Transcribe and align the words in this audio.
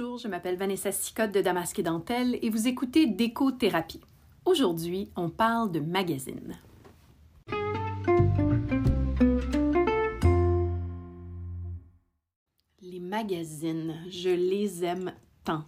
Bonjour, 0.00 0.16
je 0.16 0.28
m'appelle 0.28 0.56
Vanessa 0.56 0.92
Sicotte 0.92 1.32
de 1.32 1.42
Damasque 1.42 1.78
et 1.78 1.82
Dentelle 1.82 2.38
et 2.40 2.48
vous 2.48 2.68
écoutez 2.68 3.06
Déco-thérapie. 3.06 4.00
Aujourd'hui, 4.46 5.10
on 5.14 5.28
parle 5.28 5.70
de 5.70 5.80
magazines. 5.80 6.58
Les 12.80 12.98
magazines, 12.98 13.94
je 14.08 14.30
les 14.30 14.86
aime 14.86 15.12
tant. 15.44 15.64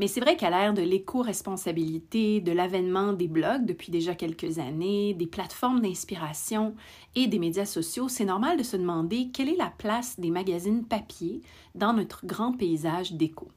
Mais 0.00 0.08
c'est 0.08 0.20
vrai 0.20 0.34
qu'à 0.34 0.48
l'ère 0.48 0.72
de 0.72 0.80
l'éco-responsabilité, 0.80 2.40
de 2.40 2.52
l'avènement 2.52 3.12
des 3.12 3.28
blogs 3.28 3.66
depuis 3.66 3.92
déjà 3.92 4.14
quelques 4.14 4.58
années, 4.58 5.12
des 5.12 5.26
plateformes 5.26 5.82
d'inspiration 5.82 6.74
et 7.14 7.26
des 7.26 7.38
médias 7.38 7.66
sociaux, 7.66 8.08
c'est 8.08 8.24
normal 8.24 8.56
de 8.56 8.62
se 8.62 8.78
demander 8.78 9.28
quelle 9.30 9.50
est 9.50 9.58
la 9.58 9.70
place 9.76 10.18
des 10.18 10.30
magazines 10.30 10.86
papier 10.86 11.42
dans 11.74 11.92
notre 11.92 12.24
grand 12.24 12.52
paysage 12.52 13.12
d'éco. 13.12 13.48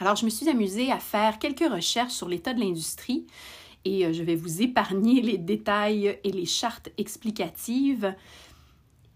Alors, 0.00 0.16
je 0.16 0.24
me 0.24 0.30
suis 0.30 0.48
amusée 0.48 0.90
à 0.90 0.98
faire 0.98 1.38
quelques 1.38 1.70
recherches 1.70 2.14
sur 2.14 2.30
l'état 2.30 2.54
de 2.54 2.60
l'industrie 2.60 3.26
et 3.84 4.06
euh, 4.06 4.14
je 4.14 4.22
vais 4.22 4.36
vous 4.36 4.62
épargner 4.62 5.20
les 5.20 5.36
détails 5.36 6.18
et 6.24 6.32
les 6.32 6.46
chartes 6.46 6.88
explicatives 6.96 8.14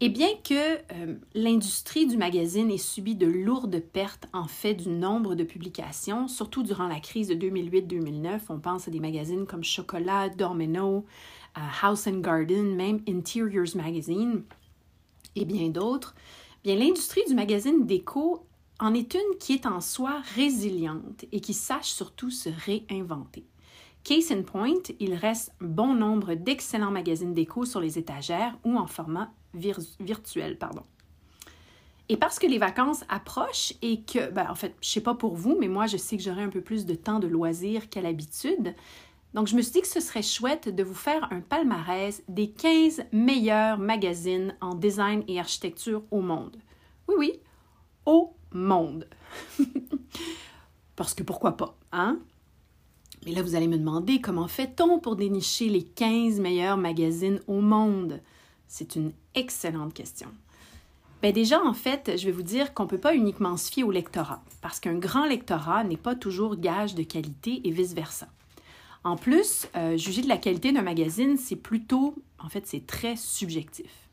et 0.03 0.09
bien 0.09 0.31
que 0.43 0.77
euh, 0.77 1.17
l'industrie 1.35 2.07
du 2.07 2.17
magazine 2.17 2.71
ait 2.71 2.79
subi 2.79 3.15
de 3.15 3.27
lourdes 3.27 3.81
pertes 3.81 4.27
en 4.33 4.47
fait 4.47 4.75
du 4.75 4.89
nombre 4.89 5.35
de 5.35 5.45
publications, 5.45 6.27
surtout 6.27 6.63
durant 6.63 6.89
la 6.89 7.01
crise 7.01 7.29
de 7.29 7.35
2008-2009, 7.35 8.41
on 8.49 8.59
pense 8.59 8.89
à 8.89 8.91
des 8.91 9.01
magazines 9.01 9.47
comme 9.47 9.63
Chocolat, 9.63 10.31
Domino, 10.31 11.05
euh, 11.59 11.61
House 11.83 12.07
and 12.07 12.21
Garden, 12.21 12.75
même 12.77 13.03
Interiors 13.07 13.77
Magazine 13.77 14.43
et 15.37 15.45
bien 15.45 15.69
d'autres, 15.69 16.15
bien 16.65 16.77
l'industrie 16.77 17.25
du 17.29 17.35
magazine 17.35 17.87
déco 17.87 18.47
en 18.79 18.95
est 18.95 19.13
une 19.13 19.39
qui 19.39 19.53
est 19.53 19.67
en 19.67 19.83
soi 19.83 20.23
résiliente 20.35 21.27
et 21.31 21.41
qui 21.43 21.53
sache 21.53 21.91
surtout 21.91 22.31
se 22.31 22.49
réinventer. 22.49 23.45
Case 24.05 24.33
in 24.33 24.43
point, 24.43 24.83
il 24.99 25.15
reste 25.15 25.53
bon 25.61 25.95
nombre 25.95 26.35
d'excellents 26.35 26.91
magazines 26.91 27.35
déco 27.35 27.65
sur 27.65 27.81
les 27.81 27.99
étagères 27.99 28.57
ou 28.65 28.77
en 28.77 28.87
format 28.87 29.31
virtuel. 29.55 30.59
Pardon. 30.59 30.83
Et 32.09 32.17
parce 32.17 32.41
que 32.41 32.47
les 32.47 32.59
vacances 32.59 33.05
approchent 33.09 33.75
et 33.83 34.03
que, 34.03 34.31
ben, 34.31 34.49
en 34.51 34.57
fait, 34.57 34.75
je 34.81 34.89
sais 34.89 35.01
pas 35.01 35.15
pour 35.15 35.37
vous, 35.37 35.57
mais 35.61 35.69
moi, 35.69 35.87
je 35.87 35.97
sais 35.97 36.17
que 36.17 36.23
j'aurai 36.23 36.43
un 36.43 36.49
peu 36.49 36.61
plus 36.61 36.85
de 36.85 36.95
temps 36.95 37.21
de 37.21 37.29
loisirs 37.29 37.89
qu'à 37.89 38.01
l'habitude. 38.01 38.75
Donc, 39.33 39.47
je 39.47 39.55
me 39.55 39.63
suis 39.63 39.75
dit 39.75 39.81
que 39.81 39.87
ce 39.87 40.01
serait 40.01 40.23
chouette 40.23 40.75
de 40.75 40.83
vous 40.83 40.95
faire 40.95 41.33
un 41.33 41.41
palmarès 41.41 42.25
des 42.27 42.51
15 42.51 43.05
meilleurs 43.13 43.79
magazines 43.79 44.57
en 44.61 44.75
design 44.75 45.23
et 45.29 45.39
architecture 45.39 46.03
au 46.11 46.21
monde. 46.21 46.57
Oui, 47.07 47.15
oui, 47.17 47.41
au 48.07 48.35
monde. 48.51 49.07
Parce 50.97 51.15
que 51.15 51.23
pourquoi 51.23 51.57
pas, 51.57 51.79
hein? 51.93 52.19
Mais 53.25 53.33
là, 53.33 53.43
vous 53.43 53.55
allez 53.55 53.69
me 53.69 53.77
demander 53.77 54.21
comment 54.21 54.49
fait-on 54.49 54.99
pour 54.99 55.17
dénicher 55.17 55.69
les 55.69 55.83
15 55.83 56.41
meilleurs 56.41 56.79
magazines 56.79 57.41
au 57.47 57.61
monde? 57.61 58.21
C'est 58.67 58.97
une 58.97 59.13
excellente 59.35 59.93
question. 59.93 60.29
Bien 61.21 61.33
déjà, 61.33 61.63
en 61.63 61.75
fait, 61.75 62.13
je 62.17 62.27
vais 62.27 62.33
vous 62.33 62.43
dire 62.43 62.73
qu'on 62.73 62.85
ne 62.85 62.89
peut 62.89 62.99
pas 62.99 63.15
uniquement 63.15 63.59
se 63.59 63.71
fier 63.71 63.85
au 63.85 63.91
lectorat, 63.91 64.43
parce 64.63 64.81
qu'un 64.81 64.95
grand 64.95 65.27
lectorat 65.27 65.85
n'est 65.85 65.99
pas 65.99 66.15
toujours 66.15 66.57
gage 66.57 66.95
de 66.95 67.03
qualité 67.03 67.61
et 67.65 67.71
vice-versa. 67.71 68.29
En 69.05 69.17
plus, 69.17 69.67
euh, 69.77 69.99
juger 69.99 70.23
de 70.23 70.29
la 70.29 70.39
qualité 70.39 70.73
d'un 70.73 70.83
magazine, 70.83 71.37
c'est 71.37 71.57
plutôt, 71.57 72.15
en 72.39 72.49
fait, 72.49 72.67
c'est 72.67 72.87
très 72.87 73.17
subjectif 73.17 74.10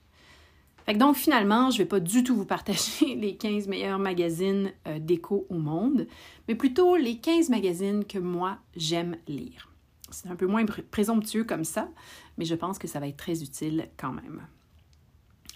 donc, 0.95 1.17
finalement, 1.17 1.69
je 1.69 1.77
ne 1.77 1.83
vais 1.83 1.87
pas 1.87 1.99
du 1.99 2.23
tout 2.23 2.35
vous 2.35 2.45
partager 2.45 3.15
les 3.19 3.35
15 3.35 3.67
meilleurs 3.67 3.99
magazines 3.99 4.71
euh, 4.87 4.99
d'éco 4.99 5.45
au 5.49 5.57
monde, 5.57 6.07
mais 6.47 6.55
plutôt 6.55 6.95
les 6.95 7.17
15 7.17 7.49
magazines 7.49 8.05
que 8.05 8.19
moi, 8.19 8.57
j'aime 8.75 9.17
lire. 9.27 9.69
C'est 10.09 10.29
un 10.29 10.37
peu 10.37 10.47
moins 10.47 10.65
présomptueux 10.65 11.43
comme 11.43 11.65
ça, 11.65 11.89
mais 12.37 12.45
je 12.45 12.55
pense 12.55 12.79
que 12.79 12.87
ça 12.87 13.01
va 13.01 13.07
être 13.07 13.17
très 13.17 13.43
utile 13.43 13.89
quand 13.97 14.13
même. 14.13 14.41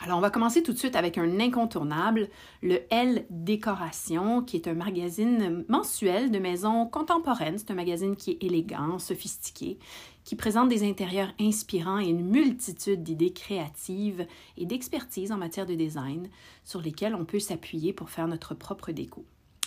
Alors, 0.03 0.17
on 0.17 0.21
va 0.21 0.31
commencer 0.31 0.63
tout 0.63 0.73
de 0.73 0.79
suite 0.79 0.95
avec 0.95 1.19
un 1.19 1.39
incontournable, 1.39 2.29
le 2.63 2.79
L 2.89 3.27
Décoration, 3.29 4.41
qui 4.41 4.55
est 4.55 4.67
un 4.67 4.73
magazine 4.73 5.63
mensuel 5.67 6.31
de 6.31 6.39
maisons 6.39 6.87
contemporaines. 6.87 7.59
C'est 7.59 7.69
un 7.69 7.75
magazine 7.75 8.15
qui 8.15 8.31
est 8.31 8.43
élégant, 8.43 8.97
sophistiqué, 8.97 9.77
qui 10.23 10.35
présente 10.35 10.69
des 10.69 10.83
intérieurs 10.83 11.31
inspirants 11.39 11.99
et 11.99 12.07
une 12.07 12.27
multitude 12.27 13.03
d'idées 13.03 13.31
créatives 13.31 14.25
et 14.57 14.65
d'expertise 14.65 15.31
en 15.31 15.37
matière 15.37 15.67
de 15.67 15.75
design 15.75 16.29
sur 16.63 16.81
lesquelles 16.81 17.13
on 17.13 17.25
peut 17.25 17.39
s'appuyer 17.39 17.93
pour 17.93 18.09
faire 18.09 18.27
notre 18.27 18.55
propre 18.55 18.91
déco. 18.91 19.23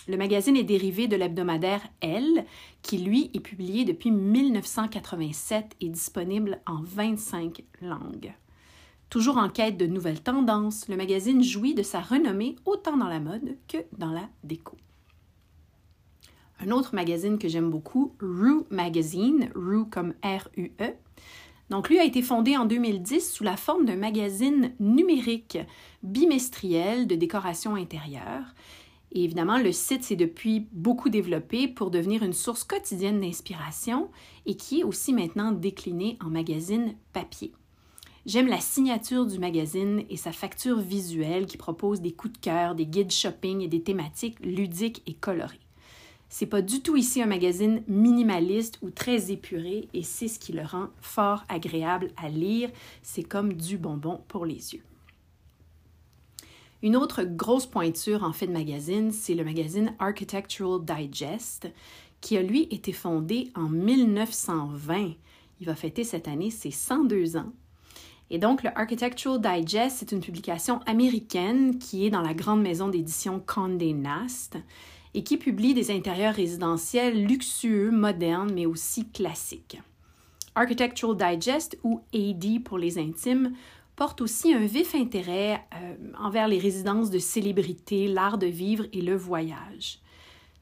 Le 0.09 0.17
magazine 0.17 0.57
est 0.57 0.63
dérivé 0.63 1.07
de 1.07 1.15
l'hebdomadaire 1.15 1.81
Elle, 2.01 2.45
qui 2.81 2.97
lui 2.97 3.31
est 3.33 3.39
publié 3.39 3.85
depuis 3.85 4.11
1987 4.11 5.77
et 5.79 5.87
disponible 5.87 6.59
en 6.67 6.81
25 6.83 7.63
langues. 7.81 8.33
Toujours 9.09 9.37
en 9.37 9.49
quête 9.49 9.77
de 9.77 9.85
nouvelles 9.85 10.21
tendances, 10.21 10.87
le 10.87 10.97
magazine 10.97 11.43
jouit 11.43 11.75
de 11.75 11.83
sa 11.83 12.01
renommée 12.01 12.55
autant 12.65 12.97
dans 12.97 13.07
la 13.07 13.19
mode 13.19 13.55
que 13.67 13.77
dans 13.97 14.11
la 14.11 14.27
déco. 14.43 14.77
Un 16.59 16.71
autre 16.71 16.95
magazine 16.95 17.37
que 17.37 17.47
j'aime 17.47 17.69
beaucoup, 17.69 18.13
Rue 18.19 18.63
Magazine, 18.69 19.49
Rue 19.55 19.87
comme 19.89 20.13
R-U-E. 20.23 20.93
Donc, 21.69 21.89
lui 21.89 21.99
a 21.99 22.03
été 22.03 22.21
fondé 22.21 22.57
en 22.57 22.65
2010 22.65 23.31
sous 23.31 23.43
la 23.43 23.57
forme 23.57 23.85
d'un 23.85 23.95
magazine 23.95 24.73
numérique 24.79 25.57
bimestriel 26.03 27.07
de 27.07 27.15
décoration 27.15 27.75
intérieure. 27.75 28.53
Évidemment, 29.11 29.57
le 29.57 29.71
site 29.71 30.03
s'est 30.03 30.15
depuis 30.15 30.67
beaucoup 30.71 31.09
développé 31.09 31.67
pour 31.67 31.89
devenir 31.89 32.23
une 32.23 32.33
source 32.33 32.63
quotidienne 32.63 33.21
d'inspiration 33.21 34.09
et 34.45 34.55
qui 34.55 34.81
est 34.81 34.83
aussi 34.83 35.13
maintenant 35.13 35.51
décliné 35.51 36.17
en 36.23 36.29
magazine 36.29 36.95
papier. 37.13 37.53
J'aime 38.25 38.47
la 38.47 38.59
signature 38.59 39.27
du 39.27 39.37
magazine 39.37 40.03
et 40.09 40.17
sa 40.17 40.31
facture 40.31 40.79
visuelle 40.79 41.45
qui 41.45 41.57
propose 41.57 42.01
des 42.01 42.11
coups 42.11 42.33
de 42.33 42.39
cœur, 42.39 42.73
des 42.73 42.87
guides 42.87 43.11
shopping 43.11 43.61
et 43.61 43.67
des 43.67 43.83
thématiques 43.83 44.39
ludiques 44.39 45.03
et 45.05 45.13
colorées. 45.13 45.59
C'est 46.27 46.47
pas 46.47 46.63
du 46.63 46.81
tout 46.81 46.95
ici 46.95 47.21
un 47.21 47.27
magazine 47.27 47.83
minimaliste 47.87 48.79
ou 48.81 48.89
très 48.89 49.31
épuré 49.31 49.87
et 49.93 50.01
c'est 50.01 50.27
ce 50.27 50.39
qui 50.39 50.53
le 50.53 50.63
rend 50.63 50.87
fort 51.01 51.43
agréable 51.49 52.09
à 52.17 52.29
lire. 52.29 52.71
C'est 53.03 53.21
comme 53.21 53.53
du 53.53 53.77
bonbon 53.77 54.19
pour 54.27 54.47
les 54.47 54.73
yeux. 54.73 54.83
Une 56.81 56.95
autre 56.95 57.23
grosse 57.23 57.67
pointure 57.67 58.23
en 58.23 58.33
fait 58.33 58.47
de 58.47 58.51
magazine, 58.53 59.11
c'est 59.11 59.35
le 59.35 59.43
magazine 59.43 59.93
Architectural 59.99 60.83
Digest 60.83 61.71
qui 62.21 62.37
a 62.37 62.41
lui 62.41 62.63
été 62.71 62.91
fondé 62.91 63.51
en 63.53 63.69
1920. 63.69 65.11
Il 65.59 65.67
va 65.67 65.75
fêter 65.75 66.03
cette 66.03 66.27
année 66.27 66.49
ses 66.49 66.71
102 66.71 67.37
ans. 67.37 67.53
Et 68.29 68.39
donc, 68.39 68.63
le 68.63 68.71
Architectural 68.75 69.39
Digest, 69.39 69.97
c'est 69.97 70.11
une 70.11 70.21
publication 70.21 70.79
américaine 70.85 71.77
qui 71.77 72.05
est 72.05 72.09
dans 72.09 72.21
la 72.21 72.33
grande 72.33 72.61
maison 72.61 72.87
d'édition 72.87 73.41
Condé 73.45 73.93
Nast 73.93 74.57
et 75.13 75.23
qui 75.23 75.37
publie 75.37 75.73
des 75.73 75.91
intérieurs 75.91 76.33
résidentiels 76.33 77.25
luxueux, 77.25 77.91
modernes, 77.91 78.51
mais 78.53 78.65
aussi 78.65 79.07
classiques. 79.09 79.79
Architectural 80.55 81.17
Digest, 81.17 81.77
ou 81.83 82.01
AD 82.13 82.63
pour 82.63 82.77
les 82.77 82.97
intimes, 82.97 83.53
porte 83.95 84.21
aussi 84.21 84.53
un 84.53 84.65
vif 84.65 84.95
intérêt 84.95 85.61
euh, 85.73 85.95
envers 86.19 86.47
les 86.47 86.59
résidences 86.59 87.09
de 87.09 87.19
célébrités, 87.19 88.07
l'art 88.07 88.37
de 88.37 88.47
vivre 88.47 88.85
et 88.91 89.01
le 89.01 89.15
voyage. 89.15 89.99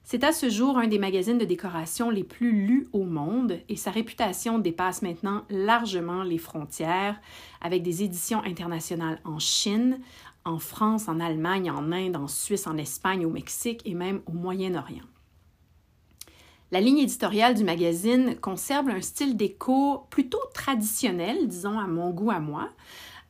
C'est 0.06 0.26
à 0.26 0.34
ce 0.34 0.50
jour 0.50 0.78
un 0.78 0.88
des 0.88 1.00
magazines 1.00 1.38
de 1.38 1.46
décoration 1.46 2.10
les 2.10 2.26
plus 2.26 2.52
lus 2.52 2.88
au 2.92 3.06
monde 3.06 3.60
et 3.70 3.78
sa 3.78 3.90
réputation 3.90 4.60
dépasse 4.60 5.02
maintenant 5.02 5.46
largement 5.50 6.24
les 6.24 6.38
frontières 6.38 7.20
avec 7.62 7.84
des 7.84 8.04
éditions 8.04 8.44
internationales 8.44 9.22
en 9.24 9.40
Chine, 9.40 10.00
en 10.44 10.60
France, 10.60 11.08
en 11.08 11.22
Allemagne, 11.22 11.72
en 11.72 11.94
Inde, 11.94 12.18
en 12.18 12.28
Suisse, 12.28 12.68
en 12.68 12.78
Espagne, 12.78 13.26
au 13.26 13.30
Mexique 13.30 13.82
et 13.86 13.94
même 13.94 14.22
au 14.26 14.34
Moyen-Orient. 14.34 15.06
La 16.72 16.82
ligne 16.82 17.00
éditoriale 17.00 17.56
du 17.56 17.64
magazine 17.64 18.36
conserve 18.36 18.90
un 18.90 19.02
style 19.02 19.38
déco 19.38 20.06
plutôt 20.10 20.42
traditionnel, 20.54 21.48
disons 21.48 21.80
à 21.80 21.88
mon 21.88 22.10
goût 22.10 22.32
à 22.32 22.40
moi, 22.40 22.70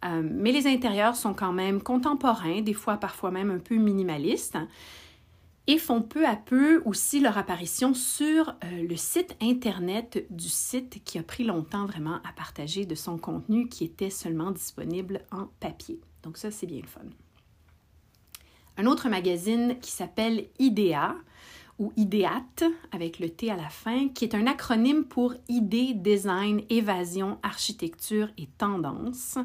euh, 0.05 0.23
mais 0.23 0.51
les 0.51 0.65
intérieurs 0.65 1.15
sont 1.15 1.33
quand 1.33 1.53
même 1.53 1.83
contemporains, 1.83 2.61
des 2.61 2.73
fois 2.73 2.97
parfois 2.97 3.29
même 3.29 3.51
un 3.51 3.59
peu 3.59 3.75
minimalistes, 3.75 4.57
et 5.67 5.77
font 5.77 6.01
peu 6.01 6.27
à 6.27 6.35
peu 6.35 6.81
aussi 6.85 7.19
leur 7.19 7.37
apparition 7.37 7.93
sur 7.93 8.49
euh, 8.49 8.87
le 8.87 8.95
site 8.97 9.35
Internet 9.41 10.25
du 10.29 10.49
site 10.49 11.03
qui 11.03 11.17
a 11.17 11.23
pris 11.23 11.45
longtemps 11.45 11.85
vraiment 11.85 12.15
à 12.15 12.33
partager 12.35 12.85
de 12.85 12.95
son 12.95 13.17
contenu 13.17 13.69
qui 13.69 13.85
était 13.85 14.09
seulement 14.09 14.51
disponible 14.51 15.21
en 15.31 15.47
papier. 15.59 16.01
Donc 16.23 16.37
ça, 16.37 16.51
c'est 16.51 16.67
bien 16.67 16.81
le 16.81 16.87
fun. 16.87 17.01
Un 18.77 18.87
autre 18.87 19.07
magazine 19.07 19.77
qui 19.79 19.91
s'appelle 19.91 20.47
IDEA 20.59 21.15
ou 21.79 21.91
IDEAT 21.95 22.63
avec 22.91 23.19
le 23.19 23.29
T 23.29 23.49
à 23.49 23.55
la 23.55 23.69
fin, 23.69 24.09
qui 24.09 24.25
est 24.25 24.35
un 24.35 24.47
acronyme 24.47 25.05
pour 25.05 25.33
Idée, 25.47 25.93
Design, 25.93 26.61
Évasion, 26.69 27.39
Architecture 27.43 28.29
et 28.37 28.47
Tendance. 28.57 29.37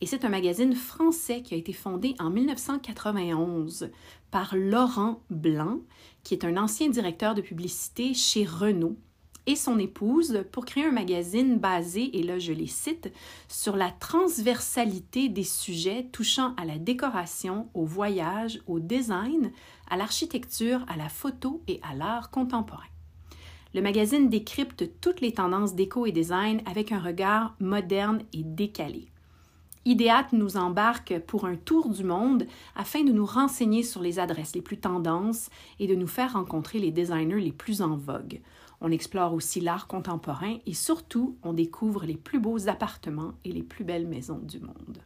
Et 0.00 0.06
c'est 0.06 0.24
un 0.24 0.28
magazine 0.28 0.74
français 0.74 1.42
qui 1.42 1.54
a 1.54 1.56
été 1.56 1.72
fondé 1.72 2.14
en 2.18 2.30
1991 2.30 3.90
par 4.30 4.56
Laurent 4.56 5.22
Blanc, 5.30 5.80
qui 6.24 6.34
est 6.34 6.44
un 6.44 6.56
ancien 6.56 6.88
directeur 6.88 7.34
de 7.34 7.40
publicité 7.40 8.14
chez 8.14 8.44
Renault, 8.44 8.96
et 9.48 9.56
son 9.56 9.78
épouse 9.78 10.44
pour 10.52 10.66
créer 10.66 10.84
un 10.84 10.92
magazine 10.92 11.58
basé, 11.58 12.18
et 12.18 12.22
là 12.22 12.38
je 12.38 12.52
les 12.52 12.66
cite, 12.66 13.10
sur 13.48 13.76
la 13.76 13.90
transversalité 13.90 15.30
des 15.30 15.42
sujets 15.42 16.06
touchant 16.12 16.54
à 16.56 16.66
la 16.66 16.76
décoration, 16.76 17.68
au 17.72 17.86
voyage, 17.86 18.60
au 18.66 18.78
design, 18.78 19.50
à 19.88 19.96
l'architecture, 19.96 20.84
à 20.86 20.98
la 20.98 21.08
photo 21.08 21.62
et 21.66 21.80
à 21.82 21.94
l'art 21.94 22.30
contemporain. 22.30 22.84
Le 23.74 23.80
magazine 23.80 24.28
décrypte 24.28 25.00
toutes 25.00 25.22
les 25.22 25.32
tendances 25.32 25.74
déco 25.74 26.04
et 26.04 26.12
design 26.12 26.60
avec 26.66 26.92
un 26.92 27.00
regard 27.00 27.54
moderne 27.58 28.22
et 28.34 28.42
décalé. 28.42 29.08
Ideat 29.88 30.26
nous 30.32 30.58
embarque 30.58 31.18
pour 31.20 31.46
un 31.46 31.56
tour 31.56 31.88
du 31.88 32.04
monde 32.04 32.46
afin 32.76 33.04
de 33.04 33.10
nous 33.10 33.24
renseigner 33.24 33.82
sur 33.82 34.02
les 34.02 34.18
adresses 34.18 34.54
les 34.54 34.60
plus 34.60 34.76
tendances 34.76 35.48
et 35.80 35.86
de 35.86 35.94
nous 35.94 36.06
faire 36.06 36.34
rencontrer 36.34 36.78
les 36.78 36.90
designers 36.90 37.40
les 37.40 37.52
plus 37.52 37.80
en 37.80 37.96
vogue. 37.96 38.42
On 38.82 38.90
explore 38.90 39.32
aussi 39.32 39.62
l'art 39.62 39.86
contemporain 39.86 40.58
et 40.66 40.74
surtout, 40.74 41.38
on 41.42 41.54
découvre 41.54 42.04
les 42.04 42.18
plus 42.18 42.38
beaux 42.38 42.68
appartements 42.68 43.32
et 43.46 43.52
les 43.52 43.62
plus 43.62 43.82
belles 43.82 44.06
maisons 44.06 44.42
du 44.42 44.60
monde. 44.60 44.98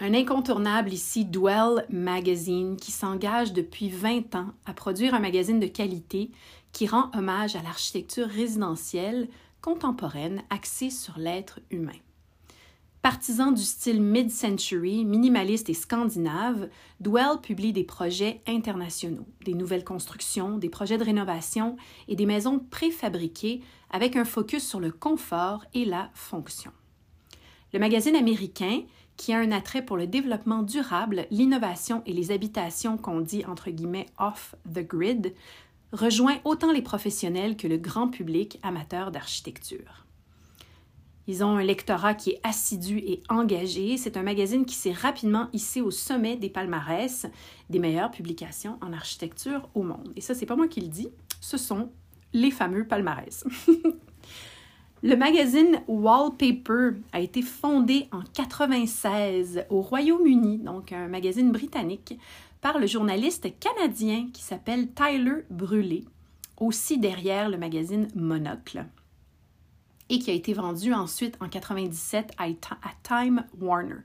Un 0.00 0.12
incontournable 0.12 0.92
ici, 0.92 1.24
Dwell 1.24 1.86
Magazine, 1.88 2.74
qui 2.74 2.90
s'engage 2.90 3.52
depuis 3.52 3.90
20 3.90 4.34
ans 4.34 4.48
à 4.66 4.74
produire 4.74 5.14
un 5.14 5.20
magazine 5.20 5.60
de 5.60 5.68
qualité 5.68 6.32
qui 6.72 6.88
rend 6.88 7.12
hommage 7.14 7.54
à 7.54 7.62
l'architecture 7.62 8.26
résidentielle 8.26 9.28
contemporaine 9.60 10.42
axée 10.50 10.90
sur 10.90 11.16
l'être 11.16 11.60
humain. 11.70 11.92
Partisan 13.02 13.50
du 13.50 13.64
style 13.64 14.00
mid-century, 14.00 15.04
minimaliste 15.04 15.68
et 15.68 15.74
scandinave, 15.74 16.68
Dwell 17.00 17.40
publie 17.42 17.72
des 17.72 17.82
projets 17.82 18.40
internationaux, 18.46 19.26
des 19.44 19.54
nouvelles 19.54 19.82
constructions, 19.82 20.56
des 20.56 20.68
projets 20.68 20.98
de 20.98 21.04
rénovation 21.04 21.76
et 22.06 22.14
des 22.14 22.26
maisons 22.26 22.60
préfabriquées 22.60 23.60
avec 23.90 24.14
un 24.14 24.24
focus 24.24 24.64
sur 24.64 24.78
le 24.78 24.92
confort 24.92 25.64
et 25.74 25.84
la 25.84 26.10
fonction. 26.14 26.70
Le 27.72 27.80
magazine 27.80 28.14
américain, 28.14 28.82
qui 29.16 29.32
a 29.32 29.38
un 29.38 29.50
attrait 29.50 29.84
pour 29.84 29.96
le 29.96 30.06
développement 30.06 30.62
durable, 30.62 31.26
l'innovation 31.32 32.04
et 32.06 32.12
les 32.12 32.30
habitations 32.30 32.98
qu'on 32.98 33.20
dit 33.20 33.44
entre 33.46 33.70
guillemets 33.70 34.06
off 34.20 34.54
the 34.72 34.86
grid, 34.86 35.34
rejoint 35.92 36.36
autant 36.44 36.70
les 36.70 36.82
professionnels 36.82 37.56
que 37.56 37.66
le 37.66 37.78
grand 37.78 38.06
public 38.06 38.60
amateur 38.62 39.10
d'architecture. 39.10 40.01
Ils 41.28 41.44
ont 41.44 41.56
un 41.56 41.62
lectorat 41.62 42.14
qui 42.14 42.30
est 42.30 42.40
assidu 42.42 42.98
et 42.98 43.22
engagé. 43.28 43.96
C'est 43.96 44.16
un 44.16 44.22
magazine 44.22 44.64
qui 44.64 44.74
s'est 44.74 44.92
rapidement 44.92 45.48
hissé 45.52 45.80
au 45.80 45.90
sommet 45.90 46.36
des 46.36 46.50
palmarès 46.50 47.26
des 47.70 47.78
meilleures 47.78 48.10
publications 48.10 48.76
en 48.80 48.92
architecture 48.92 49.68
au 49.74 49.82
monde. 49.82 50.12
Et 50.16 50.20
ça, 50.20 50.34
c'est 50.34 50.46
pas 50.46 50.56
moi 50.56 50.68
qui 50.68 50.80
le 50.80 50.88
dis, 50.88 51.08
ce 51.40 51.56
sont 51.56 51.90
les 52.32 52.50
fameux 52.50 52.86
palmarès. 52.86 53.44
le 55.02 55.16
magazine 55.16 55.82
Wallpaper 55.86 56.90
a 57.12 57.20
été 57.20 57.42
fondé 57.42 58.08
en 58.10 58.22
96 58.34 59.64
au 59.70 59.80
Royaume-Uni, 59.80 60.58
donc 60.58 60.92
un 60.92 61.08
magazine 61.08 61.52
britannique, 61.52 62.18
par 62.60 62.78
le 62.78 62.86
journaliste 62.86 63.48
canadien 63.58 64.28
qui 64.32 64.42
s'appelle 64.42 64.88
Tyler 64.92 65.44
Brûlé, 65.50 66.04
aussi 66.58 66.98
derrière 66.98 67.48
le 67.48 67.58
magazine 67.58 68.08
Monocle 68.14 68.86
et 70.12 70.18
qui 70.18 70.30
a 70.30 70.34
été 70.34 70.52
vendu 70.52 70.92
ensuite 70.92 71.38
en 71.40 71.48
97 71.48 72.32
à 72.38 72.46
Time 73.02 73.44
Warner. 73.58 74.02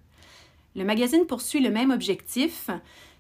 Le 0.74 0.86
magazine 0.86 1.26
poursuit 1.26 1.60
le 1.60 1.70
même 1.70 1.92
objectif, 1.92 2.70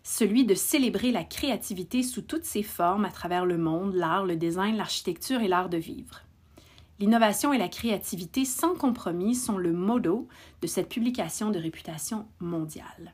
celui 0.03 0.45
de 0.45 0.55
célébrer 0.55 1.11
la 1.11 1.25
créativité 1.25 2.01
sous 2.01 2.21
toutes 2.21 2.45
ses 2.45 2.63
formes 2.63 3.03
à 3.03 3.11
travers 3.11 3.45
le 3.45 3.57
monde, 3.57 3.93
l'art, 3.93 4.25
le 4.25 4.37
design, 4.37 4.77
l'architecture 4.77 5.41
et 5.41 5.49
l'art 5.49 5.67
de 5.67 5.75
vivre. 5.75 6.21
L'innovation 6.99 7.51
et 7.51 7.57
la 7.57 7.67
créativité 7.67 8.45
sans 8.45 8.73
compromis 8.73 9.35
sont 9.35 9.57
le 9.57 9.73
motto 9.73 10.29
de 10.61 10.67
cette 10.67 10.87
publication 10.87 11.51
de 11.51 11.59
réputation 11.59 12.25
mondiale. 12.39 13.13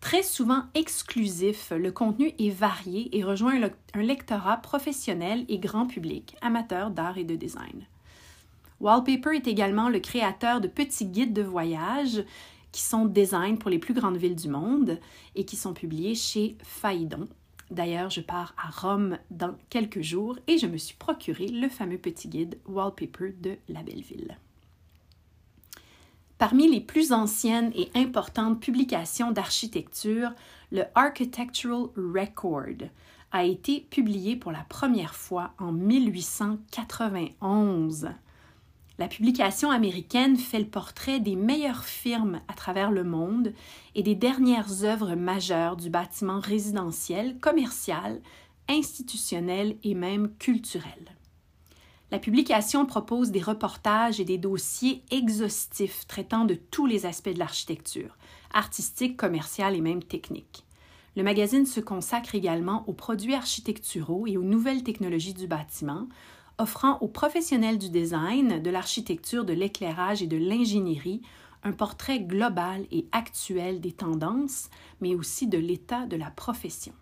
Très 0.00 0.22
souvent 0.22 0.66
exclusif, 0.74 1.72
le 1.76 1.90
contenu 1.90 2.32
est 2.38 2.50
varié 2.50 3.16
et 3.16 3.24
rejoint 3.24 3.60
un 3.94 4.02
lectorat 4.02 4.58
professionnel 4.58 5.46
et 5.48 5.58
grand 5.58 5.86
public, 5.86 6.36
amateur 6.42 6.90
d'art 6.90 7.18
et 7.18 7.24
de 7.24 7.34
design. 7.34 7.86
Wallpaper 8.82 9.36
est 9.36 9.46
également 9.46 9.88
le 9.88 10.00
créateur 10.00 10.60
de 10.60 10.66
petits 10.66 11.06
guides 11.06 11.32
de 11.32 11.42
voyage 11.42 12.24
qui 12.72 12.82
sont 12.82 13.06
design 13.06 13.56
pour 13.56 13.70
les 13.70 13.78
plus 13.78 13.94
grandes 13.94 14.16
villes 14.16 14.34
du 14.34 14.48
monde 14.48 14.98
et 15.36 15.44
qui 15.44 15.54
sont 15.54 15.72
publiés 15.72 16.16
chez 16.16 16.56
Faidon. 16.64 17.28
D'ailleurs, 17.70 18.10
je 18.10 18.20
pars 18.20 18.56
à 18.58 18.70
Rome 18.70 19.18
dans 19.30 19.54
quelques 19.70 20.00
jours 20.00 20.36
et 20.48 20.58
je 20.58 20.66
me 20.66 20.78
suis 20.78 20.96
procuré 20.96 21.46
le 21.46 21.68
fameux 21.68 21.96
petit 21.96 22.26
guide 22.26 22.58
Wallpaper 22.66 23.36
de 23.40 23.56
la 23.68 23.84
belle 23.84 24.02
ville. 24.02 24.36
Parmi 26.38 26.68
les 26.68 26.80
plus 26.80 27.12
anciennes 27.12 27.70
et 27.76 27.88
importantes 27.94 28.60
publications 28.60 29.30
d'architecture, 29.30 30.32
le 30.72 30.82
Architectural 30.96 31.86
Record 31.96 32.88
a 33.30 33.44
été 33.44 33.86
publié 33.90 34.34
pour 34.34 34.50
la 34.50 34.64
première 34.68 35.14
fois 35.14 35.54
en 35.60 35.70
1891. 35.70 38.08
La 38.98 39.08
publication 39.08 39.70
américaine 39.70 40.36
fait 40.36 40.58
le 40.58 40.66
portrait 40.66 41.18
des 41.18 41.34
meilleures 41.34 41.84
firmes 41.84 42.40
à 42.48 42.52
travers 42.52 42.90
le 42.90 43.04
monde 43.04 43.54
et 43.94 44.02
des 44.02 44.14
dernières 44.14 44.84
œuvres 44.84 45.14
majeures 45.14 45.76
du 45.76 45.88
bâtiment 45.88 46.40
résidentiel, 46.40 47.38
commercial, 47.38 48.20
institutionnel 48.68 49.76
et 49.82 49.94
même 49.94 50.34
culturel. 50.38 51.16
La 52.10 52.18
publication 52.18 52.84
propose 52.84 53.30
des 53.30 53.40
reportages 53.40 54.20
et 54.20 54.26
des 54.26 54.36
dossiers 54.36 55.02
exhaustifs 55.10 56.06
traitant 56.06 56.44
de 56.44 56.54
tous 56.54 56.84
les 56.84 57.06
aspects 57.06 57.32
de 57.32 57.38
l'architecture, 57.38 58.18
artistique, 58.52 59.16
commerciale 59.16 59.74
et 59.74 59.80
même 59.80 60.02
technique. 60.02 60.64
Le 61.16 61.22
magazine 61.22 61.64
se 61.64 61.80
consacre 61.80 62.34
également 62.34 62.84
aux 62.86 62.92
produits 62.92 63.34
architecturaux 63.34 64.26
et 64.26 64.36
aux 64.36 64.42
nouvelles 64.42 64.82
technologies 64.82 65.34
du 65.34 65.46
bâtiment, 65.46 66.06
offrant 66.58 66.98
aux 67.00 67.08
professionnels 67.08 67.78
du 67.78 67.90
design, 67.90 68.62
de 68.62 68.70
l'architecture, 68.70 69.44
de 69.44 69.52
l'éclairage 69.52 70.22
et 70.22 70.26
de 70.26 70.36
l'ingénierie 70.36 71.22
un 71.64 71.72
portrait 71.72 72.20
global 72.20 72.86
et 72.90 73.06
actuel 73.12 73.80
des 73.80 73.92
tendances, 73.92 74.68
mais 75.00 75.14
aussi 75.14 75.46
de 75.46 75.58
l'état 75.58 76.06
de 76.06 76.16
la 76.16 76.30
profession. 76.30 76.92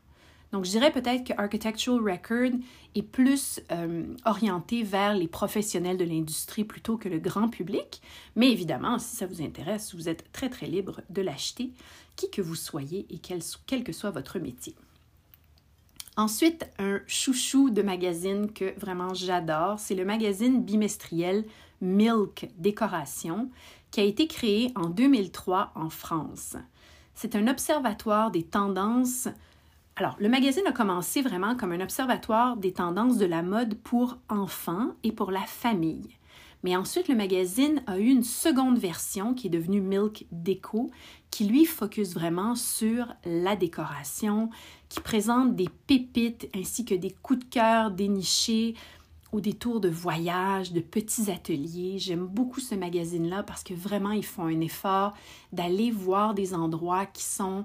Donc, 0.52 0.64
je 0.64 0.70
dirais 0.70 0.90
peut-être 0.90 1.24
que 1.24 1.32
Architectural 1.40 2.00
Record 2.00 2.58
est 2.96 3.02
plus 3.02 3.60
euh, 3.70 4.04
orienté 4.24 4.82
vers 4.82 5.14
les 5.14 5.28
professionnels 5.28 5.96
de 5.96 6.04
l'industrie 6.04 6.64
plutôt 6.64 6.96
que 6.96 7.08
le 7.08 7.20
grand 7.20 7.48
public. 7.48 8.02
Mais 8.34 8.50
évidemment, 8.50 8.98
si 8.98 9.14
ça 9.14 9.26
vous 9.26 9.42
intéresse, 9.42 9.94
vous 9.94 10.08
êtes 10.08 10.30
très, 10.32 10.50
très 10.50 10.66
libre 10.66 11.02
de 11.08 11.22
l'acheter, 11.22 11.70
qui 12.16 12.30
que 12.30 12.42
vous 12.42 12.56
soyez 12.56 13.06
et 13.10 13.18
quel 13.18 13.84
que 13.84 13.92
soit 13.92 14.10
votre 14.10 14.40
métier. 14.40 14.74
Ensuite, 16.20 16.66
un 16.78 17.00
chouchou 17.06 17.70
de 17.70 17.80
magazine 17.80 18.52
que 18.52 18.78
vraiment 18.78 19.14
j'adore, 19.14 19.78
c'est 19.78 19.94
le 19.94 20.04
magazine 20.04 20.62
bimestriel 20.62 21.46
Milk 21.80 22.50
Décoration 22.58 23.48
qui 23.90 24.00
a 24.00 24.04
été 24.04 24.26
créé 24.26 24.70
en 24.76 24.90
2003 24.90 25.72
en 25.74 25.88
France. 25.88 26.56
C'est 27.14 27.36
un 27.36 27.48
observatoire 27.48 28.30
des 28.30 28.42
tendances. 28.42 29.28
Alors, 29.96 30.14
le 30.20 30.28
magazine 30.28 30.66
a 30.66 30.72
commencé 30.72 31.22
vraiment 31.22 31.56
comme 31.56 31.72
un 31.72 31.80
observatoire 31.80 32.58
des 32.58 32.74
tendances 32.74 33.16
de 33.16 33.24
la 33.24 33.40
mode 33.40 33.78
pour 33.78 34.18
enfants 34.28 34.90
et 35.02 35.12
pour 35.12 35.30
la 35.30 35.46
famille. 35.46 36.18
Mais 36.62 36.76
ensuite, 36.76 37.08
le 37.08 37.14
magazine 37.14 37.82
a 37.86 37.98
eu 37.98 38.06
une 38.08 38.22
seconde 38.22 38.78
version 38.78 39.34
qui 39.34 39.46
est 39.46 39.50
devenue 39.50 39.80
Milk 39.80 40.26
Déco, 40.30 40.90
qui 41.30 41.44
lui 41.44 41.64
focus 41.64 42.12
vraiment 42.12 42.54
sur 42.54 43.14
la 43.24 43.56
décoration, 43.56 44.50
qui 44.88 45.00
présente 45.00 45.56
des 45.56 45.68
pépites 45.86 46.48
ainsi 46.54 46.84
que 46.84 46.94
des 46.94 47.12
coups 47.22 47.40
de 47.40 47.50
cœur 47.50 47.90
dénichés 47.90 48.74
ou 49.32 49.40
des 49.40 49.54
tours 49.54 49.80
de 49.80 49.88
voyage, 49.88 50.72
de 50.72 50.80
petits 50.80 51.30
ateliers. 51.30 51.98
J'aime 51.98 52.26
beaucoup 52.26 52.60
ce 52.60 52.74
magazine-là 52.74 53.42
parce 53.42 53.62
que 53.62 53.74
vraiment, 53.74 54.10
ils 54.10 54.24
font 54.24 54.44
un 54.44 54.60
effort 54.60 55.14
d'aller 55.52 55.90
voir 55.90 56.34
des 56.34 56.52
endroits 56.52 57.06
qui 57.06 57.22
sont 57.22 57.64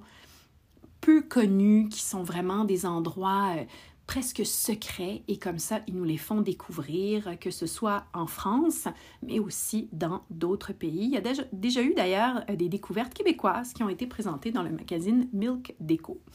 peu 1.01 1.21
connus, 1.21 1.89
qui 1.89 2.01
sont 2.01 2.23
vraiment 2.23 2.65
des 2.65 2.85
endroits 2.85 3.55
euh, 3.57 3.63
presque 4.07 4.45
secrets 4.45 5.23
et 5.27 5.37
comme 5.37 5.59
ça, 5.59 5.81
ils 5.87 5.95
nous 5.95 6.03
les 6.03 6.17
font 6.17 6.41
découvrir, 6.41 7.39
que 7.39 7.51
ce 7.51 7.65
soit 7.65 8.05
en 8.13 8.27
France, 8.27 8.87
mais 9.23 9.39
aussi 9.39 9.89
dans 9.91 10.23
d'autres 10.29 10.73
pays. 10.73 11.05
Il 11.05 11.11
y 11.11 11.17
a 11.17 11.21
déjà, 11.51 11.81
eu 11.81 11.93
d'ailleurs 11.93 12.43
euh, 12.49 12.55
des 12.55 12.69
découvertes 12.69 13.13
québécoises 13.13 13.73
qui 13.73 13.83
ont 13.83 13.89
été 13.89 14.07
présentées 14.07 14.51
dans 14.51 14.63
le 14.63 14.71
magazine 14.71 15.27
Milk 15.33 15.75
Déco. 15.79 16.21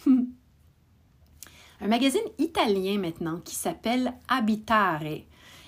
Un 1.83 1.89
magazine 1.89 2.21
italien 2.39 2.99
maintenant 2.99 3.41
qui 3.43 3.55
s'appelle 3.55 4.13
Abitare 4.29 5.03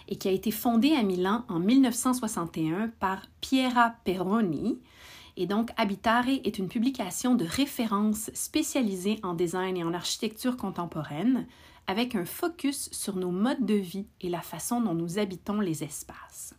et 0.09 0.17
qui 0.17 0.29
a 0.29 0.33
été 0.33 0.51
fondé 0.51 0.93
à 0.93 1.03
Milan 1.03 1.45
en 1.49 1.59
1961 1.59 2.89
par 3.01 3.23
Piera 3.41 3.95
Peroni 4.05 4.79
Et 5.39 5.47
donc, 5.47 5.71
Habitare 5.79 6.29
est 6.29 6.59
une 6.59 6.69
publication 6.69 7.35
de 7.35 7.47
référence 7.47 8.31
spécialisée 8.35 9.21
en 9.23 9.33
design 9.33 9.79
et 9.79 9.85
en 9.85 9.95
architecture 9.95 10.59
contemporaine, 10.59 11.47
avec 11.93 12.15
un 12.15 12.25
focus 12.25 12.89
sur 12.91 13.17
nos 13.17 13.31
modes 13.31 13.67
de 13.67 13.75
vie 13.75 14.07
et 14.23 14.31
la 14.31 14.41
façon 14.41 14.81
dont 14.81 14.95
nous 14.95 15.19
habitons 15.19 15.61
les 15.61 15.85
espaces. 15.85 16.55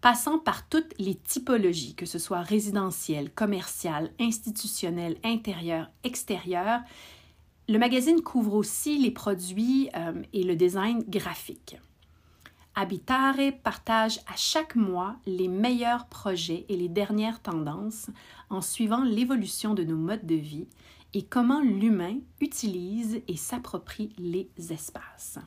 Passant 0.00 0.40
par 0.40 0.68
toutes 0.68 0.92
les 0.98 1.14
typologies, 1.14 1.94
que 1.94 2.06
ce 2.06 2.18
soit 2.18 2.40
résidentielle, 2.40 3.30
commerciale, 3.30 4.10
institutionnelle, 4.18 5.16
intérieure, 5.22 5.88
extérieure, 6.02 6.80
le 7.68 7.78
magazine 7.78 8.20
couvre 8.20 8.54
aussi 8.54 8.98
les 8.98 9.12
produits 9.12 9.90
euh, 9.94 10.20
et 10.32 10.42
le 10.42 10.56
design 10.56 11.04
graphique. 11.08 11.76
Habitare 12.74 13.52
partage 13.62 14.18
à 14.26 14.34
chaque 14.34 14.74
mois 14.74 15.14
les 15.24 15.46
meilleurs 15.46 16.06
projets 16.06 16.66
et 16.68 16.76
les 16.76 16.88
dernières 16.88 17.40
tendances 17.40 18.10
en 18.50 18.60
suivant 18.60 19.04
l'évolution 19.04 19.72
de 19.72 19.84
nos 19.84 19.96
modes 19.96 20.26
de 20.26 20.34
vie 20.34 20.66
et 21.16 21.22
comment 21.22 21.62
l'humain 21.62 22.18
utilise 22.42 23.22
et 23.26 23.36
s'approprie 23.36 24.10
les 24.18 24.50
espaces. 24.70 25.38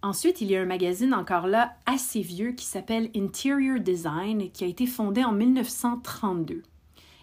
Ensuite, 0.00 0.40
il 0.40 0.50
y 0.50 0.56
a 0.56 0.62
un 0.62 0.66
magazine 0.66 1.12
encore 1.12 1.46
là 1.46 1.76
assez 1.84 2.22
vieux 2.22 2.52
qui 2.52 2.64
s'appelle 2.64 3.10
Interior 3.14 3.78
Design 3.78 4.50
qui 4.52 4.64
a 4.64 4.66
été 4.66 4.86
fondé 4.86 5.22
en 5.22 5.32
1932. 5.32 6.62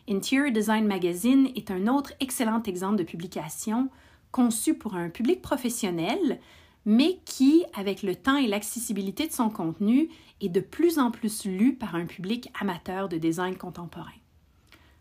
Interior 0.08 0.52
Design 0.52 0.86
Magazine 0.86 1.50
est 1.56 1.72
un 1.72 1.88
autre 1.88 2.14
excellent 2.20 2.62
exemple 2.62 2.98
de 2.98 3.04
publication 3.04 3.90
conçu 4.32 4.76
pour 4.76 4.94
un 4.94 5.10
public 5.10 5.42
professionnel 5.42 6.40
mais 6.86 7.18
qui, 7.26 7.66
avec 7.74 8.04
le 8.04 8.14
temps 8.14 8.38
et 8.38 8.46
l'accessibilité 8.46 9.26
de 9.26 9.34
son 9.34 9.50
contenu, 9.50 10.10
est 10.42 10.50
de 10.50 10.62
plus 10.62 11.00
en 11.00 11.10
plus 11.10 11.46
lu 11.46 11.74
par 11.74 11.96
un 11.96 12.06
public 12.06 12.52
amateur 12.60 13.10
de 13.10 13.18
design 13.18 13.58
contemporain. 13.58 14.14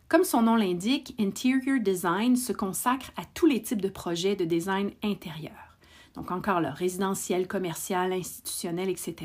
Comme 0.09 0.25
son 0.25 0.41
nom 0.41 0.57
l'indique, 0.57 1.15
Interior 1.21 1.79
Design 1.81 2.35
se 2.35 2.55
consacre 2.55 3.11
à 3.19 3.27
tous 3.35 3.45
les 3.45 3.61
types 3.61 3.83
de 3.83 3.91
projets 3.91 4.37
de 4.37 4.47
design 4.47 4.91
intérieur. 5.05 5.77
Donc 6.15 6.31
encore 6.31 6.63
là, 6.63 6.71
résidentiel, 6.71 7.47
commercial, 7.47 8.15
institutionnel, 8.15 8.89
etc. 8.89 9.17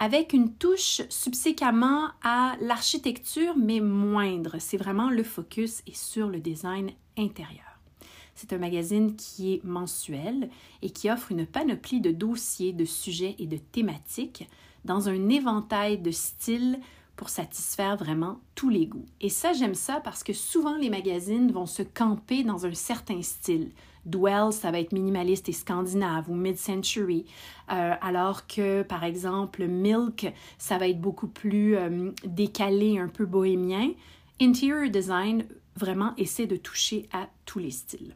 Avec 0.00 0.32
une 0.32 0.52
touche 0.54 1.02
subséquemment 1.08 2.08
à 2.24 2.56
l'architecture, 2.60 3.54
mais 3.56 3.78
moindre. 3.78 4.56
C'est 4.58 4.76
vraiment 4.76 5.08
le 5.08 5.22
focus 5.22 5.82
est 5.86 5.96
sur 5.96 6.26
le 6.26 6.40
design 6.40 6.90
intérieur. 7.16 7.78
C'est 8.34 8.52
un 8.52 8.58
magazine 8.58 9.14
qui 9.14 9.54
est 9.54 9.64
mensuel 9.64 10.50
et 10.82 10.90
qui 10.90 11.08
offre 11.08 11.30
une 11.30 11.46
panoplie 11.46 12.00
de 12.00 12.10
dossiers, 12.10 12.72
de 12.72 12.84
sujets 12.84 13.36
et 13.38 13.46
de 13.46 13.58
thématiques 13.58 14.48
dans 14.84 15.08
un 15.08 15.28
éventail 15.28 15.98
de 15.98 16.10
styles 16.10 16.80
pour 17.16 17.28
satisfaire 17.28 17.96
vraiment 17.96 18.40
tous 18.54 18.68
les 18.68 18.86
goûts. 18.86 19.06
Et 19.20 19.28
ça, 19.28 19.52
j'aime 19.52 19.74
ça 19.74 20.00
parce 20.00 20.24
que 20.24 20.32
souvent 20.32 20.76
les 20.76 20.90
magazines 20.90 21.52
vont 21.52 21.66
se 21.66 21.82
camper 21.82 22.42
dans 22.44 22.66
un 22.66 22.74
certain 22.74 23.22
style. 23.22 23.70
Dwell, 24.06 24.52
ça 24.52 24.70
va 24.70 24.80
être 24.80 24.92
minimaliste 24.92 25.48
et 25.48 25.52
scandinave 25.52 26.30
ou 26.30 26.34
mid-century, 26.34 27.24
euh, 27.72 27.94
alors 28.02 28.46
que 28.46 28.82
par 28.82 29.02
exemple 29.04 29.66
Milk, 29.66 30.30
ça 30.58 30.76
va 30.76 30.88
être 30.88 31.00
beaucoup 31.00 31.28
plus 31.28 31.76
euh, 31.76 32.10
décalé, 32.26 32.98
un 32.98 33.08
peu 33.08 33.24
bohémien. 33.24 33.92
Interior 34.40 34.90
Design 34.90 35.46
vraiment 35.76 36.12
essaie 36.18 36.46
de 36.46 36.56
toucher 36.56 37.08
à 37.12 37.28
tous 37.46 37.60
les 37.60 37.70
styles. 37.70 38.14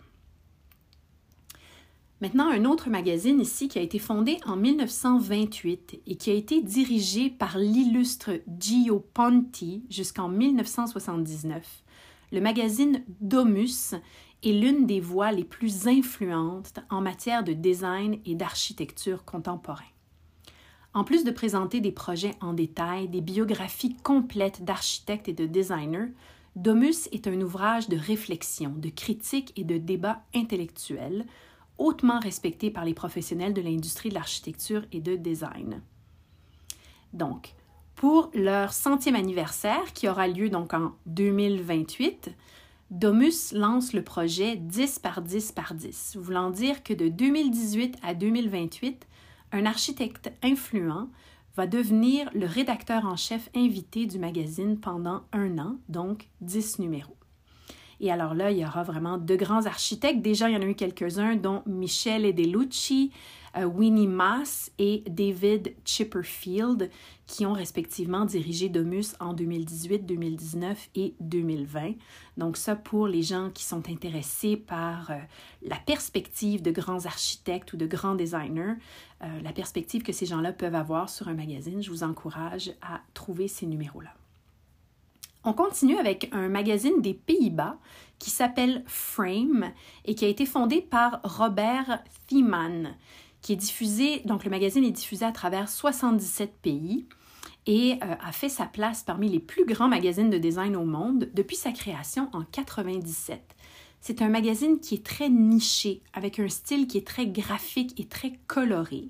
Maintenant, 2.21 2.49
un 2.49 2.65
autre 2.65 2.91
magazine 2.91 3.41
ici 3.41 3.69
qui 3.69 3.79
a 3.79 3.83
été 3.83 4.01
fondé 4.01 4.39
en 4.45 4.57
1928 4.57 6.01
et 6.05 6.17
qui 6.17 6.31
a 6.31 6.35
été 6.35 6.61
dirigé 6.61 7.31
par 7.31 7.59
l'illustre 7.59 8.41
Gio 8.59 8.99
Ponti 9.15 9.85
jusqu'en 9.89 10.29
1979. 10.29 11.85
Le 12.33 12.41
magazine 12.41 13.05
Domus 13.21 13.95
est 14.43 14.53
l'une 14.53 14.85
des 14.85 14.99
voix 14.99 15.31
les 15.31 15.45
plus 15.45 15.87
influentes 15.87 16.81
en 16.91 17.01
matière 17.01 17.45
de 17.45 17.53
design 17.53 18.19
et 18.27 18.35
d'architecture 18.35 19.25
contemporain. 19.25 19.85
En 20.95 21.05
plus 21.05 21.23
de 21.23 21.31
présenter 21.31 21.81
des 21.81 21.93
projets 21.93 22.35
en 22.41 22.53
détail, 22.53 23.09
des 23.09 23.21
biographies 23.21 23.97
complètes 24.03 24.65
d'architectes 24.65 25.29
et 25.29 25.35
de 25.35 25.47
designers, 25.47 26.09
Domus 26.57 27.09
est 27.13 27.29
un 27.29 27.41
ouvrage 27.41 27.89
de 27.89 27.97
réflexion, 27.97 28.75
de 28.77 28.89
critique 28.89 29.53
et 29.55 29.63
de 29.63 29.79
débat 29.79 30.25
intellectuel 30.35 31.25
hautement 31.79 32.21
respectés 32.21 32.71
par 32.71 32.85
les 32.85 32.95
professionnels 32.95 33.55
de 33.55 33.63
l'industrie 33.63 34.11
de 34.11 34.15
l'architecture 34.15 34.85
et 34.93 35.01
de 35.01 35.17
design. 35.17 35.81
Donc, 37.13 37.55
pour 37.95 38.31
leur 38.35 38.73
centième 38.73 39.17
anniversaire, 39.17 39.93
qui 39.93 40.09
aura 40.09 40.29
lieu 40.29 40.51
donc 40.51 40.75
en 40.75 40.93
2028, 41.07 42.31
Domus 42.91 43.53
lance 43.53 43.93
le 43.93 44.03
projet 44.03 44.57
10 44.57 45.01
par 45.01 45.21
10 45.21 45.53
par 45.53 45.75
10, 45.75 46.17
voulant 46.19 46.51
dire 46.51 46.83
que 46.83 46.95
de 46.95 47.09
2018 47.09 47.97
à 48.03 48.15
2028, 48.15 49.07
un 49.53 49.67
architecte 49.67 50.33
influent 50.43 51.09
va 51.55 51.67
devenir 51.67 52.31
le 52.35 52.47
rédacteur 52.47 53.05
en 53.05 53.17
chef 53.17 53.51
invité 53.55 54.07
du 54.07 54.19
magazine 54.19 54.79
pendant 54.79 55.25
un 55.33 55.59
an, 55.59 55.77
donc 55.89 56.29
10 56.41 56.79
numéros. 56.79 57.18
Et 58.01 58.11
alors 58.13 58.35
là, 58.35 58.51
il 58.51 58.59
y 58.59 58.65
aura 58.65 58.83
vraiment 58.83 59.19
de 59.19 59.37
grands 59.37 59.67
architectes. 59.67 60.23
Déjà, 60.23 60.49
il 60.49 60.55
y 60.55 60.57
en 60.57 60.63
a 60.63 60.67
eu 60.67 60.75
quelques-uns, 60.75 61.37
dont 61.37 61.63
Michel 61.67 62.25
Edelucci, 62.25 63.11
euh, 63.57 63.65
Winnie 63.65 64.07
Maas 64.07 64.71
et 64.79 65.03
David 65.09 65.75
Chipperfield, 65.85 66.91
qui 67.27 67.45
ont 67.45 67.53
respectivement 67.53 68.25
dirigé 68.25 68.69
Domus 68.69 69.17
en 69.21 69.33
2018, 69.33 70.07
2019 70.07 70.91
et 70.95 71.15
2020. 71.21 71.95
Donc 72.37 72.57
ça, 72.57 72.77
pour 72.77 73.09
les 73.09 73.23
gens 73.23 73.51
qui 73.53 73.65
sont 73.65 73.89
intéressés 73.89 74.57
par 74.57 75.11
euh, 75.11 75.17
la 75.63 75.77
perspective 75.77 76.63
de 76.63 76.71
grands 76.71 77.07
architectes 77.07 77.73
ou 77.73 77.77
de 77.77 77.87
grands 77.87 78.15
designers, 78.15 78.75
euh, 79.23 79.41
la 79.43 79.53
perspective 79.53 80.03
que 80.03 80.13
ces 80.13 80.27
gens-là 80.27 80.53
peuvent 80.53 80.75
avoir 80.75 81.09
sur 81.09 81.29
un 81.29 81.35
magazine, 81.35 81.83
je 81.83 81.91
vous 81.91 82.05
encourage 82.05 82.73
à 82.81 83.01
trouver 83.15 83.49
ces 83.49 83.67
numéros-là. 83.67 84.15
On 85.45 85.53
continue 85.53 85.99
avec 85.99 86.29
un 86.33 86.49
magazine 86.49 87.01
des 87.01 87.15
Pays-Bas 87.15 87.79
qui 88.19 88.31
s'appelle 88.31 88.83
Frame 88.87 89.73
et 90.05 90.15
qui 90.15 90.25
a 90.25 90.29
été 90.29 90.47
fondé 90.47 90.81
par 90.81 91.21
Robert 91.23 92.03
Thiemann, 92.27 92.97
qui 93.41 93.53
est 93.53 93.57
diffusé, 93.57 94.21
donc 94.25 94.45
le 94.45 94.51
magazine 94.51 94.85
est 94.85 94.91
diffusé 94.91 95.25
à 95.25 95.33
travers 95.33 95.69
77 95.69 96.53
pays 96.61 97.07
et 97.67 97.99
euh, 98.03 98.15
a 98.21 98.33
fait 98.33 98.49
sa 98.49 98.67
place 98.67 99.03
parmi 99.03 99.29
les 99.29 99.39
plus 99.39 99.65
grands 99.65 99.89
magazines 99.89 100.31
de 100.31 100.39
design 100.39 100.75
au 100.75 100.85
monde 100.85 101.31
depuis 101.35 101.57
sa 101.57 101.71
création 101.71 102.29
en 102.33 102.43
97. 102.43 103.41
C'est 104.01 104.23
un 104.23 104.29
magazine 104.29 104.81
qui 104.81 104.95
est 104.95 105.05
très 105.05 105.29
niché, 105.29 106.03
avec 106.13 106.39
un 106.39 106.49
style 106.49 106.87
qui 106.87 106.99
est 106.99 107.07
très 107.07 107.27
graphique 107.27 107.99
et 108.01 108.07
très 108.07 108.33
coloré. 108.47 109.09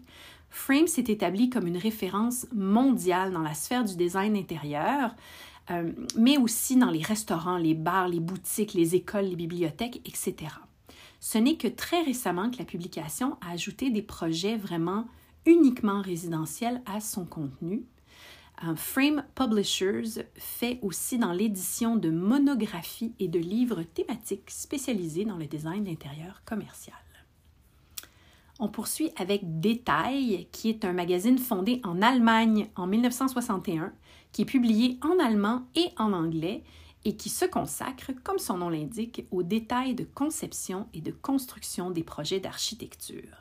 Frame 0.50 0.86
s'est 0.86 1.04
établi 1.08 1.50
comme 1.50 1.66
une 1.66 1.76
référence 1.76 2.46
mondiale 2.54 3.32
dans 3.32 3.42
la 3.42 3.54
sphère 3.54 3.84
du 3.84 3.96
design 3.96 4.36
intérieur, 4.36 5.14
euh, 5.70 5.92
mais 6.16 6.38
aussi 6.38 6.76
dans 6.76 6.90
les 6.90 7.02
restaurants, 7.02 7.58
les 7.58 7.74
bars, 7.74 8.08
les 8.08 8.20
boutiques, 8.20 8.74
les 8.74 8.94
écoles, 8.94 9.26
les 9.26 9.36
bibliothèques, 9.36 10.00
etc. 10.06 10.52
Ce 11.20 11.38
n'est 11.38 11.56
que 11.56 11.68
très 11.68 12.02
récemment 12.02 12.50
que 12.50 12.58
la 12.58 12.64
publication 12.64 13.36
a 13.40 13.52
ajouté 13.52 13.90
des 13.90 14.02
projets 14.02 14.56
vraiment 14.56 15.06
uniquement 15.46 16.00
résidentiels 16.00 16.82
à 16.86 17.00
son 17.00 17.24
contenu. 17.24 17.84
Euh, 18.64 18.74
Frame 18.76 19.24
Publishers 19.34 20.24
fait 20.36 20.78
aussi 20.82 21.18
dans 21.18 21.32
l'édition 21.32 21.96
de 21.96 22.10
monographies 22.10 23.14
et 23.18 23.28
de 23.28 23.38
livres 23.38 23.82
thématiques 23.82 24.50
spécialisés 24.50 25.24
dans 25.24 25.36
le 25.36 25.46
design 25.46 25.84
d'intérieur 25.84 26.42
commercial. 26.44 26.96
On 28.60 28.68
poursuit 28.68 29.12
avec 29.16 29.60
Détail, 29.60 30.48
qui 30.50 30.68
est 30.68 30.84
un 30.84 30.92
magazine 30.92 31.38
fondé 31.38 31.80
en 31.84 32.02
Allemagne 32.02 32.68
en 32.74 32.88
1961 32.88 33.92
qui 34.38 34.42
est 34.42 34.44
publié 34.44 35.00
en 35.02 35.18
allemand 35.18 35.64
et 35.74 35.88
en 35.96 36.12
anglais 36.12 36.62
et 37.04 37.16
qui 37.16 37.28
se 37.28 37.44
consacre, 37.44 38.12
comme 38.22 38.38
son 38.38 38.58
nom 38.58 38.68
l'indique, 38.68 39.26
aux 39.32 39.42
détails 39.42 39.96
de 39.96 40.04
conception 40.04 40.86
et 40.94 41.00
de 41.00 41.10
construction 41.10 41.90
des 41.90 42.04
projets 42.04 42.38
d'architecture. 42.38 43.34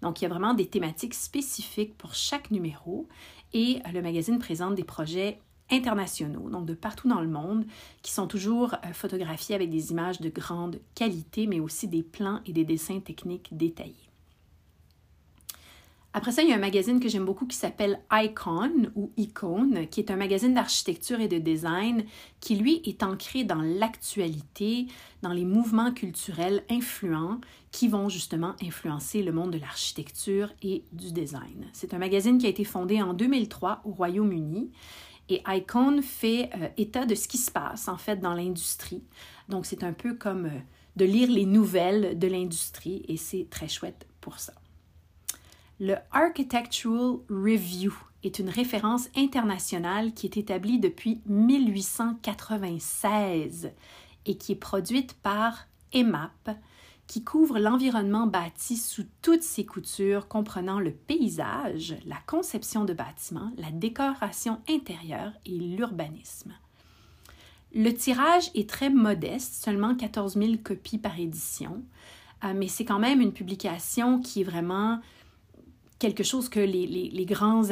Donc, 0.00 0.20
il 0.20 0.22
y 0.22 0.26
a 0.26 0.28
vraiment 0.28 0.54
des 0.54 0.68
thématiques 0.68 1.14
spécifiques 1.14 1.98
pour 1.98 2.14
chaque 2.14 2.52
numéro 2.52 3.08
et 3.52 3.80
le 3.92 4.00
magazine 4.00 4.38
présente 4.38 4.76
des 4.76 4.84
projets 4.84 5.40
internationaux, 5.72 6.48
donc 6.50 6.66
de 6.66 6.74
partout 6.74 7.08
dans 7.08 7.20
le 7.20 7.26
monde, 7.26 7.66
qui 8.02 8.12
sont 8.12 8.28
toujours 8.28 8.74
euh, 8.74 8.92
photographiés 8.92 9.56
avec 9.56 9.70
des 9.70 9.90
images 9.90 10.20
de 10.20 10.28
grande 10.28 10.78
qualité, 10.94 11.48
mais 11.48 11.58
aussi 11.58 11.88
des 11.88 12.04
plans 12.04 12.42
et 12.46 12.52
des 12.52 12.64
dessins 12.64 13.00
techniques 13.00 13.48
détaillés. 13.56 14.07
Après 16.18 16.32
ça, 16.32 16.42
il 16.42 16.48
y 16.48 16.52
a 16.52 16.56
un 16.56 16.58
magazine 16.58 16.98
que 16.98 17.08
j'aime 17.08 17.24
beaucoup 17.24 17.46
qui 17.46 17.56
s'appelle 17.56 18.00
Icon 18.10 18.90
ou 18.96 19.12
Icon, 19.16 19.86
qui 19.88 20.00
est 20.00 20.10
un 20.10 20.16
magazine 20.16 20.52
d'architecture 20.52 21.20
et 21.20 21.28
de 21.28 21.38
design 21.38 22.04
qui, 22.40 22.56
lui, 22.56 22.82
est 22.84 23.04
ancré 23.04 23.44
dans 23.44 23.62
l'actualité, 23.62 24.88
dans 25.22 25.32
les 25.32 25.44
mouvements 25.44 25.92
culturels 25.92 26.64
influents 26.70 27.40
qui 27.70 27.86
vont 27.86 28.08
justement 28.08 28.56
influencer 28.60 29.22
le 29.22 29.30
monde 29.30 29.52
de 29.52 29.60
l'architecture 29.60 30.52
et 30.60 30.82
du 30.90 31.12
design. 31.12 31.68
C'est 31.72 31.94
un 31.94 31.98
magazine 31.98 32.38
qui 32.38 32.46
a 32.46 32.50
été 32.50 32.64
fondé 32.64 33.00
en 33.00 33.14
2003 33.14 33.82
au 33.84 33.92
Royaume-Uni 33.92 34.72
Et 35.28 35.40
Icon 35.46 36.02
fait 36.02 36.50
euh, 36.56 36.66
état 36.78 37.06
de 37.06 37.14
ce 37.14 37.28
qui 37.28 37.38
se 37.38 37.52
passe 37.52 37.86
en 37.86 37.96
fait 37.96 38.16
dans 38.16 38.34
l'industrie. 38.34 39.04
Donc 39.48 39.66
c'est 39.66 39.84
un 39.84 39.92
peu 39.92 40.14
comme 40.14 40.46
euh, 40.46 40.60
de 40.96 41.04
lire 41.04 41.30
les 41.30 41.46
nouvelles 41.46 42.18
de 42.18 42.26
l'industrie 42.26 43.04
et 43.06 43.16
c'est 43.16 43.46
très 43.48 43.68
chouette 43.68 44.08
pour 44.20 44.40
ça. 44.40 44.54
Le 45.80 45.94
Architectural 46.10 47.18
Review 47.30 47.94
est 48.24 48.40
une 48.40 48.48
référence 48.48 49.08
internationale 49.16 50.12
qui 50.12 50.26
est 50.26 50.36
établie 50.36 50.80
depuis 50.80 51.20
1896 51.26 53.70
et 54.26 54.36
qui 54.36 54.52
est 54.52 54.56
produite 54.56 55.14
par 55.14 55.68
EMAP, 55.94 56.50
qui 57.06 57.22
couvre 57.22 57.60
l'environnement 57.60 58.26
bâti 58.26 58.76
sous 58.76 59.04
toutes 59.22 59.44
ses 59.44 59.64
coutures, 59.64 60.26
comprenant 60.26 60.80
le 60.80 60.90
paysage, 60.90 61.94
la 62.06 62.18
conception 62.26 62.84
de 62.84 62.92
bâtiments, 62.92 63.52
la 63.56 63.70
décoration 63.70 64.60
intérieure 64.68 65.30
et 65.46 65.52
l'urbanisme. 65.52 66.54
Le 67.72 67.92
tirage 67.92 68.50
est 68.56 68.68
très 68.68 68.90
modeste, 68.90 69.62
seulement 69.62 69.94
14 69.94 70.34
000 70.34 70.54
copies 70.64 70.98
par 70.98 71.20
édition, 71.20 71.84
euh, 72.42 72.52
mais 72.52 72.66
c'est 72.66 72.84
quand 72.84 72.98
même 72.98 73.20
une 73.20 73.32
publication 73.32 74.20
qui 74.20 74.40
est 74.40 74.44
vraiment 74.44 74.98
quelque 75.98 76.22
chose 76.22 76.48
que 76.48 76.60
les, 76.60 77.26
grands 77.26 77.62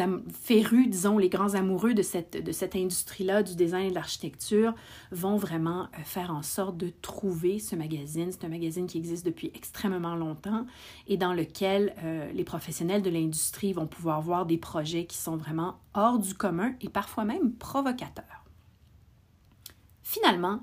férus, 0.43 0.89
disons, 0.89 1.19
les 1.19 1.29
grands 1.29 1.55
amoureux 1.55 1.95
de 1.95 2.03
cette, 2.03 2.37
industrie-là, 2.75 3.43
du 3.43 3.55
design 3.55 3.87
et 3.87 3.91
de 3.91 3.95
l'architecture, 3.95 4.75
vont 5.13 5.37
vraiment 5.37 5.85
euh, 5.85 6.03
faire 6.05 6.31
en 6.31 6.43
sorte 6.43 6.77
de 6.77 6.93
trouver 7.03 7.59
ce 7.59 7.77
magazine. 7.77 8.33
C'est 8.33 8.45
un 8.45 8.49
magazine 8.49 8.87
qui 8.87 8.99
existe 8.99 9.25
depuis 9.25 9.51
extrêmement 9.55 10.17
longtemps 10.17 10.67
et 11.07 11.17
dans 11.17 11.33
lequel 11.33 11.95
euh, 12.03 12.31
les 12.33 12.45
professionnels 12.45 13.03
de 13.03 13.11
l'industrie 13.11 13.73
vont 13.73 13.87
pouvoir 13.87 14.21
voir 14.21 14.47
des 14.47 14.59
projets 14.59 15.07
qui 15.07 15.17
sont 15.17 15.37
vraiment 15.37 15.79
hors 15.95 16.19
du 16.19 16.35
commun 16.35 16.75
et 16.81 16.89
parfois 16.89 17.25
même 17.25 17.53
provocateurs. 17.53 18.45
Finalement, 20.03 20.61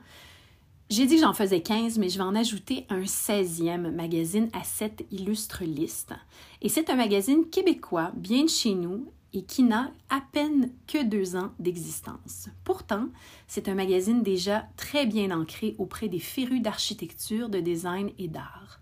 j'ai 0.94 1.08
dit 1.08 1.16
que 1.16 1.22
j'en 1.22 1.34
faisais 1.34 1.62
15, 1.62 1.98
mais 1.98 2.08
je 2.08 2.20
vais 2.20 2.24
en 2.24 2.36
ajouter 2.36 2.86
un 2.88 3.02
16e 3.02 3.90
magazine 3.90 4.50
à 4.54 4.64
cette 4.64 5.04
illustre 5.10 5.64
liste. 5.64 6.14
Et 6.62 6.70
c'est 6.70 6.92
un 6.92 6.96
magazine 6.96 7.50
québécois, 7.50 8.12
bien 8.16 8.44
de 8.44 8.50
chez 8.50 8.76
nous, 8.76 9.12
et 9.34 9.42
qui 9.42 9.64
n'a 9.64 9.90
à 10.12 10.22
peine 10.34 10.70
que 10.86 11.04
deux 11.04 11.36
ans 11.36 11.50
d'existence. 11.58 12.50
Pourtant, 12.64 13.08
c'est 13.48 13.70
un 13.70 13.74
magazine 13.74 14.22
déjà 14.22 14.68
très 14.78 15.08
bien 15.08 15.32
ancré 15.32 15.74
auprès 15.80 16.10
des 16.10 16.20
férus 16.20 16.62
d'architecture, 16.62 17.50
de 17.50 17.60
design 17.60 18.12
et 18.20 18.28
d'art. 18.28 18.80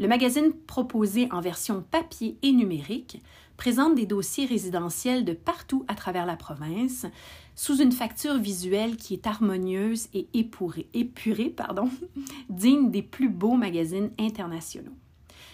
Le 0.00 0.08
magazine 0.08 0.52
proposé 0.66 1.28
en 1.30 1.40
version 1.40 1.84
papier 1.92 2.38
et 2.42 2.50
numérique 2.50 3.22
présente 3.56 3.94
des 3.94 4.06
dossiers 4.06 4.46
résidentiels 4.46 5.24
de 5.24 5.32
partout 5.32 5.84
à 5.88 5.94
travers 5.94 6.26
la 6.26 6.36
province, 6.36 7.06
sous 7.54 7.80
une 7.80 7.92
facture 7.92 8.36
visuelle 8.36 8.96
qui 8.96 9.14
est 9.14 9.26
harmonieuse 9.26 10.08
et 10.12 10.28
épurée, 10.34 11.50
pardon, 11.50 11.88
digne 12.50 12.90
des 12.90 13.02
plus 13.02 13.28
beaux 13.28 13.56
magazines 13.56 14.10
internationaux. 14.18 14.96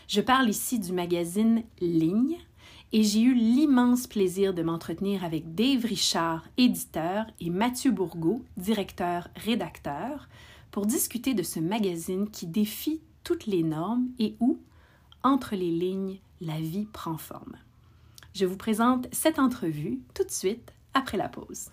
Je 0.08 0.20
parle 0.20 0.48
ici 0.48 0.78
du 0.78 0.92
magazine 0.92 1.62
Ligne 1.80 2.38
et 2.92 3.02
j'ai 3.02 3.22
eu 3.22 3.34
l'immense 3.34 4.06
plaisir 4.06 4.52
de 4.52 4.62
m'entretenir 4.62 5.24
avec 5.24 5.54
Dave 5.54 5.86
Richard, 5.86 6.46
éditeur, 6.58 7.24
et 7.40 7.48
Mathieu 7.48 7.90
Bourgault, 7.90 8.44
directeur-rédacteur, 8.58 10.28
pour 10.70 10.84
discuter 10.84 11.32
de 11.32 11.42
ce 11.42 11.58
magazine 11.58 12.28
qui 12.28 12.46
défie 12.46 13.00
toutes 13.24 13.46
les 13.46 13.62
normes 13.62 14.08
et 14.18 14.36
où, 14.40 14.58
entre 15.22 15.56
les 15.56 15.70
lignes, 15.70 16.18
la 16.42 16.60
vie 16.60 16.86
prend 16.92 17.16
forme. 17.16 17.56
Je 18.34 18.46
vous 18.46 18.56
présente 18.56 19.08
cette 19.12 19.38
entrevue 19.38 20.00
tout 20.14 20.24
de 20.24 20.30
suite 20.30 20.72
après 20.94 21.18
la 21.18 21.28
pause. 21.28 21.68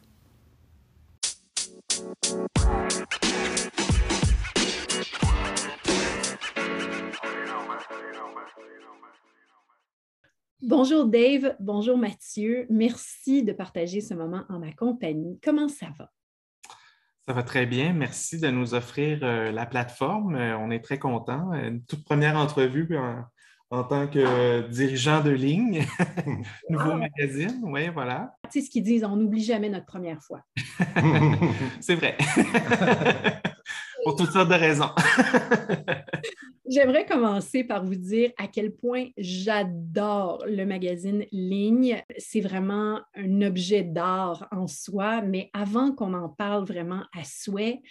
Bonjour 10.62 11.06
Dave, 11.06 11.56
bonjour 11.62 11.98
Mathieu. 11.98 12.67
Merci 12.69 13.43
de 13.43 13.54
partager 13.54 14.02
ce 14.02 14.13
moment 14.13 14.43
en 14.50 14.60
ma 14.60 14.74
compagnie. 14.74 15.39
Comment 15.41 15.69
ça 15.69 15.88
va? 15.98 16.12
Ça 17.26 17.34
va 17.34 17.43
très 17.43 17.67
bien. 17.67 17.93
Merci 17.93 18.38
de 18.38 18.50
nous 18.50 18.74
offrir 18.74 19.19
euh, 19.24 19.54
la 19.54 19.65
plateforme. 19.65 20.36
Euh, 20.36 20.58
on 20.58 20.72
est 20.72 20.84
très 20.84 21.00
contents. 21.00 21.54
Une 21.54 21.86
toute 21.86 22.04
première 22.04 22.36
entrevue 22.36 22.98
en, 22.98 23.24
tant 23.69 24.08
que 24.08 24.67
dirigeant 24.67 25.21
de 25.21 25.29
ligne, 25.29 25.86
nouveau 26.69 26.95
magazine. 26.95 27.62
Oui, 27.63 27.89
voilà. 27.89 28.34
Tu 28.51 28.60
sais 28.60 28.65
ce 28.65 28.71
qu'ils 28.71 28.84
disent, 28.84 29.03
on 29.03 29.15
n'oublie 29.15 29.43
jamais 29.43 29.69
notre 29.69 29.86
première 29.86 30.21
fois. 30.23 30.41
C'est 31.79 31.95
vrai. 31.95 32.17
Pour 34.03 34.15
toutes 34.15 34.32
sortes 34.32 34.49
de 34.49 34.55
raisons. 34.55 34.89
J'aimerais 36.67 37.05
commencer 37.05 37.63
par 37.63 37.84
vous 37.84 37.95
dire 37.95 38.32
à 38.38 38.47
quel 38.47 38.73
point 38.73 39.08
j'adore 39.17 40.43
le 40.47 40.65
magazine 40.65 41.25
Ligne. 41.32 42.01
C'est 42.17 42.41
vraiment 42.41 43.01
un 43.15 43.41
objet 43.41 43.84
d'art 43.84 44.47
en 44.51 44.67
soi, 44.67 45.21
mais 45.21 45.49
avant 45.53 45.91
qu'on 45.93 46.13
en 46.13 46.29
parle 46.29 46.65
vraiment 46.65 47.03
à 47.15 47.23
souhait, 47.23 47.82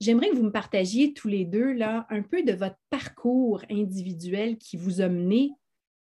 j'aimerais 0.00 0.30
que 0.30 0.36
vous 0.36 0.44
me 0.44 0.52
partagiez 0.52 1.12
tous 1.12 1.28
les 1.28 1.44
deux 1.44 1.72
là, 1.72 2.06
un 2.10 2.22
peu 2.22 2.42
de 2.42 2.52
votre 2.52 2.78
parcours 2.90 3.62
individuel 3.70 4.58
qui 4.58 4.76
vous 4.76 5.00
a 5.00 5.08
mené 5.08 5.52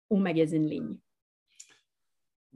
au 0.10 0.18
magazine 0.18 0.68
Ligne. 0.68 0.96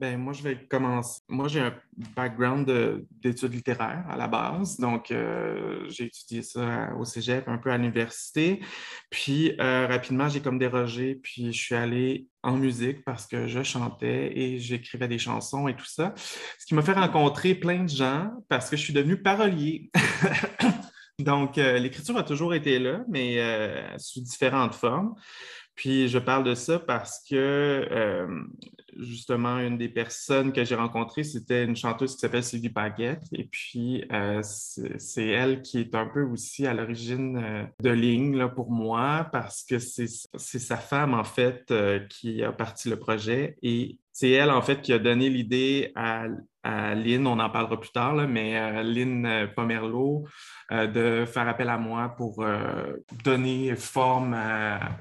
Ben, 0.02 0.18
moi, 0.18 0.32
je 0.32 0.42
vais 0.42 0.56
commencer. 0.66 1.20
Moi, 1.28 1.46
j'ai 1.46 1.60
un 1.60 1.74
background 2.16 2.68
d'études 3.20 3.52
littéraires 3.52 4.04
à 4.08 4.16
la 4.16 4.26
base. 4.26 4.76
Donc, 4.80 5.12
euh, 5.12 5.88
j'ai 5.88 6.06
étudié 6.06 6.42
ça 6.42 6.92
au 6.98 7.04
cégep, 7.04 7.46
un 7.46 7.56
peu 7.56 7.70
à 7.70 7.78
l'université. 7.78 8.60
Puis, 9.10 9.54
euh, 9.60 9.86
rapidement, 9.86 10.28
j'ai 10.28 10.40
comme 10.40 10.58
dérogé. 10.58 11.20
Puis, 11.22 11.52
je 11.52 11.62
suis 11.62 11.76
allé 11.76 12.26
en 12.42 12.56
musique 12.56 13.04
parce 13.04 13.28
que 13.28 13.46
je 13.46 13.62
chantais 13.62 14.36
et 14.36 14.58
j'écrivais 14.58 15.06
des 15.06 15.18
chansons 15.18 15.68
et 15.68 15.76
tout 15.76 15.86
ça. 15.86 16.14
Ce 16.16 16.66
qui 16.66 16.74
m'a 16.74 16.82
fait 16.82 16.94
rencontrer 16.94 17.54
plein 17.54 17.84
de 17.84 17.88
gens 17.88 18.32
parce 18.48 18.70
que 18.70 18.76
je 18.76 18.82
suis 18.82 18.94
devenu 18.94 19.22
parolier. 19.22 19.92
Donc, 21.18 21.58
euh, 21.58 21.78
l'écriture 21.78 22.16
a 22.16 22.22
toujours 22.22 22.54
été 22.54 22.78
là, 22.78 23.04
mais 23.08 23.38
sous 23.98 24.20
différentes 24.20 24.74
formes. 24.74 25.14
Puis 25.74 26.08
je 26.08 26.18
parle 26.18 26.44
de 26.44 26.54
ça 26.54 26.78
parce 26.78 27.22
que 27.28 27.34
euh, 27.34 28.44
justement, 28.98 29.58
une 29.58 29.78
des 29.78 29.88
personnes 29.88 30.52
que 30.52 30.64
j'ai 30.64 30.74
rencontrées, 30.74 31.24
c'était 31.24 31.64
une 31.64 31.76
chanteuse 31.76 32.14
qui 32.14 32.20
s'appelle 32.20 32.44
Sylvie 32.44 32.68
Baguette. 32.68 33.24
Et 33.32 33.44
puis, 33.44 34.04
euh, 34.12 34.42
c'est 34.42 35.26
elle 35.26 35.62
qui 35.62 35.80
est 35.80 35.94
un 35.94 36.06
peu 36.06 36.22
aussi 36.24 36.66
à 36.66 36.74
l'origine 36.74 37.38
euh, 37.38 37.64
de 37.80 37.90
Ligne 37.90 38.36
là, 38.36 38.48
pour 38.48 38.70
moi 38.70 39.28
parce 39.32 39.64
que 39.64 39.78
c'est 39.78 40.06
sa 40.36 40.76
femme, 40.76 41.14
en 41.14 41.24
fait, 41.24 41.72
qui 42.10 42.42
a 42.42 42.52
parti 42.52 42.90
le 42.90 42.98
projet. 42.98 43.56
Et 43.62 43.98
c'est 44.12 44.30
elle, 44.30 44.50
en 44.50 44.60
fait, 44.62 44.82
qui 44.82 44.92
a 44.92 44.98
donné 44.98 45.30
l'idée 45.30 45.90
à, 45.94 46.26
à 46.62 46.94
Lynn, 46.94 47.26
on 47.26 47.38
en 47.40 47.50
parlera 47.50 47.78
plus 47.78 47.90
tard, 47.90 48.14
mais 48.28 48.58
euh, 48.58 48.82
Lynn 48.82 49.26
euh, 49.26 49.46
Pomerleau, 49.48 50.26
euh, 50.70 50.86
de 50.86 51.24
faire 51.24 51.48
appel 51.48 51.68
à 51.68 51.76
moi 51.76 52.14
pour 52.16 52.44
donner 53.24 53.74
forme 53.76 54.36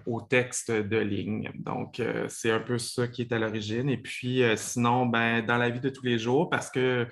au 0.06 0.22
texte 0.22 0.72
de 0.72 0.98
ligne. 0.98 1.52
Donc, 1.56 2.02
c'est 2.28 2.52
un 2.52 2.60
peu 2.60 2.78
ça 2.78 3.08
qui 3.08 3.22
est 3.22 3.32
à 3.32 3.40
l'origine. 3.40 3.90
Et 3.90 3.98
puis, 3.98 4.44
sinon, 4.56 5.06
ben, 5.06 5.46
dans 5.46 5.58
la 5.58 5.70
vie 5.70 5.80
de 5.80 5.90
tous 5.90 6.04
les 6.04 6.20
jours, 6.20 6.50
parce 6.50 6.70
que 6.70 7.08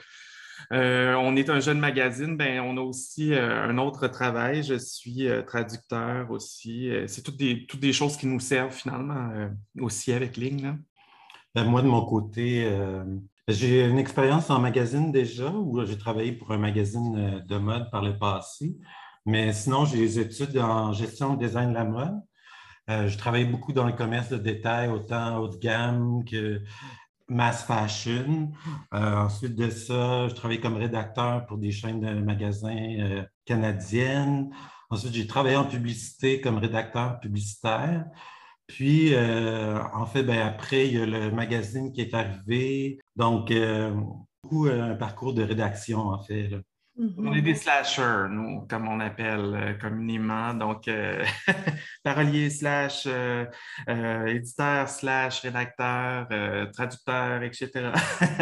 on 0.71 1.35
est 1.35 1.49
un 1.49 1.59
jeune 1.59 1.79
magazine, 1.79 2.35
ben, 2.35 2.59
on 2.59 2.77
a 2.77 2.81
aussi 2.81 3.33
un 3.33 3.77
autre 3.77 4.07
travail. 4.07 4.63
Je 4.63 4.75
suis 4.75 5.27
traducteur 5.47 6.29
aussi. 6.31 6.91
c'est 7.07 7.21
toutes 7.21 7.37
des, 7.37 7.65
toutes 7.65 7.79
des 7.79 7.93
choses 7.93 8.17
qui 8.17 8.27
nous 8.27 8.39
servent 8.39 8.75
finalement 8.75 9.29
aussi 9.79 10.11
avec 10.11 10.35
Ligne. 10.35 10.77
Ben, 11.55 11.63
moi, 11.63 11.81
de 11.81 11.87
mon 11.87 12.05
côté, 12.05 12.69
j'ai 13.51 13.85
une 13.85 13.97
expérience 13.97 14.49
en 14.49 14.59
magazine 14.59 15.11
déjà, 15.11 15.49
où 15.49 15.83
j'ai 15.85 15.97
travaillé 15.97 16.31
pour 16.31 16.51
un 16.51 16.57
magazine 16.57 17.15
euh, 17.17 17.39
de 17.39 17.57
mode 17.57 17.89
par 17.91 18.01
le 18.01 18.17
passé. 18.17 18.77
Mais 19.25 19.53
sinon, 19.53 19.85
j'ai 19.85 19.97
des 19.97 20.19
études 20.19 20.57
en 20.57 20.93
gestion 20.93 21.35
de 21.35 21.45
design 21.45 21.69
de 21.69 21.73
la 21.73 21.85
mode. 21.85 22.19
Euh, 22.89 23.07
je 23.07 23.17
travaille 23.17 23.45
beaucoup 23.45 23.73
dans 23.73 23.85
le 23.85 23.93
commerce 23.93 24.29
de 24.29 24.37
détail, 24.37 24.89
autant 24.89 25.37
haut 25.37 25.47
de 25.47 25.57
gamme 25.57 26.23
que 26.25 26.61
mass 27.27 27.63
fashion. 27.63 28.51
Euh, 28.93 29.15
ensuite 29.15 29.55
de 29.55 29.69
ça, 29.69 30.27
je 30.27 30.33
travaille 30.33 30.59
comme 30.59 30.77
rédacteur 30.77 31.45
pour 31.45 31.57
des 31.57 31.71
chaînes 31.71 32.01
de 32.01 32.13
magasins 32.21 33.25
canadiennes. 33.45 34.49
Ensuite, 34.89 35.13
j'ai 35.13 35.27
travaillé 35.27 35.55
en 35.55 35.65
publicité 35.65 36.41
comme 36.41 36.57
rédacteur 36.57 37.19
publicitaire. 37.19 38.05
Puis, 38.69 39.13
euh, 39.13 39.79
en 39.93 40.05
fait, 40.05 40.23
ben, 40.23 40.39
après, 40.39 40.87
il 40.87 40.93
y 40.93 41.01
a 41.01 41.05
le 41.05 41.31
magazine 41.31 41.91
qui 41.91 42.01
est 42.01 42.13
arrivé. 42.13 42.99
Donc, 43.17 43.51
euh, 43.51 43.91
beaucoup 44.43 44.67
euh, 44.67 44.93
un 44.93 44.95
parcours 44.95 45.33
de 45.33 45.43
rédaction, 45.43 45.99
en 45.99 46.23
fait. 46.23 46.51
On 47.17 47.33
est 47.33 47.41
des 47.41 47.55
slashers, 47.55 48.27
nous, 48.29 48.67
comme 48.69 48.89
on 48.89 48.99
appelle 48.99 49.55
euh, 49.55 49.73
communément. 49.73 50.53
Donc, 50.53 50.89
euh, 50.89 51.23
parolier 52.03 52.49
slash 52.49 53.07
euh, 53.07 53.45
éditeur 54.27 54.89
slash 54.89 55.39
rédacteur, 55.39 56.27
traducteur, 56.73 57.41
etc. 57.43 57.91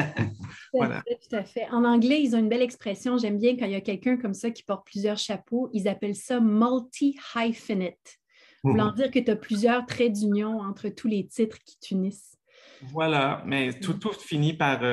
voilà. 0.73 1.03
Tout 1.05 1.35
à 1.35 1.43
fait. 1.43 1.67
En 1.69 1.83
anglais, 1.83 2.21
ils 2.23 2.35
ont 2.35 2.39
une 2.39 2.49
belle 2.49 2.63
expression. 2.63 3.19
J'aime 3.19 3.37
bien 3.37 3.55
quand 3.57 3.65
il 3.65 3.73
y 3.73 3.75
a 3.75 3.81
quelqu'un 3.81 4.17
comme 4.17 4.33
ça 4.33 4.49
qui 4.49 4.63
porte 4.63 4.87
plusieurs 4.87 5.17
chapeaux. 5.17 5.69
Ils 5.73 5.87
appellent 5.87 6.15
ça 6.15 6.39
multi-hyphenate. 6.39 8.17
Voulant 8.63 8.91
mhm. 8.91 8.95
dire 8.95 9.11
que 9.11 9.19
tu 9.19 9.31
as 9.31 9.35
plusieurs 9.35 9.85
traits 9.85 10.13
d'union 10.13 10.59
entre 10.59 10.89
tous 10.89 11.07
les 11.07 11.27
titres 11.27 11.57
qui 11.65 11.79
t'unissent. 11.79 12.37
Voilà, 12.81 13.43
mais 13.45 13.73
tout, 13.73 13.93
tout 13.93 14.13
finit 14.13 14.53
par 14.53 14.83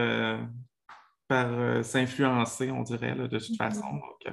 par 1.29 1.53
euh, 1.53 1.83
s'influencer, 1.83 2.71
on 2.71 2.83
dirait, 2.83 3.15
de 3.15 3.27
toute 3.27 3.57
façon. 3.57 4.01
Euh, 4.27 4.31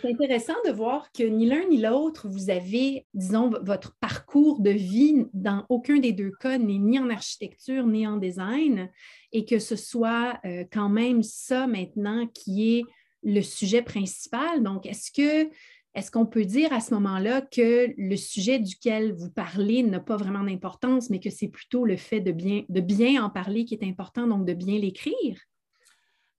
C'est 0.00 0.10
intéressant 0.10 0.56
de 0.66 0.72
voir 0.72 1.10
que 1.12 1.22
ni 1.22 1.46
l'un 1.46 1.66
ni 1.68 1.80
l'autre, 1.80 2.28
vous 2.28 2.50
avez, 2.50 3.06
disons, 3.14 3.50
votre 3.62 3.96
parcours 3.98 4.60
de 4.60 4.70
vie 4.70 5.26
dans 5.32 5.64
aucun 5.68 5.98
des 5.98 6.12
deux 6.12 6.32
cas 6.40 6.58
n'est 6.58 6.78
ni 6.78 6.98
en 6.98 7.10
architecture 7.10 7.86
ni 7.86 8.06
en 8.06 8.16
design, 8.16 8.90
et 9.32 9.44
que 9.44 9.58
ce 9.58 9.76
soit 9.76 10.40
euh, 10.44 10.64
quand 10.72 10.88
même 10.88 11.22
ça 11.22 11.66
maintenant 11.66 12.26
qui 12.26 12.78
est 12.78 12.84
le 13.22 13.40
sujet 13.40 13.82
principal. 13.82 14.64
Donc, 14.64 14.84
est-ce 14.84 15.12
que 15.12 15.48
est-ce 15.94 16.10
qu'on 16.10 16.24
peut 16.24 16.44
dire 16.44 16.72
à 16.72 16.80
ce 16.80 16.94
moment-là 16.94 17.42
que 17.42 17.92
le 17.98 18.16
sujet 18.16 18.58
duquel 18.58 19.12
vous 19.12 19.30
parlez 19.30 19.82
n'a 19.82 20.00
pas 20.00 20.16
vraiment 20.16 20.42
d'importance, 20.42 21.10
mais 21.10 21.20
que 21.20 21.28
c'est 21.28 21.48
plutôt 21.48 21.84
le 21.84 21.96
fait 21.96 22.20
de 22.20 22.32
bien, 22.32 22.62
de 22.68 22.80
bien 22.80 23.22
en 23.22 23.28
parler 23.28 23.64
qui 23.66 23.74
est 23.74 23.86
important, 23.86 24.26
donc 24.26 24.46
de 24.46 24.54
bien 24.54 24.78
l'écrire? 24.78 25.38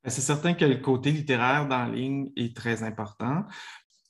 Ben, 0.04 0.10
c'est 0.10 0.22
certain 0.22 0.56
que 0.56 0.66
le 0.66 0.78
côté 0.78 1.12
littéraire 1.12 1.68
dans 1.68 1.86
la 1.86 1.89
ligne 1.89 2.32
est 2.36 2.56
très 2.56 2.82
important. 2.82 3.44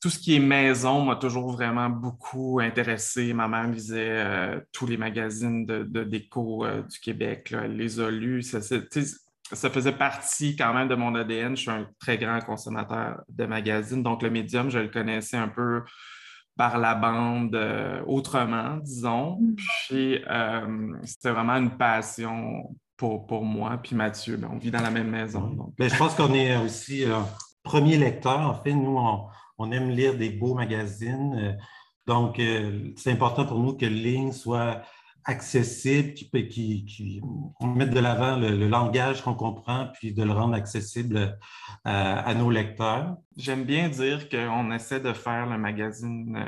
Tout 0.01 0.09
ce 0.09 0.19
qui 0.19 0.35
est 0.35 0.39
maison 0.39 1.03
m'a 1.03 1.17
toujours 1.17 1.51
vraiment 1.51 1.89
beaucoup 1.89 2.59
intéressé. 2.61 3.33
Ma 3.33 3.47
mère 3.47 3.67
lisait 3.67 4.09
euh, 4.09 4.59
tous 4.71 4.85
les 4.85 4.97
magazines 4.97 5.65
de, 5.65 6.03
déco 6.03 6.65
euh, 6.65 6.81
du 6.83 6.99
Québec. 6.99 7.53
Elle 7.53 7.77
les 7.77 7.99
a 7.99 8.09
lus. 8.09 8.43
Ça, 9.51 9.69
faisait 9.69 9.93
partie 9.93 10.55
quand 10.55 10.73
même 10.73 10.87
de 10.87 10.95
mon 10.95 11.13
ADN. 11.15 11.55
Je 11.55 11.61
suis 11.61 11.71
un 11.71 11.87
très 11.99 12.17
grand 12.17 12.39
consommateur 12.39 13.21
de 13.29 13.45
magazines. 13.45 14.03
Donc, 14.03 14.21
le 14.21 14.29
médium, 14.29 14.69
je 14.69 14.79
le 14.79 14.89
connaissais 14.89 15.37
un 15.37 15.49
peu 15.49 15.83
par 16.55 16.77
la 16.77 16.95
bande 16.95 17.55
euh, 17.55 18.01
autrement, 18.05 18.77
disons. 18.77 19.39
Mm. 19.39 19.55
Puis, 19.87 20.19
c'était 21.03 21.31
vraiment 21.31 21.53
une 21.53 21.77
passion 21.77 22.75
pour, 22.97 23.43
moi 23.43 23.79
puis 23.81 23.95
Mathieu. 23.95 24.39
on 24.49 24.57
vit 24.57 24.71
dans 24.71 24.81
la 24.81 24.91
même 24.91 25.09
maison. 25.09 25.73
Mais 25.79 25.89
je 25.89 25.97
pense 25.97 26.15
qu'on 26.15 26.33
est 26.33 26.55
aussi 26.57 27.03
euh, 27.03 27.19
premier 27.63 27.97
lecteur. 27.97 28.39
En 28.39 28.53
fait, 28.55 28.73
nous, 28.73 28.97
on, 29.57 29.71
aime 29.71 29.89
lire 29.89 30.17
des 30.17 30.29
beaux 30.29 30.53
magazines. 30.53 31.35
Euh, 31.37 31.53
donc, 32.05 32.39
euh, 32.39 32.91
c'est 32.97 33.11
important 33.11 33.45
pour 33.45 33.59
nous 33.59 33.75
que 33.75 33.85
le 33.85 33.95
ligne 33.95 34.31
soit 34.31 34.81
accessible, 35.25 36.13
qui, 36.13 36.85
qui, 36.85 37.21
mette 37.61 37.91
de 37.91 37.99
l'avant 37.99 38.37
le, 38.37 38.67
langage 38.67 39.21
qu'on 39.21 39.35
comprend, 39.35 39.87
puis 39.93 40.13
de 40.13 40.23
le 40.23 40.31
rendre 40.31 40.55
accessible 40.55 41.37
à 41.85 42.33
nos 42.33 42.49
lecteurs. 42.49 43.15
J'aime 43.37 43.63
bien 43.63 43.89
dire 43.89 44.29
qu'on 44.29 44.71
essaie 44.71 44.99
de 44.99 45.13
faire 45.13 45.47
le 45.47 45.57
magazine 45.57 46.45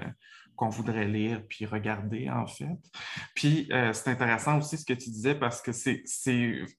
qu'on 0.55 0.69
voudrait 0.69 1.05
lire 1.05 1.41
puis 1.47 1.65
regarder, 1.65 2.29
en 2.29 2.47
fait. 2.47 2.77
Puis 3.35 3.67
euh, 3.71 3.93
c'est 3.93 4.09
intéressant 4.09 4.57
aussi 4.57 4.77
ce 4.77 4.85
que 4.85 4.93
tu 4.93 5.09
disais 5.09 5.35
parce 5.35 5.61
que 5.61 5.71
c'est, 5.71 6.03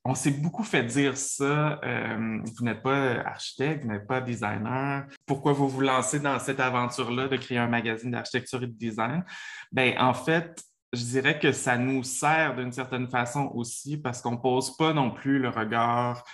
on 0.05 0.15
s'est 0.15 0.31
beaucoup 0.31 0.65
fait 0.65 0.85
dire 0.85 1.17
ça. 1.17 1.79
Euh, 1.85 2.39
vous 2.57 2.65
n'êtes 2.65 2.83
pas 2.83 3.21
architecte, 3.25 3.85
vous 3.85 3.91
n'êtes 3.91 4.07
pas 4.07 4.21
designer. 4.21 5.07
Pourquoi 5.27 5.53
vous 5.53 5.69
vous 5.69 5.81
lancez 5.81 6.21
dans 6.21 6.39
cette 6.39 6.61
aventure-là 6.61 7.29
de 7.29 7.37
créer 7.37 7.59
un 7.59 7.69
magazine 7.69 8.11
d'architecture 8.11 8.63
et 8.63 8.67
de 8.67 8.73
design? 8.73 9.25
Bien, 9.73 9.95
en 9.99 10.15
fait, 10.15 10.63
je 10.93 11.03
dirais 11.05 11.39
que 11.39 11.53
ça 11.53 11.77
nous 11.77 12.03
sert 12.03 12.57
d'une 12.57 12.73
certaine 12.73 13.09
façon 13.09 13.51
aussi 13.55 13.97
parce 13.97 14.21
qu'on 14.21 14.33
ne 14.33 14.37
pose 14.37 14.77
pas 14.77 14.93
non 14.93 15.11
plus 15.11 15.39
le 15.39 15.49
regard 15.49 16.25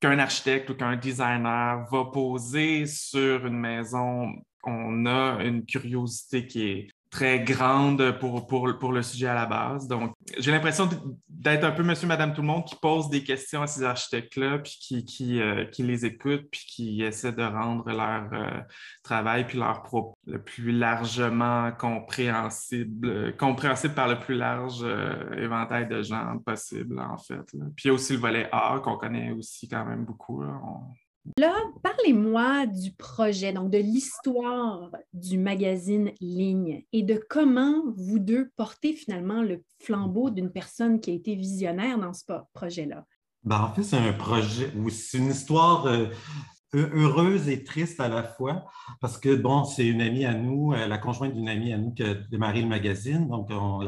qu'un 0.00 0.18
architecte 0.18 0.70
ou 0.70 0.74
qu'un 0.74 0.96
designer 0.96 1.86
va 1.90 2.04
poser 2.06 2.86
sur 2.86 3.46
une 3.46 3.58
maison. 3.58 4.32
On 4.64 5.06
a 5.06 5.42
une 5.44 5.64
curiosité 5.64 6.46
qui 6.46 6.62
est 6.66 6.88
très 7.10 7.40
grande 7.40 8.18
pour, 8.18 8.46
pour, 8.46 8.78
pour 8.78 8.92
le 8.92 9.02
sujet 9.02 9.26
à 9.26 9.34
la 9.34 9.46
base. 9.46 9.88
Donc, 9.88 10.14
j'ai 10.38 10.52
l'impression 10.52 10.88
d'être 11.28 11.64
un 11.64 11.72
peu 11.72 11.82
monsieur, 11.82 12.06
madame, 12.06 12.32
tout 12.32 12.40
le 12.40 12.46
monde 12.46 12.64
qui 12.64 12.76
pose 12.76 13.10
des 13.10 13.24
questions 13.24 13.62
à 13.62 13.66
ces 13.66 13.82
architectes-là, 13.82 14.58
puis 14.58 14.76
qui, 14.80 15.04
qui, 15.04 15.40
euh, 15.40 15.64
qui, 15.64 15.82
les 15.82 16.06
écoute, 16.06 16.46
puis 16.52 16.64
qui 16.68 17.02
essaie 17.02 17.32
de 17.32 17.42
rendre 17.42 17.90
leur 17.90 18.32
euh, 18.32 18.60
travail, 19.02 19.44
puis 19.44 19.58
leur 19.58 19.82
propos 19.82 20.16
le 20.26 20.40
plus 20.40 20.70
largement 20.70 21.72
compréhensible, 21.72 23.36
compréhensible 23.36 23.94
par 23.94 24.06
le 24.06 24.18
plus 24.18 24.36
large 24.36 24.80
euh, 24.82 25.32
éventail 25.36 25.88
de 25.88 26.02
gens 26.02 26.38
possible, 26.38 27.00
en 27.00 27.18
fait. 27.18 27.44
Puis 27.74 27.84
il 27.84 27.88
y 27.88 27.90
a 27.90 27.94
aussi 27.94 28.12
le 28.12 28.20
volet 28.20 28.48
art 28.52 28.82
qu'on 28.82 28.96
connaît 28.96 29.32
aussi 29.32 29.68
quand 29.68 29.84
même 29.84 30.04
beaucoup. 30.04 30.44
Parlez-moi 31.82 32.66
du 32.66 32.92
projet, 32.92 33.52
donc 33.52 33.70
de 33.70 33.78
l'histoire 33.78 34.90
du 35.12 35.38
magazine 35.38 36.12
Ligne 36.20 36.84
et 36.92 37.02
de 37.02 37.20
comment 37.28 37.82
vous 37.96 38.18
deux 38.18 38.50
portez 38.56 38.92
finalement 38.92 39.42
le 39.42 39.62
flambeau 39.80 40.30
d'une 40.30 40.50
personne 40.50 41.00
qui 41.00 41.10
a 41.10 41.14
été 41.14 41.34
visionnaire 41.34 41.98
dans 41.98 42.12
ce 42.12 42.24
projet-là. 42.52 43.04
Ben, 43.42 43.60
en 43.62 43.72
fait, 43.72 43.82
c'est 43.82 43.96
un 43.96 44.12
projet 44.12 44.70
ou 44.76 44.90
c'est 44.90 45.18
une 45.18 45.30
histoire 45.30 45.86
euh, 45.86 46.08
heureuse 46.74 47.48
et 47.48 47.64
triste 47.64 48.00
à 48.00 48.08
la 48.08 48.22
fois 48.22 48.66
parce 49.00 49.16
que, 49.18 49.34
bon, 49.34 49.64
c'est 49.64 49.86
une 49.86 50.02
amie 50.02 50.26
à 50.26 50.34
nous, 50.34 50.72
euh, 50.72 50.86
la 50.86 50.98
conjointe 50.98 51.34
d'une 51.34 51.48
amie 51.48 51.72
à 51.72 51.78
nous 51.78 51.92
qui 51.92 52.02
a 52.02 52.14
démarré 52.14 52.60
le 52.60 52.68
magazine. 52.68 53.28
Donc, 53.28 53.48
on 53.50 53.80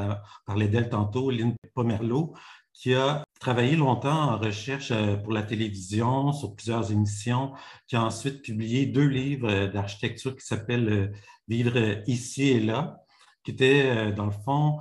parlait 0.46 0.68
d'elle 0.68 0.88
tantôt, 0.88 1.30
Lynn 1.30 1.54
Pomerleau, 1.74 2.34
qui 2.72 2.94
a 2.94 3.24
travaillé 3.42 3.74
longtemps 3.74 4.34
en 4.34 4.38
recherche 4.38 4.92
euh, 4.92 5.16
pour 5.16 5.32
la 5.32 5.42
télévision, 5.42 6.32
sur 6.32 6.54
plusieurs 6.54 6.92
émissions, 6.92 7.52
qui 7.88 7.96
a 7.96 8.04
ensuite 8.04 8.40
publié 8.40 8.86
deux 8.86 9.06
livres 9.06 9.50
euh, 9.50 9.66
d'architecture 9.66 10.36
qui 10.36 10.46
s'appellent 10.46 10.88
euh, 10.88 11.08
Vivre 11.48 11.76
ici 12.06 12.50
et 12.50 12.60
là, 12.60 12.98
qui 13.42 13.50
étaient, 13.50 14.12
dans 14.12 14.26
le 14.26 14.32
fond, 14.44 14.78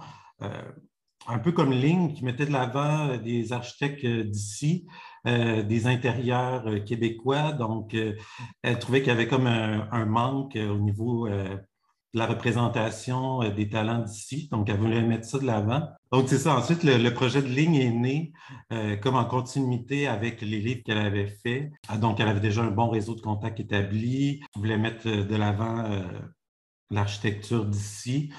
un 1.27 1.39
peu 1.39 1.51
comme 1.51 1.71
Ligne, 1.73 2.13
qui 2.13 2.23
mettait 2.23 2.45
de 2.45 2.51
l'avant 2.51 3.17
des 3.17 3.51
architectes 3.51 4.05
d'ici, 4.05 4.85
des 5.25 5.87
intérieurs 5.87 6.85
québécois. 6.85 7.51
Donc, 7.51 7.97
elle 8.61 8.79
trouvait 8.79 8.99
qu'il 8.99 9.09
y 9.09 9.11
avait 9.11 9.27
comme 9.27 9.47
un, 9.47 10.05
manque 10.05 10.55
au 10.55 10.77
niveau 10.77 11.27
la 12.13 12.25
représentation 12.25 13.41
euh, 13.41 13.49
des 13.49 13.69
talents 13.69 13.99
d'ici. 13.99 14.47
Donc, 14.51 14.69
elle 14.69 14.77
voulait 14.77 15.01
mettre 15.01 15.25
ça 15.25 15.39
de 15.39 15.45
l'avant. 15.45 15.87
Donc, 16.11 16.27
c'est 16.27 16.37
ça. 16.37 16.57
Ensuite, 16.57 16.83
le, 16.83 17.09
projet 17.13 17.41
de 17.41 17.47
ligne 17.47 17.75
est 17.75 17.91
né 17.91 18.33
euh, 18.73 18.97
comme 18.97 19.15
en 19.15 19.25
continuité 19.25 20.07
avec 20.07 20.41
les 20.41 20.59
livres 20.59 20.81
qu'elle 20.83 20.97
avait 20.97 21.27
faits. 21.27 21.71
Ah, 21.87 21.97
donc, 21.97 22.19
elle 22.19 22.27
avait 22.27 22.41
déjà 22.41 22.63
un 22.63 22.71
bon 22.71 22.89
réseau 22.89 23.15
de 23.15 23.21
contacts 23.21 23.59
établi. 23.59 24.41
Elle 24.55 24.61
voulait 24.61 24.77
mettre 24.77 25.07
euh, 25.07 25.23
de 25.23 25.35
l'avant 25.35 25.85
l'architecture 26.89 27.65
d'ici. 27.65 28.33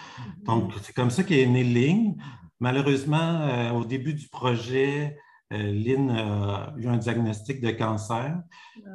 Donc, 0.45 0.73
c'est 0.83 0.95
comme 0.95 1.11
ça 1.11 1.23
qu'est 1.23 1.47
né 1.47 1.65
Ligne. 1.65 2.17
Malheureusement, 2.61 3.73
au 3.75 3.85
début 3.85 4.13
du 4.13 4.29
projet, 4.29 5.17
Lynn 5.51 6.11
a 6.11 6.75
eu 6.77 6.87
un 6.87 6.99
diagnostic 6.99 7.63
de 7.63 7.71
cancer. 7.71 8.39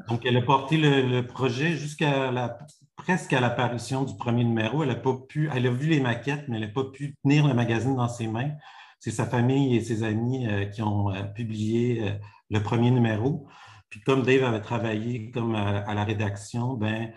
Donc, 0.08 0.26
elle 0.26 0.38
a 0.38 0.42
porté 0.44 0.78
le 0.78 1.22
projet 1.26 1.76
jusqu'à 1.76 2.32
la 2.32 2.50
presque 2.98 3.32
à 3.32 3.40
l'apparition 3.40 4.04
du 4.04 4.18
premier 4.18 4.44
numéro. 4.44 4.84
Elle 4.84 4.90
a 4.90 4.96
pas 4.96 5.14
pu, 5.14 5.50
elle 5.54 5.68
a 5.68 5.72
vu 5.72 5.88
les 5.88 6.02
maquettes, 6.02 6.46
mais 6.50 6.58
elle 6.58 6.64
n'a 6.64 6.74
pas 6.74 6.84
pu 6.84 7.16
tenir 7.24 7.48
le 7.48 7.54
magazine 7.54 7.96
dans 7.96 8.10
ses 8.10 8.28
mains. 8.28 8.52
C'est 9.00 9.12
sa 9.12 9.26
famille 9.26 9.78
et 9.78 9.82
ses 9.82 10.04
amis 10.04 10.48
euh, 10.48 10.66
qui 10.66 10.82
ont 10.82 11.12
euh, 11.12 11.24
publié 11.24 12.04
euh, 12.04 12.12
le 12.50 12.62
premier 12.62 12.92
numéro. 12.92 13.48
Puis 13.90 14.02
comme 14.02 14.24
Dave 14.24 14.44
avait 14.44 14.62
travaillé 14.62 15.32
comme 15.32 15.56
à, 15.56 15.94
la 15.94 16.04
rédaction, 16.04 16.74
ben 16.74 17.14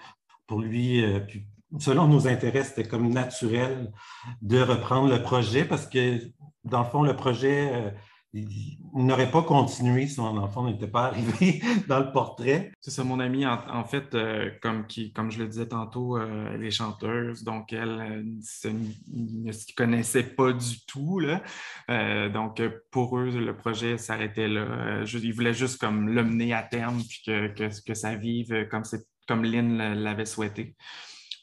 pour 0.47 0.61
lui, 0.61 1.03
selon 1.81 2.07
nos 2.07 2.29
intérêts, 2.29 2.63
c'était 2.63 2.85
comme 2.85 3.09
naturel 3.13 3.93
de 4.41 4.61
reprendre 4.61 5.09
le 5.09 5.21
projet 5.23 5.65
parce 5.65 5.87
que 5.87 6.21
dans 6.65 6.81
le 6.81 6.85
fond, 6.85 7.03
le 7.03 7.17
projet 7.17 7.93
il 8.33 8.79
n'aurait 8.95 9.31
pas 9.31 9.43
continué 9.43 10.07
si 10.07 10.21
mon 10.21 10.37
enfant 10.37 10.65
n'était 10.65 10.87
pas 10.87 11.07
arrivé 11.07 11.61
dans 11.89 11.99
le 11.99 12.13
portrait. 12.13 12.73
C'est 12.81 12.93
ça, 12.93 13.03
mon 13.03 13.19
amie, 13.19 13.45
en, 13.45 13.85
fait, 13.85 14.15
euh, 14.15 14.51
comme, 14.63 14.85
je 14.89 15.39
le 15.39 15.49
disais 15.49 15.67
tantôt, 15.67 16.17
euh, 16.17 16.53
elle 16.55 16.65
est 16.65 16.71
chanteuse, 16.71 17.43
donc 17.43 17.73
elle 17.73 18.25
ne 19.13 19.53
s'y 19.53 19.75
connaissait 19.75 20.23
pas 20.23 20.53
du 20.53 20.85
tout. 20.87 21.21
Euh, 21.91 22.29
donc, 22.29 22.63
pour 22.93 23.19
eux, 23.19 23.31
le 23.31 23.57
projet 23.57 23.99
s'arrêtait 23.99 24.49
là. 24.49 25.03
ils 25.05 25.33
voulaient 25.33 25.55
juste 25.55 25.81
comme 25.81 26.09
le 26.09 26.23
mener 26.23 26.53
à 26.53 26.63
terme, 26.63 27.03
puis 27.03 27.23
que, 27.25 27.95
ça 27.95 28.15
vive 28.15 28.69
comme, 28.69 28.85
comme 29.27 29.45
Lynn 29.45 29.95
l'avait 29.95 30.27
souhaité. 30.27 30.77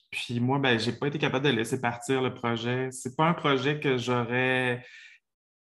Puis 0.10 0.40
moi, 0.40 0.58
ben, 0.60 0.80
je 0.80 0.90
n'ai 0.90 0.96
pas 0.96 1.08
été 1.08 1.20
capable 1.20 1.46
de 1.46 1.52
laisser 1.52 1.82
partir 1.82 2.22
le 2.22 2.34
projet. 2.34 2.90
C'est 2.92 3.18
pas 3.18 3.28
un 3.28 3.34
projet 3.34 3.82
que 3.82 3.98
j'aurais 3.98 4.82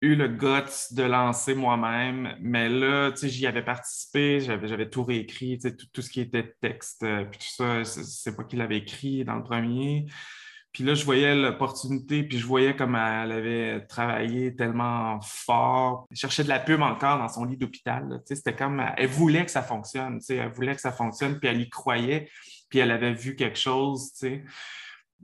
eu 0.03 0.15
le 0.15 0.29
guts 0.29 0.95
de 0.95 1.03
lancer 1.03 1.55
moi-même, 1.55 2.35
mais 2.41 2.69
là, 2.69 3.11
tu 3.13 3.19
sais, 3.19 3.29
j'y 3.29 3.47
avais 3.47 3.63
participé, 3.63 4.41
j'avais, 4.41 4.89
tout 4.89 5.05
réécrit, 5.05 5.59
tu 5.59 5.69
sais, 5.69 5.77
tout, 5.77 6.01
ce 6.01 6.11
qui 6.11 6.21
était 6.21 6.55
texte, 6.61 7.03
euh, 7.03 7.25
puis 7.25 7.39
tout 7.39 7.65
ça, 7.65 7.85
c'est 7.85 8.35
moi 8.35 8.45
qui 8.45 8.57
l'avais 8.57 8.79
écrit 8.79 9.25
dans 9.25 9.37
le 9.37 9.43
premier. 9.43 10.07
Puis 10.73 10.85
là, 10.85 10.95
je 10.95 11.05
voyais 11.05 11.35
l'opportunité, 11.35 12.23
puis 12.23 12.39
je 12.39 12.47
voyais 12.47 12.77
comme 12.77 12.95
elle 12.95 13.33
avait 13.33 13.87
travaillé 13.87 14.55
tellement 14.55 15.21
fort. 15.21 16.07
Elle 16.11 16.17
cherchait 16.17 16.45
de 16.45 16.49
la 16.49 16.61
pub 16.61 16.81
encore 16.81 17.19
dans 17.19 17.29
son 17.29 17.45
lit 17.45 17.57
d'hôpital. 17.57 18.07
Tu 18.09 18.29
sais, 18.29 18.37
c'était 18.37 18.55
comme, 18.55 18.83
elle 18.97 19.09
voulait 19.09 19.45
que 19.45 19.51
ça 19.51 19.63
fonctionne, 19.63 20.21
tu 20.21 20.27
sais, 20.27 20.37
elle 20.37 20.53
voulait 20.53 20.75
que 20.75 20.81
ça 20.81 20.93
fonctionne, 20.93 21.39
puis 21.39 21.49
elle 21.49 21.61
y 21.61 21.69
croyait, 21.69 22.31
puis 22.71 22.79
elle 22.79 22.93
avait 22.93 23.13
vu 23.13 23.37
quelque 23.37 23.59
chose, 23.59 24.13
tu 24.13 24.19
sais 24.19 24.45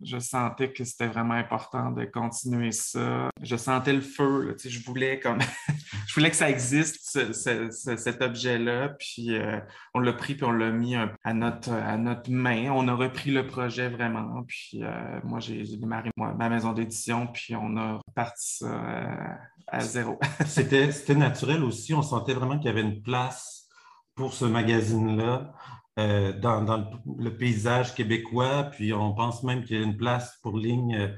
je 0.03 0.19
sentais 0.19 0.73
que 0.73 0.85
c'était 0.85 1.07
vraiment 1.07 1.35
important 1.35 1.91
de 1.91 2.05
continuer 2.05 2.73
ça. 2.73 3.31
Je 3.43 3.57
sentais 3.57 3.93
le 3.93 4.01
feu, 4.01 4.57
je 4.63 4.85
voulais 4.85 5.21
comme 5.21 5.39
je 6.07 6.15
voulais 6.15 6.31
que 6.31 6.37
ça 6.37 6.51
existe, 6.51 7.19
cet 7.33 8.23
objet-là. 8.23 8.91
Puis 8.99 9.35
euh, 9.35 9.59
on 9.95 10.01
l'a 10.01 10.13
pris 10.13 10.35
puis 10.35 10.45
on 10.45 10.53
l'a 10.53 10.71
mis 10.71 10.95
à 10.97 11.35
notre, 11.35 11.73
à 11.73 11.97
notre 11.97 12.31
main. 12.31 12.71
On 12.71 12.89
a 12.89 12.95
repris 12.95 13.31
le 13.31 13.47
projet 13.47 13.89
vraiment. 13.89 14.43
Puis 14.47 14.83
euh, 14.83 15.21
moi, 15.25 15.41
j'ai 15.41 15.63
démarré 15.63 16.11
ma 16.17 16.49
maison 16.49 16.73
d'édition, 16.73 17.27
puis 17.27 17.55
on 17.55 17.77
a 17.77 18.01
parti 18.15 18.59
ça 18.59 18.67
euh, 18.67 19.35
à 19.69 19.81
zéro. 19.81 20.19
c'était 20.47 21.15
naturel 21.15 21.63
aussi. 21.65 21.95
On 21.95 22.03
sentait 22.03 22.35
vraiment 22.35 22.59
qu'il 22.59 22.67
y 22.67 22.71
avait 22.71 22.83
une 22.83 23.03
place 23.03 23.69
pour 24.15 24.33
ce 24.33 24.45
magazine-là. 24.45 25.53
Euh, 25.99 26.39
dans, 26.39 26.61
le, 27.19 27.35
paysage 27.35 27.95
québécois, 27.95 28.65
puis 28.65 28.93
on 28.93 29.15
pense 29.15 29.43
même 29.43 29.65
qu'il 29.65 29.79
y 29.79 29.81
a 29.81 29.83
une 29.83 29.97
place 29.97 30.39
pour 30.43 30.59
ligne 30.59 30.95
euh, 30.95 31.09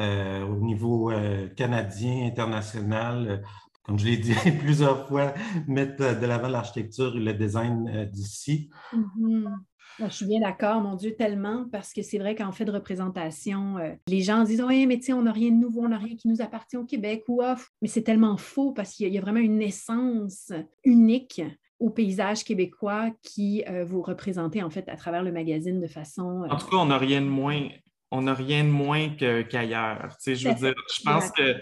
euh, 0.00 0.46
au 0.46 0.56
niveau 0.60 1.12
canadien, 1.56 2.26
international. 2.26 3.42
Comme 3.82 3.98
je 3.98 4.06
l'ai 4.06 4.16
dit 4.16 4.34
plusieurs 4.60 5.08
fois, 5.08 5.34
mettre 5.68 6.18
de 6.18 6.26
l'avant 6.26 6.48
l'architecture 6.48 7.14
et 7.14 7.20
le 7.20 7.34
design 7.34 8.08
d'ici. 8.10 8.70
Mm-hmm. 8.94 9.44
Je 9.98 10.08
suis 10.08 10.26
bien 10.26 10.40
d'accord, 10.40 10.80
mon 10.80 10.96
Dieu, 10.96 11.14
tellement, 11.14 11.66
parce 11.70 11.92
que 11.92 12.00
c'est 12.00 12.18
vrai 12.18 12.34
qu'en 12.34 12.50
fait 12.50 12.64
de 12.64 12.72
représentation, 12.72 13.76
les 14.08 14.22
gens 14.22 14.42
disent 14.42 14.62
Oui, 14.62 14.86
mais 14.86 14.96
tu 14.96 15.04
sais, 15.04 15.12
on 15.12 15.22
n'a 15.22 15.32
rien 15.32 15.50
de 15.50 15.56
nouveau, 15.56 15.82
on 15.82 15.90
n'a 15.90 15.98
rien 15.98 16.16
qui 16.16 16.28
nous 16.28 16.40
appartient 16.40 16.78
au 16.78 16.84
Québec 16.84 17.24
ou 17.28 17.42
off. 17.42 17.70
Mais 17.82 17.88
c'est 17.88 18.02
tellement 18.02 18.38
faux 18.38 18.72
parce 18.72 18.94
qu'il 18.94 19.12
y, 19.12 19.18
a 19.18 19.20
vraiment 19.20 19.38
une 19.38 19.60
essence 19.60 20.50
unique 20.82 21.42
au 21.84 21.90
paysage 21.90 22.44
québécois 22.44 23.10
qui 23.22 23.62
euh, 23.68 23.84
vous 23.84 24.00
représentez 24.00 24.62
en 24.62 24.70
fait 24.70 24.88
à 24.88 24.96
travers 24.96 25.22
le 25.22 25.30
magazine 25.30 25.82
de 25.82 25.86
façon. 25.86 26.44
Euh, 26.44 26.48
en 26.48 26.56
tout 26.56 26.66
cas, 26.66 26.76
on 26.76 26.86
n'a 26.86 26.96
rien 26.96 27.20
de 27.20 27.26
moins, 27.26 27.68
on 28.10 28.22
n'a 28.22 28.32
rien 28.32 28.64
de 28.64 28.70
moins 28.70 29.10
qu'ailleurs. 29.10 30.08
je 30.24 30.48
veux 30.48 30.54
dire, 30.54 30.74
je 30.96 31.02
pense 31.04 31.30
que 31.32 31.56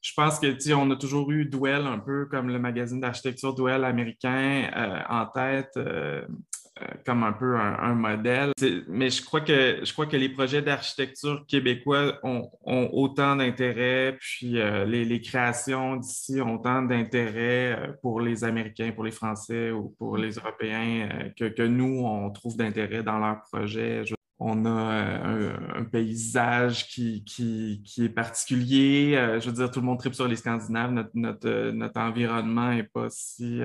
je 0.00 0.12
pense 0.16 0.38
que 0.38 0.72
on 0.72 0.90
a 0.90 0.96
toujours 0.96 1.30
eu 1.30 1.44
Duel 1.44 1.86
un 1.86 1.98
peu 1.98 2.24
comme 2.26 2.48
le 2.48 2.58
magazine 2.58 2.98
d'architecture 2.98 3.54
Duel 3.54 3.84
américain 3.84 4.70
euh, 4.74 5.00
en 5.08 5.26
tête. 5.26 5.72
Euh, 5.76 6.26
comme 7.04 7.22
un 7.22 7.32
peu 7.32 7.56
un, 7.56 7.94
modèle. 7.94 8.52
Mais 8.88 9.10
je 9.10 9.24
crois, 9.24 9.40
que, 9.40 9.80
je 9.84 9.92
crois 9.92 10.06
que 10.06 10.16
les 10.16 10.28
projets 10.28 10.62
d'architecture 10.62 11.44
québécois 11.46 12.18
ont, 12.22 12.48
autant 12.64 13.36
d'intérêt, 13.36 14.16
puis 14.20 14.58
euh, 14.58 14.84
les, 14.84 15.20
créations 15.20 15.96
d'ici 15.96 16.40
ont 16.40 16.56
autant 16.56 16.82
d'intérêt 16.82 17.76
euh, 17.78 17.92
pour 18.02 18.20
les 18.20 18.44
Américains, 18.44 18.92
pour 18.92 19.04
les 19.04 19.10
Français 19.10 19.70
ou 19.70 19.94
pour 19.98 20.16
les 20.16 20.34
Européens 20.34 21.30
que, 21.38 21.44
que 21.44 21.62
nous, 21.62 22.04
on 22.04 22.30
trouve 22.30 22.56
d'intérêt 22.56 23.02
dans 23.02 23.18
leurs 23.18 23.42
projets 23.42 24.04
on 24.44 24.64
a 24.66 24.92
euh, 25.28 25.56
un, 25.74 25.84
paysage 25.84 26.88
qui, 26.88 27.24
est 27.98 28.08
particulier. 28.08 29.14
Euh, 29.16 29.40
je 29.40 29.46
veux 29.46 29.52
dire, 29.52 29.70
tout 29.70 29.80
le 29.80 29.86
monde 29.86 29.98
tripe 29.98 30.14
sur 30.14 30.26
les 30.26 30.36
Scandinaves. 30.36 30.92
Notre, 31.14 31.48
euh, 31.48 31.88
environnement 31.94 32.70
n'est 32.72 32.82
pas 32.82 33.08
si, 33.10 33.60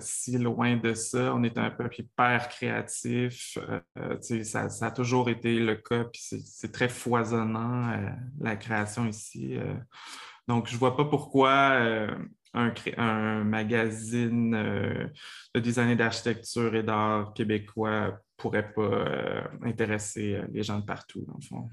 si, 0.00 0.38
loin 0.38 0.76
de 0.76 0.94
ça. 0.94 1.34
On 1.34 1.42
est 1.42 1.58
un 1.58 1.70
peuple 1.70 2.00
hyper 2.00 2.48
créatif. 2.48 3.58
Ça, 4.20 4.68
ça, 4.68 4.86
a 4.86 4.90
toujours 4.90 5.28
été 5.28 5.58
le 5.58 5.76
cas, 5.76 6.04
c'est 6.14 6.72
très 6.72 6.88
foisonnant, 6.88 7.92
la 8.40 8.56
création 8.56 9.06
ici. 9.06 9.56
donc, 10.48 10.68
je 10.68 10.74
ne 10.74 10.78
vois 10.78 10.96
pas 10.96 11.04
pourquoi 11.04 12.06
un, 12.54 13.44
magazine 13.44 14.50
de 15.54 15.60
design 15.60 15.96
d'architecture 15.96 16.74
et 16.74 16.82
d'art 16.82 17.32
québécois 17.34 18.20
pourrait 18.42 18.72
pas 18.72 18.82
euh, 18.82 19.40
intéresser 19.62 20.34
euh, 20.34 20.46
les 20.52 20.62
gens 20.62 20.80
de 20.80 20.84
partout, 20.84 21.24
dans 21.26 21.38
le 21.40 21.46
fond. 21.46 21.68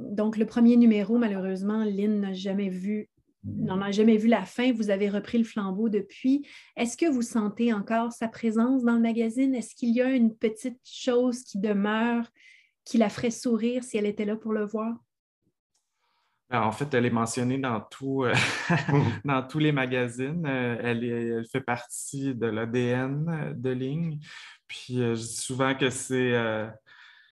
Donc, 0.00 0.36
le 0.38 0.46
premier 0.46 0.76
numéro, 0.76 1.18
malheureusement, 1.18 1.84
Lynn 1.84 2.20
n'a 2.20 2.32
jamais 2.32 2.70
vu 2.70 3.08
n'en 3.44 3.80
a 3.80 3.92
jamais 3.92 4.16
vu 4.16 4.26
la 4.26 4.44
fin. 4.44 4.72
Vous 4.72 4.90
avez 4.90 5.08
repris 5.08 5.38
le 5.38 5.44
flambeau 5.44 5.88
depuis. 5.88 6.44
Est-ce 6.76 6.96
que 6.96 7.06
vous 7.06 7.22
sentez 7.22 7.72
encore 7.72 8.10
sa 8.12 8.26
présence 8.26 8.82
dans 8.82 8.94
le 8.94 9.00
magazine? 9.00 9.54
Est-ce 9.54 9.76
qu'il 9.76 9.94
y 9.94 10.02
a 10.02 10.10
une 10.10 10.34
petite 10.34 10.80
chose 10.82 11.44
qui 11.44 11.60
demeure, 11.60 12.28
qui 12.84 12.98
la 12.98 13.08
ferait 13.08 13.30
sourire 13.30 13.84
si 13.84 13.98
elle 13.98 14.06
était 14.06 14.24
là 14.24 14.34
pour 14.34 14.52
le 14.52 14.64
voir? 14.64 14.96
Ben, 16.48 16.62
en 16.62 16.70
fait, 16.70 16.94
elle 16.94 17.06
est 17.06 17.10
mentionnée 17.10 17.58
dans, 17.58 17.80
tout, 17.80 18.24
euh, 18.24 18.32
dans 19.24 19.42
tous 19.42 19.58
les 19.58 19.72
magazines. 19.72 20.46
Elle, 20.46 21.02
elle, 21.04 21.44
fait 21.50 21.60
partie 21.60 22.34
de 22.34 22.46
l'ADN 22.46 23.54
de 23.56 23.70
Ligne. 23.70 24.20
Puis 24.68 25.00
euh, 25.00 25.14
je 25.14 25.22
dis 25.22 25.36
souvent 25.36 25.74
que 25.74 25.88
euh, 26.12 26.68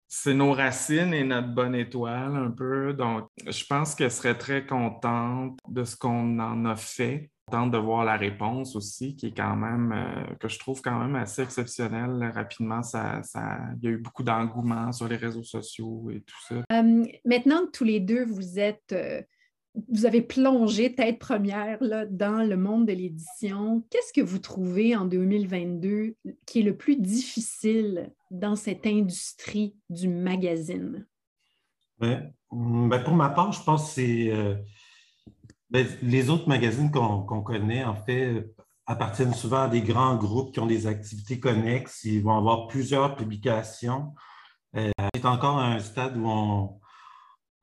c'est 0.07 0.33
nos 0.33 0.53
racines 0.53 1.13
et 1.13 1.23
notre 1.23 1.49
bonne 1.49 1.75
étoile 1.75 2.35
un 2.35 2.51
peu. 2.51 2.93
Donc, 2.93 3.29
je 3.45 3.65
pense 3.65 3.95
qu'elle 3.95 4.11
serait 4.11 4.37
très 4.37 4.65
contente 4.65 5.59
de 5.67 5.83
ce 5.83 5.97
qu'on 5.97 6.39
en 6.39 6.65
a 6.65 6.75
fait. 6.75 7.31
Contente 7.47 7.71
de 7.71 7.77
voir 7.77 8.05
la 8.05 8.17
réponse 8.17 8.75
aussi, 8.75 9.15
qui 9.15 9.27
est 9.27 9.35
quand 9.35 9.55
même, 9.55 9.91
euh, 9.91 10.35
que 10.39 10.47
je 10.47 10.59
trouve 10.59 10.81
quand 10.81 10.99
même 10.99 11.15
assez 11.15 11.41
exceptionnelle. 11.41 12.31
Rapidement, 12.33 12.83
ça, 12.83 13.23
ça, 13.23 13.57
il 13.81 13.85
y 13.85 13.87
a 13.87 13.91
eu 13.91 13.97
beaucoup 13.97 14.23
d'engouement 14.23 14.91
sur 14.91 15.07
les 15.07 15.17
réseaux 15.17 15.43
sociaux 15.43 16.09
et 16.11 16.21
tout 16.21 16.41
ça. 16.47 16.83
maintenant 17.25 17.65
que 17.65 17.71
tous 17.71 17.83
les 17.83 17.99
deux, 17.99 18.25
vous 18.25 18.59
êtes 18.59 18.95
vous 19.89 20.05
avez 20.05 20.21
plongé 20.21 20.93
tête 20.93 21.19
première 21.19 21.81
là, 21.81 22.05
dans 22.05 22.43
le 22.43 22.57
monde 22.57 22.87
de 22.87 22.93
l'édition. 22.93 23.83
Qu'est-ce 23.89 24.11
que 24.13 24.21
vous 24.21 24.39
trouvez 24.39 24.95
en 24.95 25.05
2022 25.05 26.15
qui 26.45 26.59
est 26.59 26.63
le 26.63 26.75
plus 26.75 26.97
difficile 26.97 28.11
dans 28.31 28.55
cette 28.55 28.85
industrie 28.85 29.75
du 29.89 30.09
magazine? 30.09 31.07
Ben, 31.99 32.33
pour 32.49 33.15
ma 33.15 33.29
part, 33.29 33.51
je 33.53 33.63
pense 33.63 33.87
que 33.87 33.91
c'est 33.93 34.31
ben, 35.71 35.87
les 36.03 36.29
autres 36.29 36.47
magazines 36.47 36.91
qu'on 36.91 37.41
connaît, 37.41 37.83
en 37.83 37.95
fait, 37.95 38.53
appartiennent 38.85 39.33
souvent 39.33 39.63
à 39.63 39.67
des 39.69 39.81
grands 39.81 40.15
groupes 40.15 40.53
qui 40.53 40.59
ont 40.59 40.65
des 40.65 40.85
activités 40.85 41.39
connexes. 41.39 42.03
Ils 42.03 42.21
vont 42.21 42.37
avoir 42.37 42.67
plusieurs 42.67 43.15
publications. 43.15 44.13
Euh, 44.75 44.91
c'est 45.15 45.25
encore 45.25 45.59
un 45.59 45.79
stade 45.79 46.17
où 46.17 46.27
on, 46.27 46.81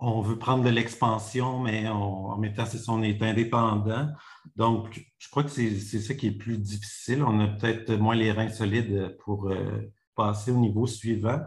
on 0.01 0.21
veut 0.21 0.39
prendre 0.39 0.65
de 0.65 0.71
l'expansion, 0.71 1.59
mais 1.59 1.89
en 1.89 2.37
même 2.39 2.55
temps, 2.55 2.67
c'est 2.67 2.89
on 2.89 3.03
est 3.03 3.21
indépendant. 3.23 4.09
Donc, 4.57 5.05
je 5.19 5.29
crois 5.29 5.43
que 5.43 5.51
c'est 5.51 5.77
ça 5.77 6.15
qui 6.15 6.29
est 6.29 6.39
plus 6.39 6.59
difficile. 6.59 7.23
On 7.23 7.41
a 7.41 7.49
peut-être 7.49 7.93
moins 7.97 8.15
les 8.15 8.33
reins 8.33 8.49
solides 8.49 9.17
pour 9.25 9.51
euh, 9.51 9.93
passer 10.15 10.51
au 10.53 10.57
niveau 10.57 10.87
suivant, 10.87 11.41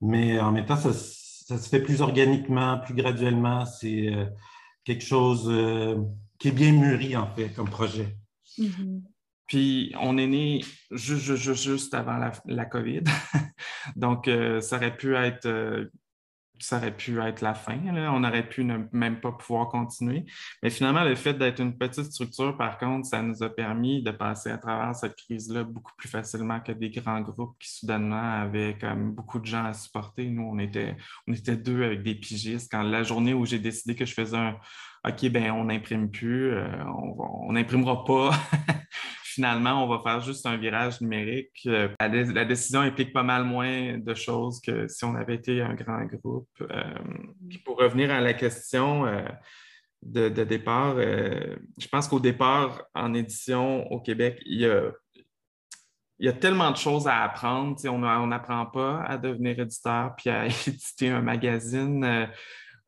mais 0.00 0.40
en 0.40 0.52
même 0.52 0.66
temps, 0.66 0.76
ça, 0.76 0.92
se 0.92 1.68
fait 1.68 1.80
plus 1.80 2.02
organiquement, 2.02 2.78
plus 2.78 2.94
graduellement. 2.94 3.66
C'est 3.66 4.12
euh, 4.12 4.26
quelque 4.84 5.04
chose 5.04 5.48
euh, 5.48 5.96
qui 6.38 6.48
est 6.48 6.52
bien 6.52 6.72
mûri, 6.72 7.16
en 7.16 7.26
fait, 7.34 7.50
comme 7.50 7.68
projet. 7.68 8.16
Mm-hmm. 8.58 9.02
Puis, 9.46 9.92
on 10.00 10.18
est 10.18 10.26
né 10.26 10.64
juste, 10.90 11.36
juste, 11.36 11.94
avant 11.94 12.16
la, 12.16 12.32
la 12.46 12.64
COVID. 12.64 13.02
Donc, 13.96 14.30
ça 14.60 14.76
aurait 14.76 14.96
pu 14.96 15.14
être 15.14 15.90
ça 16.62 16.78
aurait 16.78 16.96
pu 16.96 17.20
être 17.20 17.40
la 17.40 17.54
fin. 17.54 17.78
On 17.86 18.24
aurait 18.24 18.48
pu 18.48 18.64
ne 18.64 18.78
même 18.92 19.20
pas 19.20 19.32
pouvoir 19.32 19.68
continuer. 19.68 20.24
Mais 20.62 20.70
finalement, 20.70 21.04
le 21.04 21.14
fait 21.14 21.34
d'être 21.34 21.60
une 21.60 21.76
petite 21.76 22.04
structure, 22.04 22.56
par 22.56 22.78
contre, 22.78 23.06
ça 23.06 23.22
nous 23.22 23.42
a 23.42 23.48
permis 23.48 24.02
de 24.02 24.10
passer 24.10 24.50
à 24.50 24.58
travers 24.58 24.94
cette 24.94 25.16
crise-là 25.16 25.64
beaucoup 25.64 25.92
plus 25.96 26.08
facilement 26.08 26.60
que 26.60 26.72
des 26.72 26.90
grands 26.90 27.20
groupes 27.20 27.56
qui 27.58 27.70
soudainement 27.70 28.40
avaient 28.42 28.76
comme 28.80 29.12
beaucoup 29.12 29.38
de 29.38 29.46
gens 29.46 29.64
à 29.64 29.72
supporter. 29.72 30.28
Nous, 30.28 30.42
on 30.42 30.58
était, 30.58 30.96
on 31.26 31.32
était 31.32 31.56
deux 31.56 31.82
avec 31.82 32.02
des 32.02 32.14
pigistes. 32.14 32.70
Quand 32.70 32.82
la 32.82 33.02
journée 33.02 33.34
où 33.34 33.44
j'ai 33.44 33.58
décidé 33.58 33.94
que 33.94 34.04
je 34.04 34.14
faisais 34.14 34.36
un 34.36 34.56
OK, 35.06 35.28
ben 35.30 35.50
on 35.50 35.64
n'imprime 35.64 36.10
plus, 36.10 36.52
euh, 36.52 36.84
on 36.86 37.52
n'imprimera 37.52 38.04
pas. 38.04 38.30
Finalement, 39.32 39.84
on 39.84 39.88
va 39.88 40.02
faire 40.02 40.20
juste 40.20 40.46
un 40.46 40.56
virage 40.56 41.00
numérique. 41.00 41.62
Euh, 41.66 41.88
la, 42.00 42.44
décision 42.44 42.80
implique 42.80 43.12
pas 43.12 43.22
mal 43.22 43.44
moins 43.44 43.98
de 43.98 44.14
choses 44.14 44.60
que 44.60 44.86
si 44.88 45.04
on 45.04 45.14
avait 45.14 45.36
été 45.36 45.62
un 45.62 45.74
grand 45.74 46.04
groupe. 46.04 46.48
Euh, 46.60 46.94
pour 47.64 47.78
revenir 47.78 48.10
à 48.10 48.20
la 48.20 48.34
question 48.34 49.06
euh, 49.06 49.22
de, 50.02 50.28
départ, 50.44 50.96
je 50.98 51.88
pense 51.90 52.08
qu'au 52.08 52.20
départ, 52.20 52.82
en 52.94 53.14
édition 53.14 53.90
au 53.90 54.00
Québec, 54.00 54.40
il 54.44 54.60
y 56.18 56.28
a, 56.28 56.32
tellement 56.32 56.70
de 56.70 56.76
choses 56.76 57.06
à 57.06 57.22
apprendre. 57.22 57.76
on 57.88 58.26
n'apprend 58.26 58.66
pas 58.66 59.02
à 59.02 59.16
devenir 59.16 59.58
éditeur 59.58 60.14
puis 60.16 60.30
à 60.30 60.46
éditer 60.66 61.08
un 61.08 61.22
magazine 61.22 62.28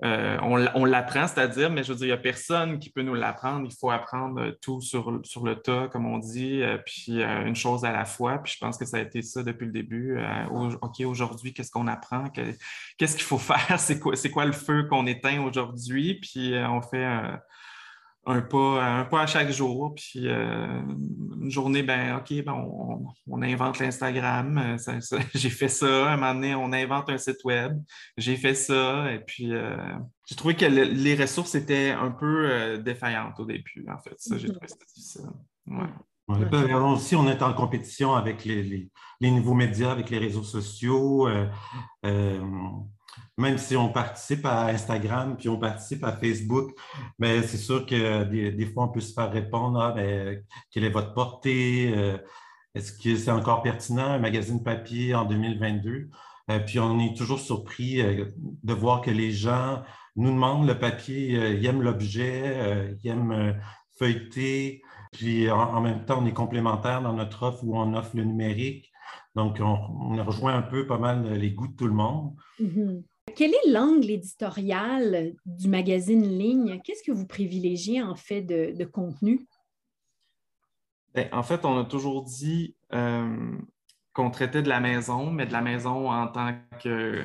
euh, 0.02 0.36
on, 0.42 0.84
l'apprend, 0.84 1.28
c'est-à-dire, 1.28 1.70
mais 1.70 1.84
je 1.84 1.92
veux 1.92 1.98
dire, 1.98 2.06
il 2.06 2.10
n'y 2.10 2.14
a 2.14 2.18
personne 2.18 2.78
qui 2.78 2.90
peut 2.90 3.02
nous 3.02 3.14
l'apprendre. 3.14 3.66
Il 3.70 3.74
faut 3.74 3.90
apprendre 3.90 4.50
tout 4.60 4.80
sur, 4.80 5.10
le 5.10 5.54
tas, 5.54 5.88
comme 5.88 6.06
on 6.06 6.18
dit, 6.18 6.62
euh, 6.62 6.78
puis 6.84 7.22
euh, 7.22 7.46
une 7.46 7.54
chose 7.54 7.84
à 7.84 7.92
la 7.92 8.04
fois. 8.04 8.38
Puis 8.38 8.54
je 8.54 8.58
pense 8.58 8.76
que 8.76 8.84
ça 8.84 8.96
a 8.96 9.00
été 9.00 9.22
ça 9.22 9.42
depuis 9.42 9.66
le 9.66 9.72
début. 9.72 10.18
OK, 10.50 11.00
aujourd'hui, 11.00 11.54
qu'est-ce 11.54 11.70
qu'on 11.70 11.86
apprend? 11.86 12.24
Qu'est-ce 12.98 13.14
qu'il 13.14 13.24
faut 13.24 13.38
faire? 13.38 13.78
C'est 13.78 14.00
quoi, 14.00 14.14
quoi 14.32 14.44
le 14.44 14.52
feu 14.52 14.84
qu'on 14.88 15.06
éteint 15.06 15.40
aujourd'hui? 15.42 16.14
Puis 16.14 16.54
on 16.68 16.82
fait 16.82 17.06
un 18.26 18.40
pas, 18.40 18.84
un 19.00 19.04
pas 19.04 19.22
à 19.22 19.26
chaque 19.26 19.50
jour. 19.50 19.94
Puis 19.94 20.28
euh, 20.28 20.80
une 21.40 21.50
journée, 21.50 21.82
ben 21.82 22.16
OK, 22.16 22.32
ben, 22.44 22.52
on, 23.26 23.42
invente 23.42 23.78
l'Instagram. 23.78 24.58
Euh, 24.58 25.18
j'ai 25.34 25.50
fait 25.50 25.68
ça. 25.68 26.12
Un 26.12 26.16
moment 26.16 26.34
donné, 26.34 26.54
on 26.54 26.72
invente 26.72 27.10
un 27.10 27.18
site 27.18 27.44
web. 27.44 27.78
J'ai 28.16 28.36
fait 28.36 28.54
ça. 28.54 29.12
Et 29.12 29.20
puis 29.20 29.52
euh, 29.52 29.76
j'ai 30.26 30.36
trouvé 30.36 30.54
que 30.54 30.64
les 30.64 31.14
ressources 31.14 31.54
étaient 31.54 31.90
un 31.90 32.10
peu 32.10 32.78
défaillantes 32.78 33.38
au 33.40 33.44
début, 33.44 33.86
en 33.90 33.98
fait. 33.98 34.14
Ça, 34.18 34.38
j'ai 34.38 34.48
trouvé 34.48 34.68
ça 34.68 34.76
difficile. 34.86 35.22
Ouais. 35.66 36.76
aussi, 36.78 37.16
on 37.16 37.28
est 37.28 37.42
en 37.42 37.52
compétition 37.52 38.14
avec 38.14 38.44
les, 38.44 38.90
nouveaux 39.20 39.54
médias, 39.54 39.92
avec 39.92 40.10
les 40.10 40.18
réseaux 40.18 40.42
sociaux 40.42 41.28
même 43.36 43.58
si 43.58 43.76
on 43.76 43.88
participe 43.88 44.46
à 44.46 44.66
Instagram 44.66 45.36
puis 45.36 45.48
on 45.48 45.58
participe 45.58 46.04
à 46.04 46.12
Facebook, 46.12 46.70
mais 47.18 47.42
c'est 47.42 47.56
sûr 47.56 47.84
que 47.84 48.24
des, 48.24 48.66
fois, 48.66 48.84
on 48.84 48.88
peut 48.88 49.00
se 49.00 49.12
faire 49.12 49.32
répondre 49.32 49.80
ah, 49.80 49.94
quelle 50.70 50.84
est 50.84 50.90
votre 50.90 51.14
portée 51.14 51.92
euh, 51.96 52.16
Est-ce 52.74 52.92
que 52.92 53.16
c'est 53.16 53.30
encore 53.30 53.62
pertinent, 53.62 54.06
un 54.06 54.18
magazine 54.18 54.62
papier 54.62 55.14
en 55.14 55.24
2022 55.24 56.10
euh, 56.50 56.58
Puis 56.60 56.78
on 56.78 56.98
est 57.00 57.16
toujours 57.16 57.40
surpris 57.40 58.00
euh, 58.00 58.26
de 58.62 58.74
voir 58.74 59.00
que 59.00 59.10
les 59.10 59.32
gens 59.32 59.82
nous 60.16 60.30
demandent 60.30 60.66
le 60.68 60.78
papier, 60.78 61.32
ils 61.56 61.66
aiment 61.66 61.82
l'objet, 61.82 62.94
ils 63.02 63.10
aiment 63.10 63.60
feuilleter. 63.98 64.82
Puis 65.10 65.50
en, 65.50 65.80
même 65.80 66.04
temps, 66.04 66.22
on 66.22 66.26
est 66.26 66.32
complémentaire 66.32 67.02
dans 67.02 67.14
notre 67.14 67.42
offre 67.42 67.64
où 67.64 67.76
on 67.76 67.94
offre 67.94 68.16
le 68.16 68.22
numérique. 68.22 68.92
Donc, 69.34 69.58
on, 69.60 70.14
rejoint 70.24 70.54
un 70.54 70.62
peu 70.62 70.86
pas 70.86 70.98
mal 70.98 71.34
les 71.34 71.50
goûts 71.50 71.66
de 71.66 71.74
tout 71.74 71.88
le 71.88 71.94
monde. 71.94 72.36
Mm-hmm. 72.60 73.02
Quel 73.36 73.52
est 73.52 73.70
l'angle 73.70 74.10
éditorial 74.10 75.34
du 75.44 75.68
magazine 75.68 76.22
Ligne? 76.22 76.80
Qu'est-ce 76.84 77.02
que 77.02 77.12
vous 77.12 77.26
privilégiez 77.26 78.02
en 78.02 78.14
fait 78.14 78.42
de, 78.42 78.84
contenu? 78.84 79.46
Ben, 81.14 81.28
en 81.32 81.42
fait, 81.42 81.64
on 81.64 81.78
a 81.78 81.84
toujours 81.84 82.24
dit 82.24 82.76
euh, 82.92 83.56
qu'on 84.12 84.30
traitait 84.30 84.62
de 84.62 84.68
la 84.68 84.80
maison, 84.80 85.30
mais 85.30 85.46
de 85.46 85.52
la 85.52 85.60
maison 85.60 86.10
en 86.10 86.28
tant 86.28 86.54
que 86.82 87.24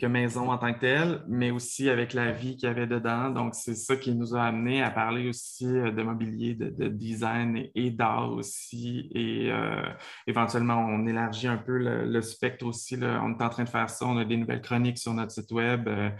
que 0.00 0.06
maison 0.06 0.50
en 0.50 0.58
tant 0.58 0.72
que 0.74 0.80
telle, 0.80 1.22
mais 1.28 1.50
aussi 1.50 1.88
avec 1.88 2.14
la 2.14 2.32
vie 2.32 2.56
qu'il 2.56 2.68
y 2.68 2.70
avait 2.70 2.86
dedans. 2.86 3.30
Donc, 3.30 3.54
c'est 3.54 3.74
ça 3.74 3.96
qui 3.96 4.14
nous 4.14 4.34
a 4.34 4.42
amené 4.42 4.82
à 4.82 4.90
parler 4.90 5.28
aussi 5.28 5.66
euh, 5.66 5.92
de 5.92 6.02
mobilier, 6.02 6.54
de, 6.54 6.88
design 6.88 7.68
et, 7.74 7.90
d'art 7.90 8.32
aussi. 8.32 9.10
Et 9.14 9.50
euh, 9.52 9.82
éventuellement, 10.26 10.78
on 10.78 11.06
élargit 11.06 11.46
un 11.46 11.58
peu 11.58 11.78
le, 11.78 12.22
spectre 12.22 12.66
aussi. 12.66 12.96
On 13.00 13.38
est 13.38 13.42
en 13.42 13.48
train 13.48 13.64
de 13.64 13.68
faire 13.68 13.88
ça. 13.88 14.06
On 14.06 14.16
a 14.16 14.24
des 14.24 14.36
nouvelles 14.36 14.62
chroniques 14.62 14.98
sur 14.98 15.14
notre 15.14 15.32
site 15.32 15.52
web. 15.52 15.86
Euh, 15.86 16.10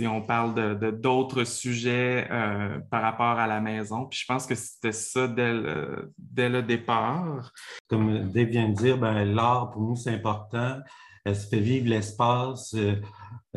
on 0.00 0.22
parle 0.22 0.78
de 0.78 0.90
d'autres 0.90 1.44
sujets 1.44 2.28
par 2.90 3.02
rapport 3.02 3.38
à 3.38 3.46
la 3.46 3.60
maison. 3.60 4.06
Puis 4.06 4.20
je 4.20 4.26
pense 4.26 4.46
que 4.46 4.54
c'était 4.54 4.92
ça 4.92 5.28
dès 5.28 5.52
le, 5.52 6.12
dès 6.18 6.48
le, 6.48 6.62
départ. 6.62 7.52
Comme 7.88 8.30
Dave 8.30 8.48
vient 8.48 8.68
de 8.68 8.74
dire, 8.74 8.98
ben, 8.98 9.24
l'art, 9.24 9.70
pour 9.70 9.82
nous, 9.82 9.96
c'est 9.96 10.14
important. 10.14 10.78
Elle 11.24 11.36
se 11.36 11.48
fait 11.48 11.60
vivre 11.60 11.88
l'espace. 11.88 12.74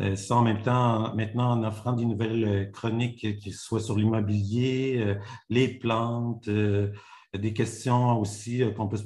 Euh, 0.00 0.16
ça 0.16 0.36
en 0.36 0.42
même 0.42 0.62
temps, 0.62 1.14
maintenant, 1.14 1.52
en 1.52 1.64
offrant 1.64 1.92
des 1.92 2.04
nouvelles 2.04 2.44
euh, 2.44 2.64
chroniques 2.66 3.38
qui 3.38 3.52
soient 3.52 3.80
sur 3.80 3.96
l'immobilier, 3.96 4.96
euh, 4.98 5.14
les 5.48 5.68
plantes, 5.68 6.48
des 6.48 7.52
questions 7.52 8.20
aussi 8.20 8.62
qu'on 8.76 8.88
peut 8.88 8.98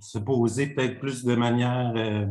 se 0.00 0.18
poser 0.18 0.68
peut-être 0.68 0.98
plus 0.98 1.24
de 1.24 1.34
manière 1.34 2.28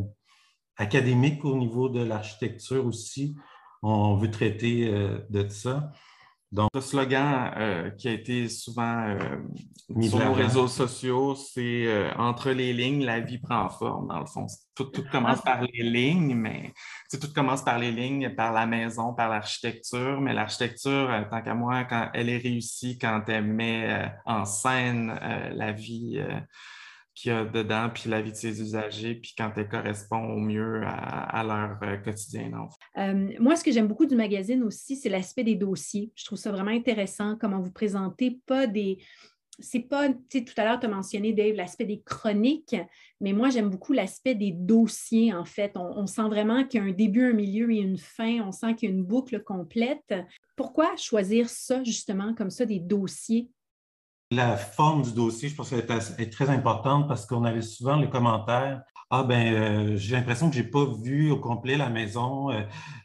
académique 0.76 1.44
au 1.44 1.58
niveau 1.58 1.90
de 1.90 2.04
l'architecture 2.04 2.86
aussi. 2.86 3.36
On 3.84 4.16
veut 4.16 4.32
traiter 4.32 4.92
de 5.30 5.48
ça. 5.50 5.92
Donc, 6.50 6.70
le 6.74 6.80
slogan 6.80 7.52
euh, 7.58 7.90
qui 7.92 8.08
a 8.08 8.14
été 8.14 8.48
souvent 8.48 9.06
euh, 9.06 9.38
sur 10.02 10.20
nos 10.20 10.32
réseaux 10.32 10.70
sociaux, 10.70 11.36
c'est 11.36 11.86
euh, 11.88 12.10
entre 12.18 12.52
les 12.52 12.72
lignes, 12.72 13.04
la 13.04 13.20
vie 13.20 13.38
prend 13.38 13.68
forme, 13.68 14.08
dans 14.08 14.22
le 14.22 14.26
fond. 14.26 14.48
Tout, 14.74 14.90
commence 15.12 15.42
par 15.42 15.62
les 15.62 15.84
lignes, 15.84 16.36
mais 16.36 16.74
tout 17.12 17.34
commence 17.34 17.64
par 17.64 17.80
les 17.80 17.92
lignes, 17.92 18.34
par 18.34 18.54
la 18.54 18.66
maison, 18.66 19.14
par 19.14 19.28
l'architecture. 19.28 20.22
Mais 20.22 20.34
l'architecture, 20.34 21.10
tant 21.30 21.42
qu'à 21.42 21.54
moi, 21.54 21.84
quand 21.84 22.10
elle 22.14 22.30
est 22.30 22.38
réussie, 22.38 22.98
quand 22.98 23.24
elle 23.28 23.44
met 23.44 24.10
en 24.26 24.46
scène 24.46 25.20
la 25.54 25.72
vie 25.74 26.24
qu'il 27.18 27.32
y 27.32 27.36
a 27.36 27.46
dedans, 27.46 27.90
puis 27.92 28.10
la 28.10 28.22
vie 28.22 28.32
de 28.32 28.38
ses 28.38 28.62
usagers, 28.62 29.16
puis 29.16 29.34
quand 29.36 29.52
elle 29.58 29.68
correspond 29.68 30.24
au 30.34 30.38
mieux 30.38 30.84
à, 30.86 31.44
leur 31.44 31.80
euh, 31.82 31.98
quotidien. 31.98 32.52
Euh, 32.98 33.34
moi, 33.40 33.56
ce 33.56 33.64
que 33.64 33.72
j'aime 33.72 33.88
beaucoup 33.88 34.06
du 34.06 34.16
magazine 34.16 34.62
aussi, 34.62 34.96
c'est 34.96 35.10
l'aspect 35.10 35.44
des 35.44 35.56
dossiers. 35.56 36.12
Je 36.16 36.26
trouve 36.26 36.38
ça 36.38 36.52
vraiment 36.52 36.72
intéressant, 36.72 37.36
comment 37.36 37.60
vous 37.60 37.72
présentez 37.72 38.40
pas 38.46 38.68
des... 38.68 39.00
C'est 39.60 39.80
pas, 39.80 40.10
tu 40.10 40.16
sais, 40.32 40.44
tout 40.44 40.54
à 40.58 40.66
l'heure, 40.66 40.80
tu 40.80 40.86
as 40.86 40.90
mentionné, 40.90 41.34
Dave, 41.34 41.56
l'aspect 41.56 41.86
des 41.86 42.04
chroniques, 42.04 42.76
mais 43.20 43.34
moi, 43.34 43.50
j'aime 43.50 43.72
beaucoup 43.72 43.94
l'aspect 43.94 44.36
des 44.36 44.52
dossiers, 44.52 45.34
en 45.34 45.46
fait. 45.46 45.72
On, 45.76 45.98
on 45.98 46.06
sent 46.06 46.28
vraiment 46.28 46.64
qu'il 46.64 46.80
y 46.80 46.84
a 46.84 46.86
un 46.86 46.92
début, 46.92 47.32
un 47.32 47.34
milieu 47.34 47.72
et 47.72 47.78
une 47.78 47.98
fin. 47.98 48.42
On 48.46 48.52
sent 48.52 48.76
qu'il 48.76 48.90
y 48.90 48.92
a 48.92 48.96
une 48.96 49.04
boucle 49.04 49.42
complète. 49.42 50.14
Pourquoi 50.56 50.96
choisir 50.98 51.50
ça, 51.50 51.84
justement, 51.84 52.36
comme 52.36 52.52
ça, 52.52 52.68
des 52.68 52.80
dossiers? 52.80 53.50
La 54.32 54.58
forme 54.58 55.04
du 55.04 55.14
dossier, 55.14 55.50
je 55.50 55.56
pense 55.56 55.70
qu'elle 55.70 55.86
est 56.18 56.34
très 56.34 56.50
importante 56.50 57.08
parce 57.08 57.26
qu'on 57.26 57.46
avait 57.46 57.62
souvent 57.62 57.96
les 57.96 58.10
commentaires 58.10 58.82
Ah, 59.10 59.24
ben, 59.24 59.54
euh, 59.54 59.98
j'ai 59.98 60.16
l'impression 60.16 60.50
que 60.50 60.56
je 60.56 60.62
n'ai 60.62 60.68
pas 60.68 60.86
vu 61.02 61.32
au 61.32 61.40
complet 61.40 61.78
la 61.78 61.90
maison. 61.90 62.52
Euh, 62.52 62.62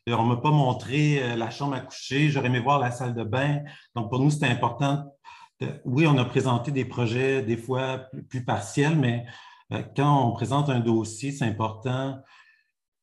on 0.09 0.25
ne 0.25 0.35
m'a 0.35 0.41
pas 0.41 0.51
montré 0.51 1.23
euh, 1.23 1.37
la 1.37 1.51
chambre 1.51 1.75
à 1.75 1.81
coucher. 1.81 2.29
J'aurais 2.29 2.49
aimé 2.49 2.59
voir 2.59 2.81
la 2.81 2.91
salle 2.91 3.15
de 3.15 3.23
bain. 3.23 3.61
Donc, 3.95 4.11
pour 4.11 4.19
nous, 4.19 4.31
c'était 4.31 4.49
important. 4.49 5.15
oui, 5.85 6.07
on 6.09 6.19
a 6.19 6.25
présenté 6.25 6.73
des 6.73 6.85
projets 6.85 7.43
des 7.43 7.57
fois 7.57 8.01
plus 8.29 8.45
partiels, 8.45 8.97
mais 8.97 9.25
quand 9.97 10.29
on 10.29 10.33
présente 10.33 10.69
un 10.71 10.81
dossier, 10.81 11.31
c'est 11.31 11.45
important 11.45 12.19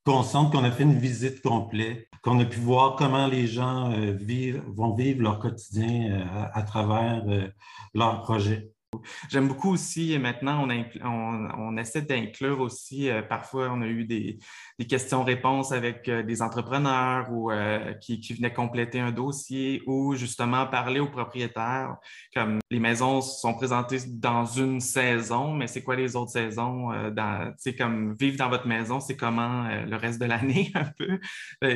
qu'on 0.10 0.50
qu'on 0.50 0.64
a 0.64 0.72
fait 0.72 0.84
une 0.84 0.98
visite 0.98 1.42
complète, 1.44 2.08
qu'on 2.24 2.40
a 2.40 2.46
pu 2.46 2.60
voir 2.60 2.96
comment 2.96 3.28
les 3.28 3.46
gens 3.46 3.92
euh, 3.92 4.18
vont 4.68 4.96
vivre 4.96 5.22
leur 5.22 5.38
quotidien 5.38 6.12
euh, 6.12 6.46
à, 6.52 6.64
travers 6.64 7.24
euh, 7.28 7.48
leur 7.94 8.22
projet. 8.24 8.72
J'aime 9.30 9.48
beaucoup 9.48 9.72
aussi, 9.72 10.18
maintenant, 10.18 10.68
on, 11.04 11.78
essaie 11.78 12.02
d'inclure 12.02 12.60
aussi, 12.60 13.10
euh, 13.10 13.22
parfois, 13.22 13.70
on 13.72 13.84
a 13.84 13.88
eu 13.88 14.04
des, 14.06 14.40
questions-réponses 14.86 15.72
avec 15.72 16.08
euh, 16.08 16.24
des 16.24 16.42
entrepreneurs 16.42 17.32
ou 17.32 17.52
euh, 17.52 17.94
qui, 17.96 18.20
venaient 18.34 18.54
compléter 18.54 19.00
un 19.00 19.12
dossier 19.12 19.82
ou 19.86 20.16
justement 20.16 20.68
parler 20.68 21.00
aux 21.00 21.10
propriétaires, 21.10 21.98
comme 22.34 22.60
les 22.70 22.80
maisons 22.80 23.22
sont 23.22 23.54
présentées 23.54 24.00
dans 24.08 24.46
une 24.46 24.80
saison, 24.80 25.54
mais 25.54 25.68
c'est 25.68 25.84
quoi 25.84 25.96
les 25.96 26.16
autres 26.16 26.32
saisons? 26.32 26.90
C'est 27.58 27.76
comme 27.76 28.16
vivre 28.20 28.38
dans 28.38 28.50
votre 28.50 28.68
maison, 28.68 29.00
c'est 29.00 29.16
comment 29.16 29.68
le 29.68 29.96
reste 29.96 30.22
de 30.22 30.26
l'année 30.26 30.72
un 30.76 30.86
peu. 30.98 31.20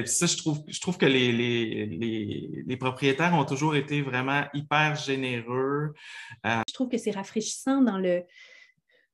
ça, 0.05 0.25
je 0.25 0.37
trouve, 0.37 0.59
je 0.67 0.79
trouve 0.79 0.97
que 0.97 1.05
les, 1.05 1.31
les, 1.31 2.77
propriétaires 2.77 3.33
ont 3.33 3.45
toujours 3.45 3.75
été 3.75 4.01
vraiment 4.01 4.43
hyper 4.53 4.95
généreux. 4.95 5.93
je 6.45 6.73
trouve 6.73 6.89
que 6.89 6.97
c'est 6.97 7.11
rafraîchissant 7.11 7.81
dans 7.81 7.97
le, 7.97 8.23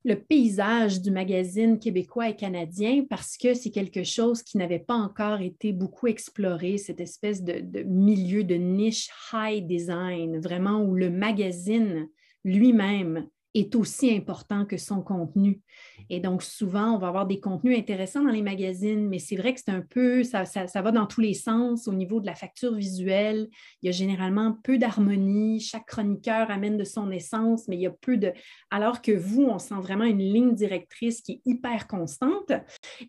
le 0.04 0.14
paysage 0.14 1.02
du 1.02 1.10
magazine 1.10 1.78
québécois 1.78 2.30
et 2.30 2.36
canadien 2.36 3.04
parce 3.08 3.36
que 3.36 3.52
c'est 3.54 3.70
quelque 3.70 4.02
chose 4.02 4.42
qui 4.42 4.56
n'avait 4.56 4.78
pas 4.78 4.94
encore 4.94 5.40
été 5.40 5.72
beaucoup 5.72 6.06
exploré, 6.06 6.78
cette 6.78 7.00
espèce 7.00 7.42
de, 7.42 7.82
milieu 7.82 8.42
de 8.44 8.54
niche 8.54 9.10
high 9.32 9.66
design, 9.66 10.40
vraiment 10.40 10.82
où 10.82 10.94
le 10.94 11.10
magazine 11.10 12.08
lui-même 12.44 13.28
est 13.54 13.74
aussi 13.74 14.14
important 14.14 14.64
que 14.64 14.76
son 14.76 15.02
contenu. 15.02 15.60
Et 16.08 16.20
donc, 16.20 16.42
souvent, 16.42 16.94
on 16.94 16.98
va 16.98 17.08
avoir 17.08 17.26
des 17.26 17.40
contenus 17.40 17.76
intéressants 17.76 18.22
dans 18.22 18.30
les 18.30 18.42
magazines, 18.42 19.08
mais 19.08 19.18
c'est 19.18 19.36
vrai 19.36 19.54
que 19.54 19.60
c'est 19.60 19.72
un 19.72 19.82
peu, 19.82 20.22
ça, 20.22 20.44
va 20.74 20.92
dans 20.92 21.06
tous 21.06 21.20
les 21.20 21.34
sens 21.34 21.88
au 21.88 21.92
niveau 21.92 22.20
de 22.20 22.26
la 22.26 22.34
facture 22.34 22.74
visuelle. 22.74 23.48
Il 23.82 23.86
y 23.86 23.88
a 23.88 23.92
généralement 23.92 24.56
peu 24.62 24.78
d'harmonie. 24.78 25.60
Chaque 25.60 25.86
chroniqueur 25.86 26.50
amène 26.50 26.76
de 26.76 26.84
son 26.84 27.10
essence, 27.10 27.66
mais 27.68 27.76
il 27.76 27.82
y 27.82 27.86
a 27.86 27.90
peu 27.90 28.16
de... 28.16 28.32
Alors 28.70 29.02
que 29.02 29.12
vous, 29.12 29.44
on 29.44 29.58
sent 29.58 29.80
vraiment 29.80 30.04
une 30.04 30.18
ligne 30.18 30.54
directrice 30.54 31.20
qui 31.20 31.32
est 31.32 31.42
hyper 31.44 31.86
constante. 31.86 32.52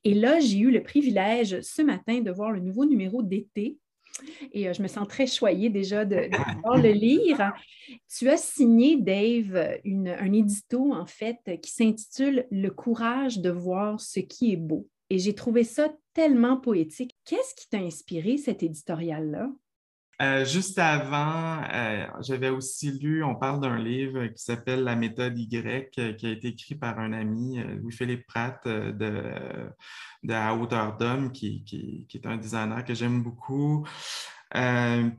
Et 0.04 0.14
là, 0.14 0.40
j'ai 0.40 0.58
eu 0.58 0.72
le 0.72 0.82
privilège 0.82 1.62
ce 1.62 1.82
matin 1.82 2.22
de 2.22 2.32
voir 2.32 2.52
le 2.52 2.60
nouveau 2.60 2.86
numéro 2.86 3.22
d'été 3.22 3.78
et 4.52 4.68
euh, 4.68 4.74
je 4.74 4.82
me 4.82 4.88
sens 4.88 5.08
très 5.08 5.28
choyée 5.28 5.70
déjà 5.70 6.06
de, 6.06 6.16
de 6.16 6.82
le 6.82 6.92
lire. 6.92 7.54
Tu 8.10 8.30
as 8.30 8.38
signé, 8.38 8.98
Dave, 8.98 9.56
un 9.86 10.34
édito, 10.34 10.94
en 10.94 11.06
fait, 11.06 11.38
qui 11.62 11.72
s'intitule 11.72 12.48
Le 12.52 12.70
courage 12.70 13.40
de 13.40 13.50
voir 13.50 14.00
ce 14.00 14.20
qui 14.20 14.54
est 14.54 14.58
beau. 14.58 14.88
Et 15.10 15.20
j'ai 15.20 15.36
trouvé 15.36 15.64
ça 15.64 15.94
tellement 16.14 16.58
poétique. 16.58 17.18
Qu'est-ce 17.26 17.56
qui 17.56 17.70
t'a 17.70 17.80
inspiré 17.80 18.38
cet 18.38 18.64
éditorial-là? 18.64 19.50
Euh, 20.22 20.46
juste 20.46 20.78
avant, 20.78 21.64
euh, 21.74 22.06
j'avais 22.20 22.50
aussi 22.50 22.92
lu, 22.92 23.24
on 23.24 23.34
parle 23.34 23.60
d'un 23.60 23.80
livre 23.80 24.28
qui 24.28 24.44
s'appelle 24.44 24.84
La 24.84 24.96
méthode 24.96 25.36
Y, 25.36 25.98
euh, 25.98 26.14
qui 26.14 26.28
a 26.28 26.30
été 26.30 26.50
écrit 26.50 26.76
par 26.76 27.00
un 27.00 27.12
ami, 27.12 27.60
Louis-Philippe 27.82 28.28
Pratt, 28.28 28.60
de, 28.68 28.92
de 30.22 30.34
À 30.34 30.54
hauteur 30.54 30.96
d'homme, 30.98 31.32
qui, 31.32 32.06
est 32.14 32.26
un 32.28 32.38
designer 32.38 32.84
que 32.84 32.94
j'aime 32.94 33.24
beaucoup. 33.24 33.88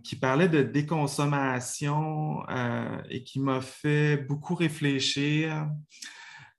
qui 0.04 0.16
parlait 0.16 0.48
de 0.48 0.62
déconsommation 0.62 2.44
et 3.10 3.24
qui 3.24 3.40
m'a 3.40 3.60
fait 3.60 4.18
beaucoup 4.18 4.54
réfléchir. 4.54 5.68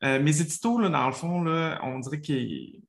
mes 0.01 0.41
éditos, 0.41 0.79
là, 0.79 0.89
dans 0.89 1.07
le 1.07 1.13
fond, 1.13 1.45
on 1.83 1.99
dirait 1.99 2.19
qu'ils 2.19 2.82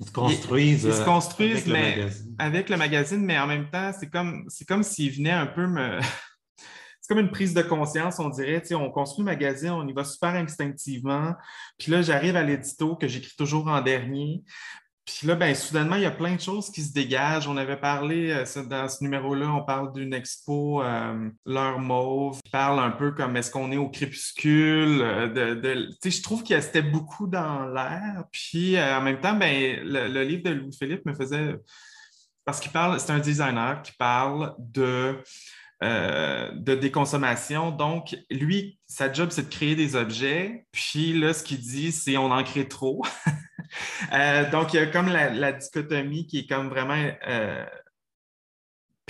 ils 0.00 0.06
se 0.06 0.12
construisent, 0.12 0.84
ils, 0.84 0.92
se 0.94 1.04
construisent 1.04 1.68
avec, 1.68 1.68
mais, 1.68 1.96
le 1.96 2.10
avec 2.38 2.68
le 2.70 2.76
magazine, 2.78 3.22
mais 3.22 3.38
en 3.38 3.46
même 3.46 3.68
temps, 3.68 3.92
c'est 3.98 4.08
comme, 4.08 4.46
c'est 4.48 4.66
comme 4.66 4.82
s'ils 4.82 5.12
venaient 5.12 5.30
un 5.30 5.46
peu 5.46 5.66
me. 5.66 6.00
c'est 7.00 7.08
comme 7.08 7.18
une 7.18 7.30
prise 7.30 7.52
de 7.52 7.60
conscience, 7.60 8.18
on 8.18 8.30
dirait. 8.30 8.62
On 8.72 8.90
construit 8.90 9.24
le 9.24 9.30
magazine, 9.30 9.70
on 9.70 9.86
y 9.86 9.92
va 9.92 10.04
super 10.04 10.30
instinctivement. 10.30 11.34
Puis 11.78 11.92
là, 11.92 12.00
j'arrive 12.00 12.34
à 12.34 12.42
l'édito 12.42 12.96
que 12.96 13.08
j'écris 13.08 13.34
toujours 13.36 13.68
en 13.68 13.82
dernier. 13.82 14.42
Puis 15.18 15.26
là, 15.26 15.34
ben, 15.34 15.54
soudainement, 15.54 15.96
il 15.96 16.02
y 16.02 16.06
a 16.06 16.10
plein 16.10 16.36
de 16.36 16.40
choses 16.40 16.70
qui 16.70 16.82
se 16.82 16.92
dégagent. 16.92 17.48
On 17.48 17.56
avait 17.56 17.76
parlé, 17.76 18.30
euh, 18.30 18.62
dans 18.64 18.88
ce 18.88 19.02
numéro-là, 19.02 19.48
on 19.48 19.64
parle 19.64 19.92
d'une 19.92 20.14
expo, 20.14 20.82
euh, 20.82 21.28
L'heure 21.44 21.80
mauve, 21.80 22.40
qui 22.42 22.50
parle 22.50 22.78
un 22.78 22.90
peu 22.90 23.10
comme 23.12 23.36
est-ce 23.36 23.50
qu'on 23.50 23.72
est 23.72 23.76
au 23.76 23.88
crépuscule. 23.90 25.02
Euh, 25.02 25.90
je 26.04 26.22
trouve 26.22 26.42
qu'il 26.42 26.60
c'était 26.62 26.82
beaucoup 26.82 27.26
dans 27.26 27.66
l'air. 27.66 28.24
Puis 28.30 28.80
en 28.80 29.02
même 29.02 29.20
temps, 29.20 29.34
ben, 29.34 29.80
le, 29.82 30.22
livre 30.22 30.44
de 30.44 30.50
Louis-Philippe 30.50 31.04
me 31.06 31.14
faisait... 31.14 31.56
Parce 32.44 32.60
qu'il 32.60 32.72
parle, 32.72 32.98
c'est 33.00 33.12
un 33.12 33.18
designer 33.18 33.82
qui 33.82 33.92
parle 33.92 34.54
de... 34.58 35.18
de 35.82 36.74
déconsommation. 36.74 37.70
Donc, 37.70 38.16
lui, 38.30 38.78
sa 38.86 39.12
job, 39.12 39.30
c'est 39.30 39.44
de 39.44 39.54
créer 39.54 39.74
des 39.74 39.96
objets. 39.96 40.66
Puis 40.72 41.18
là, 41.18 41.32
ce 41.32 41.42
qu'il 41.42 41.58
dit, 41.60 41.90
c'est 41.92 42.16
on 42.16 42.30
en 42.30 42.42
crée 42.42 42.68
trop. 42.68 43.02
Euh, 44.12 44.50
donc, 44.50 44.74
il 44.74 44.76
y 44.76 44.80
a 44.80 44.86
comme 44.86 45.08
la, 45.08 45.52
dichotomie 45.52 46.26
qui 46.26 46.40
est 46.40 46.46
comme 46.46 46.68
vraiment 46.68 47.10
euh, 47.28 47.64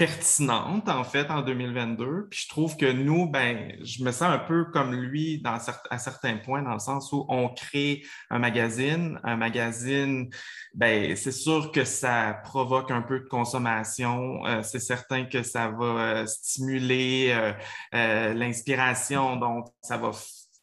pertinente, 0.00 0.88
en 0.88 1.04
fait, 1.04 1.30
en 1.30 1.42
2022. 1.42 2.28
Puis 2.30 2.44
je 2.44 2.48
trouve 2.48 2.74
que 2.78 2.90
nous, 2.90 3.28
ben, 3.28 3.76
je 3.82 4.02
me 4.02 4.10
sens 4.12 4.32
un 4.32 4.38
peu 4.38 4.64
comme 4.64 4.94
lui 4.94 5.42
dans, 5.42 5.58
à 5.90 5.98
certains 5.98 6.38
points, 6.38 6.62
dans 6.62 6.72
le 6.72 6.78
sens 6.78 7.12
où 7.12 7.26
on 7.28 7.50
crée 7.50 8.02
un 8.30 8.38
magazine. 8.38 9.20
Un 9.24 9.36
magazine, 9.36 10.30
ben, 10.72 11.14
c'est 11.16 11.32
sûr 11.32 11.70
que 11.70 11.84
ça 11.84 12.40
provoque 12.44 12.90
un 12.90 13.02
peu 13.02 13.20
de 13.20 13.28
consommation. 13.28 14.46
Euh, 14.46 14.62
c'est 14.62 14.80
certain 14.80 15.26
que 15.26 15.42
ça 15.42 15.68
va 15.68 16.26
stimuler 16.26 17.52
l'inspiration, 17.92 19.36
donc 19.36 19.66
ça 19.82 19.98
va 19.98 20.12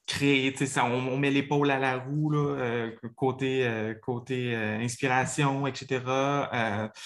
créer, 0.07 0.55
ça, 0.65 0.85
on, 0.85 1.09
on, 1.09 1.17
met 1.17 1.29
l'épaule 1.29 1.69
à 1.69 1.77
la 1.77 1.97
roue, 1.97 2.29
là, 2.29 2.55
euh, 2.55 2.91
côté, 3.15 3.67
euh, 3.67 3.93
côté 3.93 4.55
euh, 4.55 4.79
inspiration, 4.79 5.67
etc. 5.67 6.01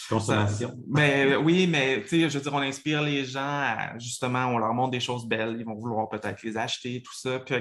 Consommation. 0.07 0.71
mais 0.87 1.35
oui, 1.35 1.67
mais 1.67 2.05
je 2.07 2.27
veux 2.27 2.41
dire, 2.41 2.53
on 2.53 2.59
inspire 2.59 3.01
les 3.01 3.25
gens 3.25 3.75
justement, 3.97 4.45
on 4.45 4.59
leur 4.59 4.73
montre 4.73 4.91
des 4.91 4.99
choses 4.99 5.27
belles, 5.27 5.57
ils 5.59 5.65
vont 5.65 5.75
vouloir 5.75 6.07
peut-être 6.09 6.43
les 6.43 6.55
acheter, 6.57 7.01
tout 7.01 7.15
ça. 7.15 7.39
Puis, 7.39 7.55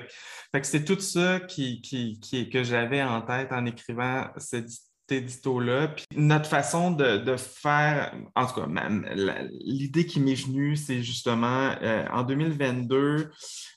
fait 0.53 0.61
que 0.61 0.67
c'est 0.67 0.85
tout 0.85 1.01
ça 1.01 1.41
qui, 1.41 1.81
qui, 1.81 2.21
qui, 2.21 2.51
que 2.51 2.63
j'avais 2.63 3.03
en 3.03 3.23
tête 3.23 3.51
en 3.51 3.65
écrivant 3.65 4.27
cette 4.37 4.69
édito-là. 5.13 5.89
Puis 5.89 6.05
notre 6.17 6.49
façon 6.49 6.91
de, 6.91 7.37
faire, 7.37 8.15
en 8.35 8.47
tout 8.47 8.61
cas, 8.61 8.67
l'idée 9.65 10.07
qui 10.07 10.21
m'est 10.21 10.35
venue, 10.35 10.77
c'est 10.77 11.03
justement 11.03 11.75
en 12.13 12.23
2022, 12.23 13.31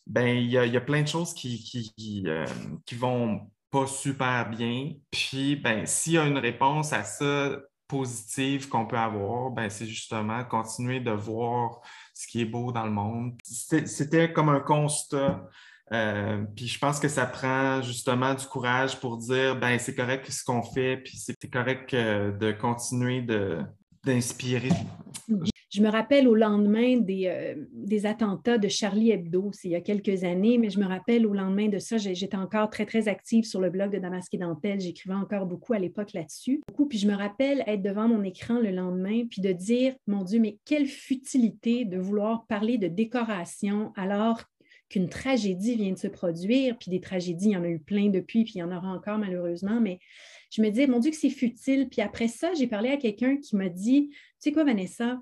ben 0.07 0.37
il 0.37 0.49
y, 0.49 0.57
a, 0.57 0.81
plein 0.81 1.01
de 1.01 1.07
choses 1.07 1.33
qui, 1.33 1.63
qui, 1.63 2.23
euh, 2.27 2.45
qui, 2.85 2.95
vont 2.95 3.49
pas 3.71 3.87
super 3.87 4.49
bien. 4.49 4.91
Puis, 5.11 5.55
ben, 5.55 5.85
s'il 5.85 6.13
y 6.13 6.17
a 6.17 6.25
une 6.25 6.37
réponse 6.37 6.93
à 6.93 7.03
ça 7.03 7.57
positive 7.87 8.67
qu'on 8.67 8.85
peut 8.85 8.97
avoir, 8.97 9.51
ben, 9.51 9.69
c'est 9.69 9.85
justement 9.85 10.43
continuer 10.43 10.99
de 10.99 11.11
voir 11.11 11.79
ce 12.13 12.27
qui 12.27 12.41
est 12.41 12.45
beau 12.45 12.71
dans 12.71 12.85
le 12.85 12.91
monde. 12.91 13.33
C'était 13.43 14.33
comme 14.33 14.49
un 14.49 14.59
constat. 14.59 15.47
Euh, 15.91 16.43
puis 16.55 16.67
je 16.67 16.79
pense 16.79 16.99
que 16.99 17.07
ça 17.07 17.25
prend 17.25 17.81
justement 17.81 18.33
du 18.33 18.45
courage 18.45 18.99
pour 18.99 19.17
dire 19.17 19.59
ben 19.59 19.77
c'est 19.77 19.95
correct 19.95 20.29
ce 20.31 20.43
qu'on 20.43 20.63
fait, 20.63 20.97
puis 20.97 21.17
c'est 21.17 21.51
correct 21.51 21.93
euh, 21.93 22.31
de 22.31 22.51
continuer 22.51 23.21
d'inspirer. 24.03 24.71
Je 25.73 25.81
me 25.81 25.89
rappelle 25.89 26.27
au 26.27 26.35
lendemain 26.35 26.97
des, 26.97 27.23
euh, 27.25 27.55
des 27.73 28.05
attentats 28.05 28.59
de 28.59 28.67
Charlie 28.67 29.09
Hebdo, 29.09 29.49
c'est 29.53 29.69
il 29.69 29.71
y 29.71 29.75
a 29.75 29.81
quelques 29.81 30.23
années, 30.23 30.59
mais 30.59 30.69
je 30.69 30.79
me 30.79 30.85
rappelle 30.85 31.25
au 31.25 31.33
lendemain 31.33 31.67
de 31.67 31.79
ça, 31.79 31.97
j'étais 31.97 32.37
encore 32.37 32.69
très, 32.69 32.85
très 32.85 33.07
active 33.07 33.43
sur 33.43 33.59
le 33.59 33.71
blog 33.71 33.91
de 33.91 33.97
Damasque 33.97 34.35
et 34.35 34.37
Dentelle. 34.37 34.79
J'écrivais 34.79 35.15
encore 35.15 35.47
beaucoup 35.47 35.73
à 35.73 35.79
l'époque 35.79 36.13
là-dessus. 36.13 36.61
Puis 36.89 36.99
je 36.99 37.07
me 37.07 37.15
rappelle 37.15 37.63
être 37.65 37.81
devant 37.81 38.07
mon 38.07 38.21
écran 38.21 38.59
le 38.59 38.69
lendemain, 38.69 39.23
puis 39.27 39.41
de 39.41 39.51
dire, 39.51 39.95
mon 40.05 40.23
Dieu, 40.23 40.39
mais 40.39 40.59
quelle 40.63 40.85
futilité 40.85 41.85
de 41.85 41.97
vouloir 41.97 42.45
parler 42.45 42.77
de 42.77 42.87
décoration 42.87 43.93
alors 43.95 44.43
qu'une 44.93 45.09
tragédie 45.09 45.75
vient 45.75 45.91
de 45.91 45.97
se 45.97 46.07
produire, 46.07 46.77
puis 46.77 46.91
des 46.91 47.01
tragédies, 47.01 47.47
il 47.47 47.53
y 47.53 47.57
en 47.57 47.63
a 47.63 47.67
eu 47.67 47.79
plein 47.79 48.09
depuis, 48.09 48.43
puis 48.43 48.53
il 48.55 48.57
y 48.59 48.63
en 48.63 48.71
aura 48.71 48.89
encore 48.89 49.17
malheureusement, 49.17 49.81
mais 49.81 49.99
je 50.51 50.61
me 50.61 50.69
dis, 50.69 50.85
mon 50.85 50.99
Dieu, 50.99 51.09
que 51.09 51.17
c'est 51.17 51.31
futile. 51.31 51.89
Puis 51.89 51.99
après 51.99 52.27
ça, 52.27 52.53
j'ai 52.53 52.67
parlé 52.67 52.89
à 52.89 52.97
quelqu'un 52.97 53.37
qui 53.37 53.55
m'a 53.55 53.69
dit, 53.69 54.09
tu 54.11 54.17
sais 54.37 54.51
quoi, 54.51 54.63
Vanessa, 54.63 55.19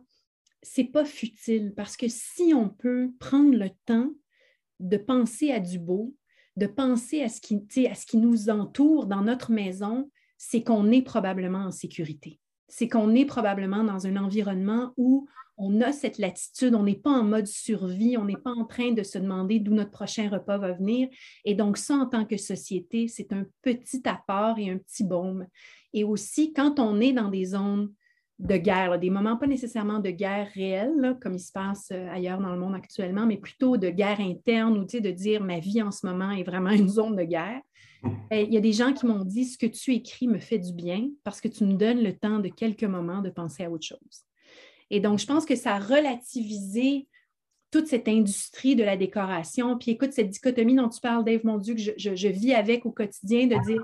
c'est 0.61 0.83
pas 0.83 1.05
futile 1.05 1.73
parce 1.73 1.95
que 1.95 2.07
si 2.09 2.53
on 2.53 2.67
peut 2.67 3.11
prendre 3.17 3.55
le 3.55 3.69
temps 3.85 4.11
de 4.81 4.97
penser 4.97 5.51
à 5.51 5.61
du 5.61 5.79
beau, 5.79 6.13
de 6.57 6.67
penser 6.67 7.21
à 7.21 7.29
ce 7.29 7.39
qui, 7.39 7.87
à 7.87 7.95
ce 7.95 8.05
qui 8.05 8.17
nous 8.17 8.49
entoure 8.49 9.05
dans 9.05 9.21
notre 9.21 9.53
maison, 9.53 10.11
c'est 10.37 10.63
qu'on 10.63 10.91
est 10.91 11.01
probablement 11.01 11.65
en 11.65 11.71
sécurité. 11.71 12.41
C'est 12.67 12.89
qu'on 12.89 13.15
est 13.15 13.25
probablement 13.25 13.85
dans 13.85 14.05
un 14.05 14.17
environnement 14.17 14.91
où 14.97 15.29
on 15.57 15.81
a 15.81 15.91
cette 15.91 16.17
latitude, 16.17 16.75
on 16.75 16.83
n'est 16.83 16.95
pas 16.95 17.11
en 17.11 17.23
mode 17.23 17.47
survie, 17.47 18.17
on 18.17 18.25
n'est 18.25 18.35
pas 18.35 18.51
en 18.51 18.65
train 18.65 18.91
de 18.91 19.03
se 19.03 19.17
demander 19.17 19.59
d'où 19.59 19.73
notre 19.73 19.91
prochain 19.91 20.29
repas 20.29 20.57
va 20.57 20.73
venir. 20.73 21.07
Et 21.45 21.55
donc, 21.55 21.77
ça, 21.77 21.95
en 21.95 22.07
tant 22.07 22.25
que 22.25 22.37
société, 22.37 23.07
c'est 23.07 23.31
un 23.31 23.45
petit 23.61 24.01
apport 24.05 24.57
et 24.57 24.69
un 24.69 24.77
petit 24.77 25.03
baume. 25.03 25.45
Et 25.93 26.03
aussi, 26.03 26.53
quand 26.53 26.79
on 26.79 26.99
est 26.99 27.13
dans 27.13 27.29
des 27.29 27.45
zones 27.45 27.93
de 28.39 28.57
guerre, 28.57 28.97
des 28.97 29.11
moments 29.11 29.37
pas 29.37 29.45
nécessairement 29.45 29.99
de 29.99 30.09
guerre 30.09 30.49
réelle, 30.55 31.17
comme 31.21 31.35
il 31.35 31.39
se 31.39 31.51
passe 31.51 31.89
euh, 31.91 32.09
ailleurs 32.09 32.39
dans 32.39 32.51
le 32.51 32.59
monde 32.59 32.73
actuellement, 32.73 33.27
mais 33.27 33.37
plutôt 33.37 33.77
de 33.77 33.89
guerre 33.89 34.19
interne 34.19 34.77
ou 34.77 34.85
de 34.85 35.11
dire 35.11 35.43
ma 35.43 35.59
vie 35.59 35.81
en 35.81 35.91
ce 35.91 36.07
moment 36.07 36.31
est 36.31 36.43
vraiment 36.43 36.71
une 36.71 36.89
zone 36.89 37.15
de 37.15 37.23
guerre. 37.23 37.61
Ben, 38.03 38.45
il 38.47 38.51
y 38.51 38.57
a 38.57 38.61
des 38.61 38.73
gens 38.73 38.93
qui 38.93 39.05
m'ont 39.05 39.23
dit 39.23 39.45
ce 39.45 39.59
que 39.59 39.67
tu 39.67 39.93
écris 39.93 40.27
me 40.27 40.39
fait 40.39 40.57
du 40.57 40.73
bien 40.73 41.09
parce 41.23 41.39
que 41.39 41.47
tu 41.47 41.65
me 41.65 41.73
donnes 41.73 42.01
le 42.01 42.17
temps 42.17 42.39
de 42.39 42.47
quelques 42.47 42.83
moments 42.83 43.21
de 43.21 43.29
penser 43.29 43.63
à 43.63 43.69
autre 43.69 43.85
chose. 43.85 44.25
Et 44.91 44.99
donc, 44.99 45.17
je 45.17 45.25
pense 45.25 45.45
que 45.45 45.55
ça 45.55 45.75
a 45.75 45.79
relativisé 45.79 47.07
toute 47.71 47.87
cette 47.87 48.07
industrie 48.07 48.75
de 48.75 48.83
la 48.83 48.97
décoration. 48.97 49.77
Puis 49.77 49.91
écoute, 49.91 50.11
cette 50.11 50.29
dichotomie 50.29 50.75
dont 50.75 50.89
tu 50.89 50.99
parles, 50.99 51.23
Dave, 51.23 51.45
mon 51.45 51.57
Dieu, 51.57 51.73
que 51.73 51.81
je 51.97 52.27
vis 52.27 52.53
avec 52.53 52.85
au 52.85 52.91
quotidien, 52.91 53.47
de 53.47 53.55
dire 53.65 53.83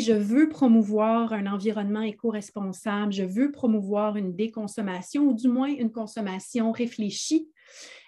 je 0.00 0.12
veux 0.12 0.48
promouvoir 0.48 1.32
un 1.32 1.46
environnement 1.46 2.02
éco-responsable, 2.02 3.12
je 3.12 3.24
veux 3.24 3.52
promouvoir 3.52 4.16
une 4.16 4.34
déconsommation 4.34 5.24
ou 5.24 5.34
du 5.34 5.48
moins 5.48 5.68
une 5.68 5.92
consommation 5.92 6.72
réfléchie, 6.72 7.48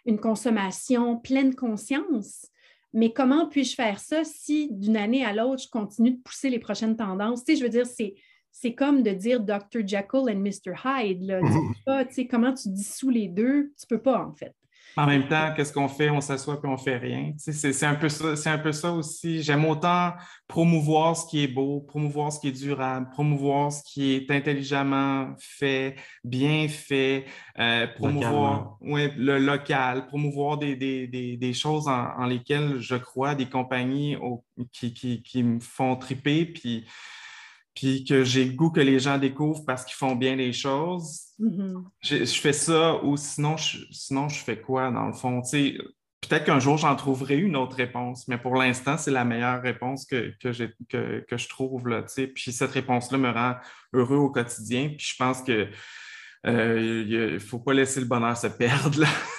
une 0.06 0.18
consommation 0.18 1.18
pleine 1.18 1.54
conscience. 1.54 2.46
Mais 2.92 3.12
comment 3.12 3.48
puis-je 3.48 3.74
faire 3.74 3.98
ça 3.98 4.22
si 4.24 4.68
d'une 4.72 4.96
année 4.96 5.24
à 5.24 5.32
l'autre, 5.32 5.62
je 5.64 5.68
continue 5.68 6.12
de 6.12 6.22
pousser 6.22 6.48
les 6.48 6.60
prochaines 6.60 6.96
tendances? 6.96 7.44
Tu 7.44 7.56
je 7.56 7.62
veux 7.62 7.68
dire, 7.68 7.86
c'est, 7.86 8.14
c'est 8.56 8.72
comme 8.72 9.02
de 9.02 9.10
dire 9.10 9.40
Dr. 9.40 9.84
Jekyll 9.84 10.28
et 10.28 10.34
Mr. 10.36 10.74
Hyde. 10.84 11.24
Là. 11.24 11.40
comment 12.30 12.54
tu 12.54 12.68
dissous 12.68 13.10
les 13.10 13.26
deux? 13.26 13.72
Tu 13.78 13.86
peux 13.88 14.00
pas, 14.00 14.24
en 14.24 14.32
fait. 14.32 14.54
En 14.96 15.06
même 15.06 15.26
temps, 15.26 15.52
qu'est-ce 15.56 15.72
qu'on 15.72 15.88
fait? 15.88 16.08
On 16.08 16.20
s'assoit 16.20 16.60
puis 16.60 16.70
on 16.70 16.76
fait 16.76 16.96
rien. 16.96 17.32
c'est 17.36 17.84
un, 17.84 17.96
peu 17.96 18.08
ça, 18.08 18.36
c'est 18.36 18.48
un 18.48 18.58
peu 18.58 18.70
ça 18.70 18.92
aussi. 18.92 19.42
J'aime 19.42 19.64
autant 19.64 20.12
promouvoir 20.46 21.16
ce 21.16 21.26
qui 21.26 21.42
est 21.42 21.48
beau, 21.48 21.80
promouvoir 21.80 22.30
ce 22.30 22.38
qui 22.38 22.46
est 22.46 22.52
durable, 22.52 23.08
promouvoir 23.10 23.72
ce 23.72 23.82
qui 23.82 24.12
est 24.12 24.30
intelligemment 24.30 25.34
fait, 25.40 25.96
bien 26.22 26.68
fait, 26.68 27.24
euh, 27.58 27.88
promouvoir 27.88 28.78
le 28.82 29.38
local, 29.38 30.06
promouvoir 30.06 30.58
des, 30.58 31.52
choses 31.54 31.88
en, 31.88 32.26
lesquelles 32.26 32.78
je 32.78 32.94
crois, 32.94 33.34
des 33.34 33.46
compagnies 33.46 34.16
qui, 34.70 34.92
qui, 34.92 35.42
me 35.42 35.58
font 35.58 35.96
triper, 35.96 36.44
puis 36.44 36.86
puis 37.74 38.04
que 38.04 38.24
j'ai 38.24 38.44
le 38.44 38.52
goût 38.52 38.70
que 38.70 38.80
les 38.80 38.98
gens 39.00 39.18
découvrent 39.18 39.64
parce 39.64 39.84
qu'ils 39.84 39.96
font 39.96 40.14
bien 40.14 40.36
les 40.36 40.52
choses, 40.52 41.20
mm-hmm. 41.40 41.84
je, 42.02 42.24
fais 42.24 42.52
ça 42.52 43.02
ou 43.02 43.16
sinon 43.16 43.56
je, 43.56 43.78
sinon 43.90 44.28
je 44.28 44.38
fais 44.38 44.60
quoi 44.60 44.90
dans 44.90 45.06
le 45.06 45.12
fond? 45.12 45.42
Peut-être 46.28 46.44
qu'un 46.44 46.60
jour, 46.60 46.78
j'en 46.78 46.96
trouverai 46.96 47.36
une 47.36 47.56
autre 47.56 47.76
réponse, 47.76 48.28
mais 48.28 48.38
pour 48.38 48.54
l'instant, 48.54 48.96
c'est 48.96 49.10
la 49.10 49.24
meilleure 49.24 49.60
réponse 49.60 50.06
que, 50.06 50.32
que, 50.40 51.20
que, 51.28 51.36
je 51.36 51.48
trouve. 51.48 51.88
Là, 51.88 52.02
puis 52.34 52.52
cette 52.52 52.70
réponse-là 52.70 53.18
me 53.18 53.30
rend 53.30 53.56
heureux 53.92 54.16
au 54.16 54.30
quotidien. 54.30 54.88
Puis 54.88 55.06
je 55.12 55.16
pense 55.16 55.42
qu'il 55.42 55.70
euh, 56.46 57.34
ne 57.34 57.38
faut 57.38 57.58
pas 57.58 57.74
laisser 57.74 58.00
le 58.00 58.06
bonheur 58.06 58.36
se 58.36 58.46
perdre. 58.46 59.04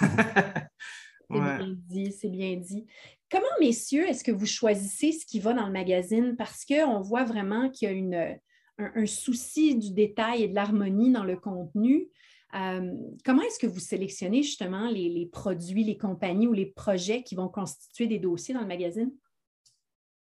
c'est 1.28 1.40
bien 1.40 1.74
dit, 1.88 2.12
c'est 2.12 2.30
bien 2.30 2.56
dit. 2.56 2.86
Comment, 3.30 3.46
messieurs, 3.60 4.08
est-ce 4.08 4.22
que 4.22 4.30
vous 4.30 4.46
choisissez 4.46 5.12
ce 5.12 5.26
qui 5.26 5.40
va 5.40 5.52
dans 5.52 5.66
le 5.66 5.72
magazine? 5.72 6.36
Parce 6.36 6.64
qu'on 6.64 7.00
voit 7.00 7.24
vraiment 7.24 7.70
qu'il 7.70 8.08
y 8.08 8.14
a 8.14 8.36
un, 8.78 9.06
souci 9.06 9.74
du 9.74 9.92
détail 9.92 10.44
et 10.44 10.48
de 10.48 10.54
l'harmonie 10.54 11.10
dans 11.10 11.24
le 11.24 11.36
contenu. 11.36 12.08
Euh, 12.54 12.92
comment 13.24 13.42
est-ce 13.42 13.58
que 13.58 13.66
vous 13.66 13.80
sélectionnez 13.80 14.42
justement 14.44 14.88
les, 14.88 15.28
produits, 15.32 15.82
les 15.82 15.98
compagnies 15.98 16.46
ou 16.46 16.52
les 16.52 16.66
projets 16.66 17.24
qui 17.24 17.34
vont 17.34 17.48
constituer 17.48 18.06
des 18.06 18.20
dossiers 18.20 18.54
dans 18.54 18.60
le 18.60 18.66
magazine? 18.66 19.10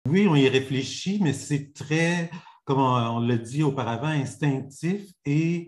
Oui, 0.08 0.28
on 0.28 0.36
y 0.36 0.48
réfléchit, 0.48 1.20
mais 1.22 1.34
c'est 1.34 1.74
très, 1.74 2.30
comme 2.66 2.80
on, 2.80 3.20
l'a 3.20 3.38
dit 3.38 3.64
auparavant, 3.64 4.08
instinctif. 4.08 5.12
Et 5.26 5.68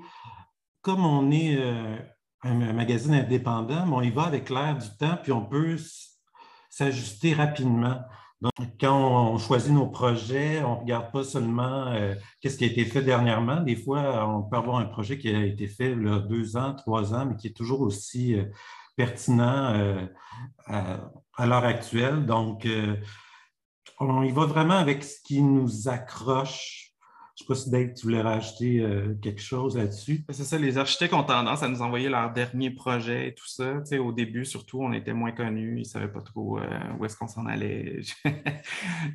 comme 0.82 1.04
on 1.04 1.32
est 1.32 1.58
euh, 1.58 1.98
un, 2.44 2.74
magazine 2.74 3.16
indépendant, 3.16 3.92
on 3.92 4.02
y 4.02 4.12
va 4.12 4.24
avec 4.24 4.52
l'air 4.52 4.78
du 4.78 4.90
temps, 5.00 5.18
puis 5.24 5.32
on 5.32 5.44
peut 5.44 5.78
s'ajuster 6.76 7.34
rapidement. 7.34 8.02
Donc, 8.42 8.52
quand 8.82 9.34
on 9.34 9.38
choisit 9.38 9.72
nos 9.72 9.88
projets, 9.88 10.62
on 10.62 10.76
ne 10.76 10.80
regarde 10.82 11.10
pas 11.10 11.24
seulement 11.24 11.88
euh, 11.88 12.16
qu'est-ce 12.42 12.58
qui 12.58 12.66
a 12.66 12.68
été 12.68 12.84
fait 12.84 13.02
dernièrement. 13.02 13.62
Des 13.62 13.78
fois, 13.78 14.28
on 14.28 14.44
peut 14.44 14.58
avoir 14.58 14.80
un 14.80 14.86
projet 14.86 15.18
qui 15.18 15.34
a 15.34 15.46
été 15.46 15.68
fait 15.68 15.96
deux 15.96 16.58
ans, 16.58 16.76
trois 16.76 17.14
ans, 17.14 17.26
mais 17.26 17.38
qui 17.38 17.48
est 17.48 17.56
toujours 17.56 17.80
aussi 17.80 18.38
euh, 18.38 18.44
pertinent 18.98 19.74
euh, 19.74 20.06
à, 20.66 21.46
l'heure 21.46 21.64
actuelle. 21.64 22.26
Donc, 22.26 22.68
on 24.02 24.24
y 24.24 24.32
va 24.32 24.46
vraiment 24.46 24.78
avec 24.78 25.06
ce 25.06 25.22
qui 25.24 25.42
nous 25.42 25.88
accroche 25.88 26.85
je 27.36 27.44
ne 27.44 27.48
sais 27.48 27.48
pas 27.48 27.56
si 27.56 27.70
Dave, 27.70 27.94
tu 27.94 28.04
voulais 28.04 28.22
rajouter 28.22 28.80
euh, 28.80 29.14
quelque 29.22 29.42
chose 29.42 29.76
là-dessus. 29.76 30.24
C'est 30.30 30.46
ça, 30.46 30.58
les 30.58 30.78
architectes 30.78 31.14
ont 31.14 31.24
tendance 31.24 31.64
à 31.64 31.68
nous 31.68 31.82
envoyer 31.82 32.08
leur 32.08 32.32
dernier 32.32 32.72
projet 32.72 33.28
et 33.28 33.34
tout 33.34 33.48
ça. 33.48 33.82
au 34.00 34.14
début, 34.14 34.46
surtout, 34.46 34.82
on 34.82 34.94
était 34.94 35.14
moins 35.14 35.34
connus, 35.34 35.76
ils 35.76 35.80
ne 35.80 35.84
savaient 35.84 36.08
pas 36.08 36.22
trop 36.22 36.60
euh, 36.60 36.64
où 36.98 37.04
est-ce 37.04 37.18
qu'on 37.18 37.28
s'en 37.28 37.46
allait. 37.46 38.00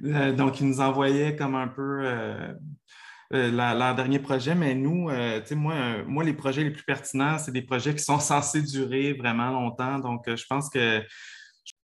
Euh, 0.05 0.33
donc, 0.33 0.61
ils 0.61 0.67
nous 0.67 0.81
envoyaient 0.81 1.37
comme 1.37 1.55
un 1.55 1.69
peu 1.69 2.03
leur, 3.31 3.95
dernier 3.95 4.19
projet, 4.19 4.55
mais 4.55 4.75
nous, 4.75 5.11
moi, 6.07 6.25
les 6.25 6.33
projets 6.33 6.65
les 6.65 6.71
plus 6.71 6.85
pertinents, 6.85 7.39
c'est 7.39 7.53
des 7.53 7.63
projets 7.63 7.95
qui 7.95 8.03
sont 8.03 8.19
censés 8.21 8.63
durer 8.63 9.13
vraiment 9.13 9.51
longtemps. 9.51 9.99
Donc, 9.99 10.25
je 10.27 10.45
pense 10.49 10.69
que 10.69 11.03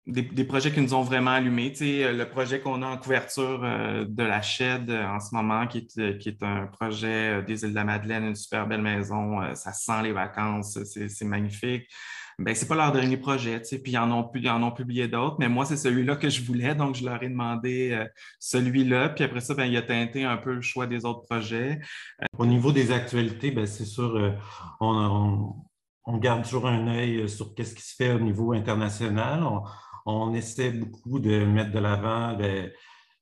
des, 0.07 0.43
projets 0.45 0.71
qui 0.71 0.81
nous 0.81 0.93
ont 0.93 1.01
vraiment 1.01 1.31
allumés. 1.31 1.73
Tu 1.73 1.83
le 1.85 2.23
projet 2.23 2.61
qu'on 2.61 2.81
a 2.81 2.87
en 2.87 2.97
couverture 2.97 3.61
euh, 3.63 4.05
de 4.07 4.23
la 4.23 4.41
Shed 4.41 4.89
euh, 4.89 5.05
en 5.05 5.19
ce 5.19 5.35
moment, 5.35 5.67
qui 5.67 5.79
est, 5.79 5.97
euh, 5.99 6.17
qui 6.17 6.29
est 6.29 6.41
un 6.41 6.67
projet 6.67 7.43
des 7.43 7.63
îles 7.63 7.71
de 7.71 7.75
la 7.75 7.83
Madeleine, 7.83 8.23
une 8.25 8.35
super 8.35 8.67
belle 8.67 8.81
maison, 8.81 9.53
ça 9.55 9.73
sent 9.73 10.03
les 10.03 10.13
vacances, 10.13 10.79
c'est 10.83 11.25
magnifique. 11.25 11.87
Ben, 12.39 12.53
c'est 12.53 12.67
pas 12.67 12.75
leur 12.75 12.91
dernier 12.91 13.17
projet, 13.17 13.59
tu 13.63 13.79
puis 13.79 13.93
ils 13.93 13.97
en 13.97 14.11
ont, 14.11 14.29
ils 14.35 14.47
en 14.47 14.61
ont 14.61 14.71
publié 14.71 15.07
d'autres, 15.07 15.37
mais 15.39 15.49
moi, 15.49 15.65
c'est 15.65 15.75
celui-là 15.75 16.15
que 16.17 16.29
je 16.29 16.43
voulais, 16.43 16.75
donc 16.75 16.93
je 16.93 17.03
leur 17.03 17.21
ai 17.23 17.29
demandé 17.29 18.05
celui-là, 18.39 19.09
puis 19.09 19.23
après 19.23 19.39
ça, 19.41 19.55
ben, 19.55 19.65
il 19.65 19.75
a 19.75 19.81
teinté 19.81 20.23
un 20.23 20.37
peu 20.37 20.53
le 20.53 20.61
choix 20.61 20.85
des 20.85 21.03
autres 21.03 21.23
projets. 21.23 21.79
Au 22.37 22.45
niveau 22.45 22.71
des 22.71 22.91
actualités, 22.91 23.49
ben, 23.49 23.65
c'est 23.65 23.85
sûr, 23.85 24.35
on, 24.79 25.55
on, 26.05 26.17
garde 26.17 26.43
toujours 26.43 26.67
un 26.67 26.87
œil 26.87 27.27
sur 27.27 27.47
ce 27.57 27.73
qui 27.73 27.81
se 27.81 27.95
fait 27.95 28.13
au 28.13 28.19
niveau 28.19 28.53
international 28.53 29.43
on 29.43 29.63
essaie 30.33 30.71
beaucoup 30.71 31.19
de 31.19 31.45
mettre 31.45 31.71
de 31.71 31.79
l'avant 31.79 32.37
les, 32.37 32.73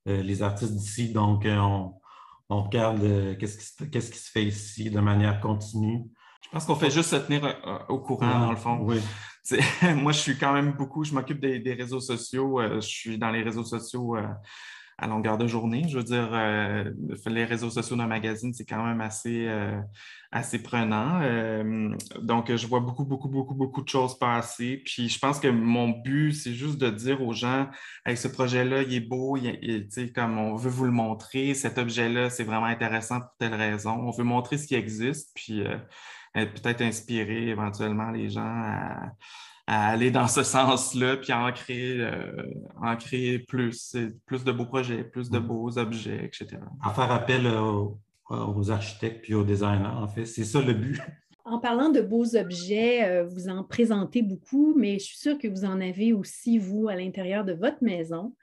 euh, 0.08 0.22
les 0.22 0.44
artistes 0.44 0.74
d'ici. 0.74 1.12
Donc, 1.12 1.46
euh, 1.46 1.58
on, 1.58 2.64
regarde 2.64 3.04
euh, 3.04 3.36
qu'est-ce 3.36 3.58
qui, 3.58 3.90
qui, 3.90 4.02
se 4.02 4.32
fait 4.32 4.44
ici 4.44 4.90
de 4.92 5.00
manière 5.00 5.40
continue. 5.42 6.04
Je 6.44 6.50
pense 6.50 6.66
qu'on 6.66 6.76
fait 6.76 6.92
juste 6.92 7.10
se 7.10 7.16
tenir 7.16 7.58
au 7.90 8.00
courant, 8.00 8.40
dans 8.40 8.52
le 8.52 8.58
fond. 8.58 8.78
Oui. 8.82 9.02
Moi, 9.82 10.12
je 10.12 10.20
suis 10.20 10.38
quand 10.38 10.54
même 10.54 10.74
beaucoup, 10.74 11.04
je 11.04 11.14
m'occupe 11.14 11.40
des, 11.40 11.74
réseaux 11.74 12.00
sociaux. 12.00 12.62
je 12.62 12.80
suis 12.82 13.18
dans 13.18 13.32
les 13.32 13.42
réseaux 13.42 13.64
sociaux 13.64 14.16
à 14.98 15.08
longueur 15.08 15.38
de 15.38 15.48
journée. 15.48 15.86
Je 15.90 15.98
veux 15.98 16.04
dire, 16.04 16.30
euh, 16.32 16.90
les 17.26 17.46
réseaux 17.46 17.70
sociaux 17.70 17.96
d'un 17.96 18.08
magazine, 18.08 18.54
c'est 18.54 18.66
quand 18.66 18.84
même 18.86 19.02
assez, 19.02 19.46
euh, 19.48 19.80
assez 20.32 20.64
prenant. 20.64 21.20
Euh, 21.22 21.94
donc, 22.22 22.54
je 22.56 22.68
vois 22.68 22.80
beaucoup, 22.80 23.04
beaucoup, 23.04 23.28
beaucoup, 23.28 23.56
beaucoup 23.56 23.82
de 23.82 23.90
choses 23.90 24.18
passer. 24.18 24.82
Puis, 24.86 25.10
je 25.10 25.20
pense 25.20 25.40
que 25.40 25.50
mon 25.50 25.90
but, 25.90 26.32
c'est 26.32 26.54
juste 26.54 26.78
de 26.78 26.90
dire 26.90 27.22
aux 27.22 27.34
gens, 27.34 27.68
avec 28.06 28.18
ce 28.18 28.30
projet-là, 28.30 28.84
il 28.84 28.94
est 28.94 29.00
beau, 29.02 29.38
comme 30.14 30.38
on 30.38 30.56
veut 30.56 30.70
vous 30.70 30.86
le 30.86 30.92
montrer, 30.92 31.54
cet 31.54 31.78
objet-là, 31.78 32.30
c'est 32.30 32.44
vraiment 32.44 32.66
intéressant 32.66 33.20
pour 33.20 33.36
telle 33.38 33.56
raison. 33.56 33.92
On 33.92 34.12
veut 34.12 34.24
montrer 34.24 34.58
ce 34.58 34.68
qui 34.68 34.76
existe, 34.76 35.32
puis 35.36 35.64
peut-être 36.34 36.82
inspirer 36.82 37.50
éventuellement 37.50 38.12
les 38.12 38.30
gens 38.30 38.42
à 38.46 39.12
à 39.68 39.90
aller 39.90 40.12
dans 40.12 40.28
ce 40.28 40.44
sens-là, 40.44 41.18
puis 41.18 41.32
à 41.32 41.44
en 41.44 41.52
créer, 41.52 42.00
euh, 42.00 42.44
en 42.82 42.96
créer 42.96 43.40
plus, 43.40 43.96
plus 44.26 44.44
de 44.44 44.52
beaux 44.52 44.66
projets, 44.66 45.04
plus 45.04 45.30
de 45.30 45.40
mm. 45.40 45.48
beaux 45.48 45.78
objets, 45.78 46.24
etc. 46.24 46.58
À 46.84 46.94
faire 46.94 47.12
appel 47.12 47.48
aux, 47.48 48.72
architectes 48.72 49.22
puis 49.24 49.34
aux 49.34 49.44
designers, 49.44 49.86
en 49.86 50.08
fait. 50.08 50.26
C'est 50.26 50.44
ça 50.44 50.62
le 50.62 50.74
but. 50.74 51.00
En 51.48 51.60
parlant 51.60 51.90
de 51.90 52.02
beaux 52.02 52.36
objets, 52.36 53.04
euh, 53.04 53.24
vous 53.24 53.50
en 53.50 53.64
présentez 53.64 54.24
beaucoup, 54.24 54.74
mais 54.76 54.98
je 54.98 55.06
suis 55.06 55.18
sûre 55.18 55.38
que 55.38 55.48
vous 55.48 55.64
en 55.64 55.80
avez 55.80 56.12
aussi, 56.12 56.58
vous, 56.58 56.88
à 56.88 56.96
l'intérieur 56.96 57.46
de 57.46 57.54
votre 57.54 57.84
maison. 57.84 58.34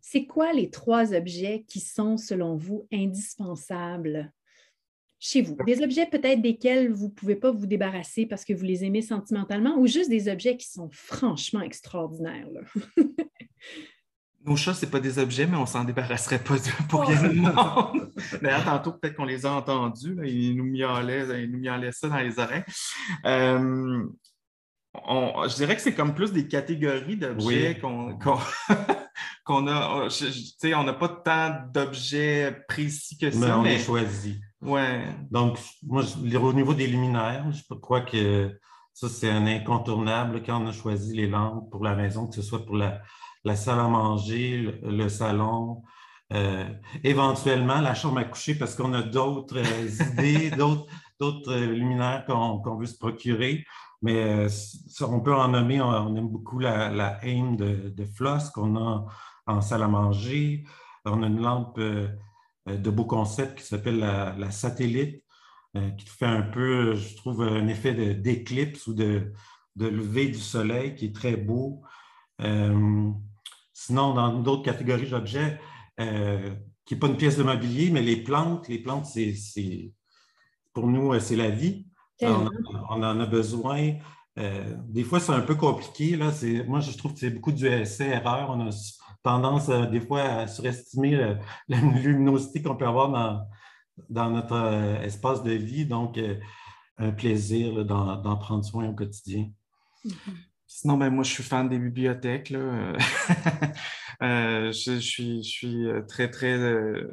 C'est 0.00 0.26
quoi 0.26 0.52
les 0.52 0.68
trois 0.68 1.14
objets 1.14 1.64
qui 1.68 1.78
sont, 1.78 2.16
selon 2.16 2.56
vous, 2.56 2.88
indispensables? 2.92 4.32
Chez 5.20 5.42
vous? 5.42 5.56
Des 5.66 5.82
objets 5.82 6.06
peut-être 6.06 6.40
desquels 6.40 6.92
vous 6.92 7.06
ne 7.06 7.12
pouvez 7.12 7.36
pas 7.36 7.50
vous 7.50 7.66
débarrasser 7.66 8.26
parce 8.26 8.44
que 8.44 8.52
vous 8.52 8.64
les 8.64 8.84
aimez 8.84 9.02
sentimentalement 9.02 9.76
ou 9.78 9.86
juste 9.86 10.10
des 10.10 10.28
objets 10.28 10.56
qui 10.56 10.68
sont 10.68 10.88
franchement 10.92 11.60
extraordinaires? 11.60 12.48
Nos 14.44 14.56
chats, 14.56 14.72
ce 14.72 14.86
pas 14.86 15.00
des 15.00 15.18
objets, 15.18 15.46
mais 15.46 15.56
on 15.56 15.62
ne 15.62 15.66
s'en 15.66 15.84
débarrasserait 15.84 16.38
pas 16.38 16.54
pour 16.88 17.02
rien 17.02 17.20
oh. 17.24 17.28
du 17.28 17.40
monde. 17.40 18.12
D'ailleurs, 18.42 18.64
tantôt, 18.64 18.92
peut-être 18.92 19.16
qu'on 19.16 19.24
les 19.24 19.44
a 19.44 19.52
entendus. 19.52 20.16
ils, 20.24 20.56
nous 20.56 20.64
miaulaient, 20.64 21.42
ils 21.42 21.50
nous 21.50 21.58
miaulaient 21.58 21.92
ça 21.92 22.08
dans 22.08 22.18
les 22.18 22.38
oreilles. 22.38 22.64
Euh, 23.26 24.04
je 24.94 25.54
dirais 25.54 25.76
que 25.76 25.82
c'est 25.82 25.94
comme 25.94 26.14
plus 26.14 26.32
des 26.32 26.46
catégories 26.46 27.16
d'objets 27.16 27.78
qu'on 27.78 28.18
qu'on 28.18 29.66
a. 29.66 30.08
on 30.08 30.84
n'a 30.84 30.92
pas 30.94 31.08
tant 31.08 31.56
d'objets 31.72 32.64
précis 32.68 33.18
que 33.18 33.30
ça. 33.30 33.38
Mais 33.38 33.52
on 33.52 33.62
les 33.62 33.78
choisit. 33.78 34.40
Ouais. 34.62 35.04
Donc, 35.30 35.58
moi, 35.82 36.02
au 36.42 36.52
niveau 36.52 36.74
des 36.74 36.86
luminaires, 36.86 37.50
je 37.52 37.74
crois 37.74 38.00
que 38.00 38.58
ça, 38.92 39.08
c'est 39.08 39.30
un 39.30 39.46
incontournable 39.46 40.42
quand 40.44 40.62
on 40.62 40.66
a 40.66 40.72
choisi 40.72 41.14
les 41.14 41.28
lampes 41.28 41.70
pour 41.70 41.84
la 41.84 41.94
maison, 41.94 42.26
que 42.26 42.34
ce 42.34 42.42
soit 42.42 42.66
pour 42.66 42.76
la, 42.76 43.00
salle 43.54 43.78
à 43.78 43.88
manger, 43.88 44.80
le, 44.82 45.08
salon, 45.08 45.82
euh, 46.32 46.68
éventuellement 47.04 47.80
la 47.80 47.94
chambre 47.94 48.18
à 48.18 48.24
coucher, 48.24 48.56
parce 48.56 48.74
qu'on 48.74 48.92
a 48.94 49.02
d'autres 49.02 49.58
euh, 49.58 50.12
idées, 50.12 50.50
d'autres 51.20 51.52
euh, 51.52 51.66
luminaires 51.66 52.24
qu'on 52.26 52.76
veut 52.76 52.86
se 52.86 52.98
procurer. 52.98 53.64
Mais 54.02 54.46
on 55.00 55.20
peut 55.20 55.34
en 55.34 55.48
nommer, 55.48 55.80
on, 55.80 56.14
aime 56.16 56.28
beaucoup 56.28 56.60
la, 56.60 56.88
la 56.90 57.18
aim 57.24 57.56
de, 57.56 57.92
de 57.96 58.04
Floss 58.04 58.50
qu'on 58.50 58.76
a 58.76 59.06
en 59.48 59.60
salle 59.60 59.82
à 59.82 59.88
manger. 59.88 60.64
On 61.04 61.22
a 61.22 61.26
une 61.26 61.40
lampe 61.40 61.78
euh, 61.78 62.08
de 62.76 62.90
beaux 62.90 63.04
concepts 63.04 63.58
qui 63.58 63.64
s'appelle 63.64 63.98
la, 63.98 64.50
satellite, 64.50 65.24
euh, 65.76 65.90
qui 65.90 66.06
fait 66.06 66.26
un 66.26 66.42
peu, 66.42 66.94
je 66.94 67.16
trouve, 67.16 67.42
un 67.42 67.68
effet 67.68 68.14
d'éclipse 68.14 68.86
ou 68.86 68.94
de, 68.94 69.32
de 69.76 69.86
lever 69.86 70.28
du 70.28 70.38
soleil 70.38 70.94
qui 70.94 71.06
est 71.06 71.14
très 71.14 71.36
beau. 71.36 71.82
Euh, 72.40 73.10
sinon, 73.72 74.14
dans 74.14 74.40
d'autres 74.40 74.64
catégories 74.64 75.10
d'objets, 75.10 75.60
qui 75.96 76.94
n'est 76.94 77.00
pas 77.00 77.08
une 77.08 77.16
pièce 77.16 77.36
de 77.36 77.42
mobilier, 77.42 77.90
mais 77.90 78.02
les 78.02 78.16
plantes, 78.16 78.68
les 78.68 78.78
plantes, 78.78 79.06
c'est 79.06 79.92
pour 80.72 80.86
nous, 80.86 81.18
c'est 81.18 81.36
la 81.36 81.50
vie. 81.50 81.86
On, 82.22 82.48
en 82.88 83.02
a 83.02 83.26
besoin. 83.26 83.94
des 84.36 85.04
fois, 85.04 85.20
c'est 85.20 85.32
un 85.32 85.40
peu 85.40 85.56
compliqué. 85.56 86.16
Là. 86.16 86.32
Moi, 86.66 86.80
je 86.80 86.96
trouve 86.96 87.14
que 87.14 87.20
c'est 87.20 87.30
beaucoup 87.30 87.52
du 87.52 87.66
essai-erreur. 87.66 88.50
On 88.50 88.68
a 88.68 88.70
tendance 89.22 89.68
euh, 89.68 89.86
des 89.86 90.00
fois 90.00 90.22
à 90.22 90.46
surestimer 90.46 91.16
euh, 91.16 91.34
la 91.68 91.80
luminosité 91.80 92.62
qu'on 92.62 92.76
peut 92.76 92.86
avoir 92.86 93.10
dans, 93.10 93.46
dans 94.08 94.30
notre 94.30 94.54
euh, 94.54 95.02
espace 95.02 95.42
de 95.42 95.52
vie. 95.52 95.86
Donc, 95.86 96.18
un 97.00 97.12
plaisir 97.12 97.84
d'en 97.84 98.36
prendre 98.36 98.64
soin 98.64 98.88
au 98.88 98.94
quotidien. 98.94 99.50
Mm-hmm. 100.04 100.34
Sinon, 100.66 100.96
ben, 100.98 101.10
moi, 101.10 101.24
je 101.24 101.30
suis 101.30 101.42
fan 101.42 101.68
des 101.68 101.78
bibliothèques. 101.78 102.50
Là. 102.50 102.92
je, 104.20 104.98
suis, 105.00 105.42
je 105.42 105.48
suis 105.48 105.86
très, 106.08 106.30
très, 106.30 106.58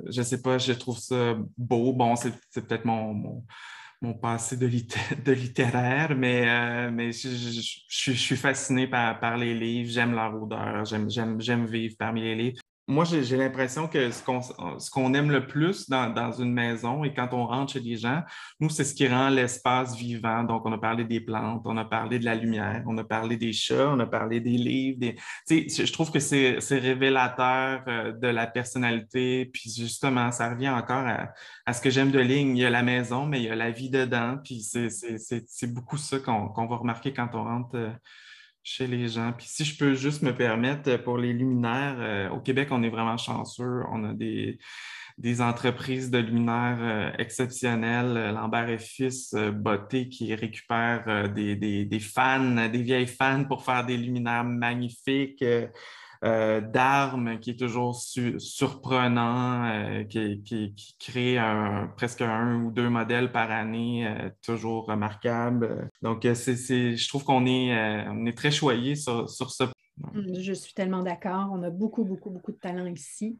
je 0.08 0.22
sais 0.24 0.42
pas, 0.42 0.58
je 0.58 0.74
trouve 0.74 0.98
ça 0.98 1.38
beau. 1.58 1.94
Bon, 1.94 2.16
c'est 2.16 2.34
peut-être 2.54 2.86
mon 2.86 3.44
passé 4.14 4.58
de, 4.58 4.68
de 5.26 5.32
littéraire, 5.32 6.16
mais, 6.16 6.48
euh, 6.48 6.92
mais 6.92 7.12
je, 7.12 7.30
je, 7.88 8.12
suis 8.12 8.36
fasciné 8.36 8.88
par, 8.88 9.20
par 9.20 9.38
les 9.38 9.54
livres, 9.54 9.90
j'aime 9.92 10.14
leur 10.14 10.42
odeur, 10.42 10.86
j'aime 10.86 11.66
vivre 11.66 11.96
parmi 11.98 12.22
les 12.22 12.36
livres 12.36 12.62
moi, 12.88 13.04
j'ai 13.04 13.38
l'impression 13.38 13.88
que 13.88 14.12
ce 14.12 14.22
qu'on 14.92 15.14
aime 15.16 15.32
le 15.32 15.48
plus 15.48 15.90
dans, 15.90 16.32
une 16.34 16.54
maison 16.54 17.04
et 17.04 17.14
quand 17.14 17.34
on 17.34 17.48
rentre 17.48 17.74
chez 17.74 17.80
les 17.80 17.98
gens, 17.98 18.22
nous, 18.60 18.70
c'est 18.70 18.84
ce 18.84 18.94
qui 18.94 19.08
rend 19.08 19.30
l'espace 19.30 19.96
vivant. 19.96 20.44
Donc, 20.44 20.66
on 20.66 20.72
a 20.72 20.78
parlé 20.78 21.04
des 21.04 21.20
plantes, 21.20 21.64
on 21.66 21.78
a 21.78 21.86
parlé 21.86 22.20
de 22.20 22.26
la 22.26 22.36
lumière, 22.36 22.84
on 22.86 22.96
a 23.00 23.04
parlé 23.04 23.38
des 23.38 23.54
chats, 23.54 23.90
on 23.90 24.00
a 24.00 24.06
parlé 24.06 24.40
des 24.40 24.58
livres. 24.58 25.00
Des... 25.00 25.16
Je 25.50 25.92
trouve 25.92 26.12
que 26.12 26.20
c'est 26.20 26.60
révélateur 26.72 27.82
euh, 27.88 28.12
de 28.12 28.28
la 28.28 28.46
personnalité. 28.46 29.46
Puis 29.46 29.74
justement, 29.76 30.32
ça 30.32 30.52
revient 30.52 30.70
encore 30.70 31.08
à, 31.66 31.74
ce 31.74 31.82
que 31.82 31.90
j'aime 31.90 32.12
de 32.12 32.20
Ligne. 32.20 32.56
Il 32.56 32.62
y 32.62 32.66
a 32.66 32.70
la 32.70 32.84
maison, 32.84 33.26
mais 33.26 33.40
il 33.40 33.46
y 33.46 33.50
a 33.50 33.56
la 33.56 33.72
vie 33.72 33.90
dedans. 33.90 34.38
Puis 34.44 34.62
c'est 34.62 35.74
beaucoup 35.74 35.98
ça 35.98 36.20
qu'on 36.20 36.68
va 36.68 36.76
remarquer 36.76 37.14
quand 37.14 37.30
on 37.34 37.44
rentre 37.46 37.76
euh, 37.76 37.90
chez 38.66 38.88
les 38.88 39.08
gens. 39.08 39.32
Puis 39.32 39.46
si 39.48 39.64
je 39.64 39.78
peux 39.78 39.94
juste 39.94 40.24
me 40.24 40.36
permettre, 40.36 40.90
euh, 40.90 40.98
pour 40.98 41.18
les 41.20 41.32
luminaires, 41.32 41.98
euh, 42.00 42.30
au 42.32 42.40
Québec, 42.40 42.70
on 42.72 42.82
est 42.84 42.90
vraiment 42.90 43.16
chanceux. 43.16 43.84
On 43.92 44.04
a 44.04 44.14
des, 44.14 44.58
des 45.20 45.40
entreprises 45.40 46.10
de 46.10 46.18
luminaires 46.18 46.80
euh, 46.82 47.12
exceptionnelles. 47.20 48.34
Lambert 48.34 48.70
et 48.70 48.80
Fils 48.80 49.36
Beauté 49.36 50.10
qui 50.10 50.34
récupèrent 50.34 51.30
des, 51.32 51.56
des, 51.56 51.86
des, 51.86 52.00
fans, 52.00 52.68
des 52.68 52.82
vieilles 52.82 53.08
fans 53.08 53.46
pour 53.46 53.64
faire 53.64 53.86
des 53.86 53.98
luminaires 53.98 54.44
magnifiques. 54.44 55.46
Euh, 56.26 56.60
d'armes 56.60 57.40
qui 57.40 57.52
est 57.52 57.60
toujours 57.60 57.96
surprenant, 57.96 59.66
euh, 59.66 60.04
qui, 60.06 60.74
crée 61.00 61.38
presque 61.98 62.22
un 62.22 62.64
ou 62.64 62.72
deux 62.72 62.90
modèles 62.90 63.32
par 63.32 63.52
année, 63.52 64.08
euh, 64.08 64.30
toujours 64.42 64.88
remarquable. 64.88 65.92
Donc, 66.02 66.28
c'est, 66.34 66.96
je 66.96 67.08
trouve 67.08 67.24
qu'on 67.26 67.46
est, 67.46 67.68
est 67.68 68.38
très 68.38 68.50
choyé 68.50 68.96
sur, 68.96 69.30
sur 69.30 69.52
ce. 69.52 69.66
Je 70.16 70.54
suis 70.54 70.74
tellement 70.74 71.04
d'accord. 71.04 71.50
On 71.52 71.62
a 71.62 71.70
beaucoup, 71.70 72.04
beaucoup, 72.04 72.32
beaucoup 72.32 72.54
de 72.54 72.58
talent 72.58 72.88
ici. 72.88 73.38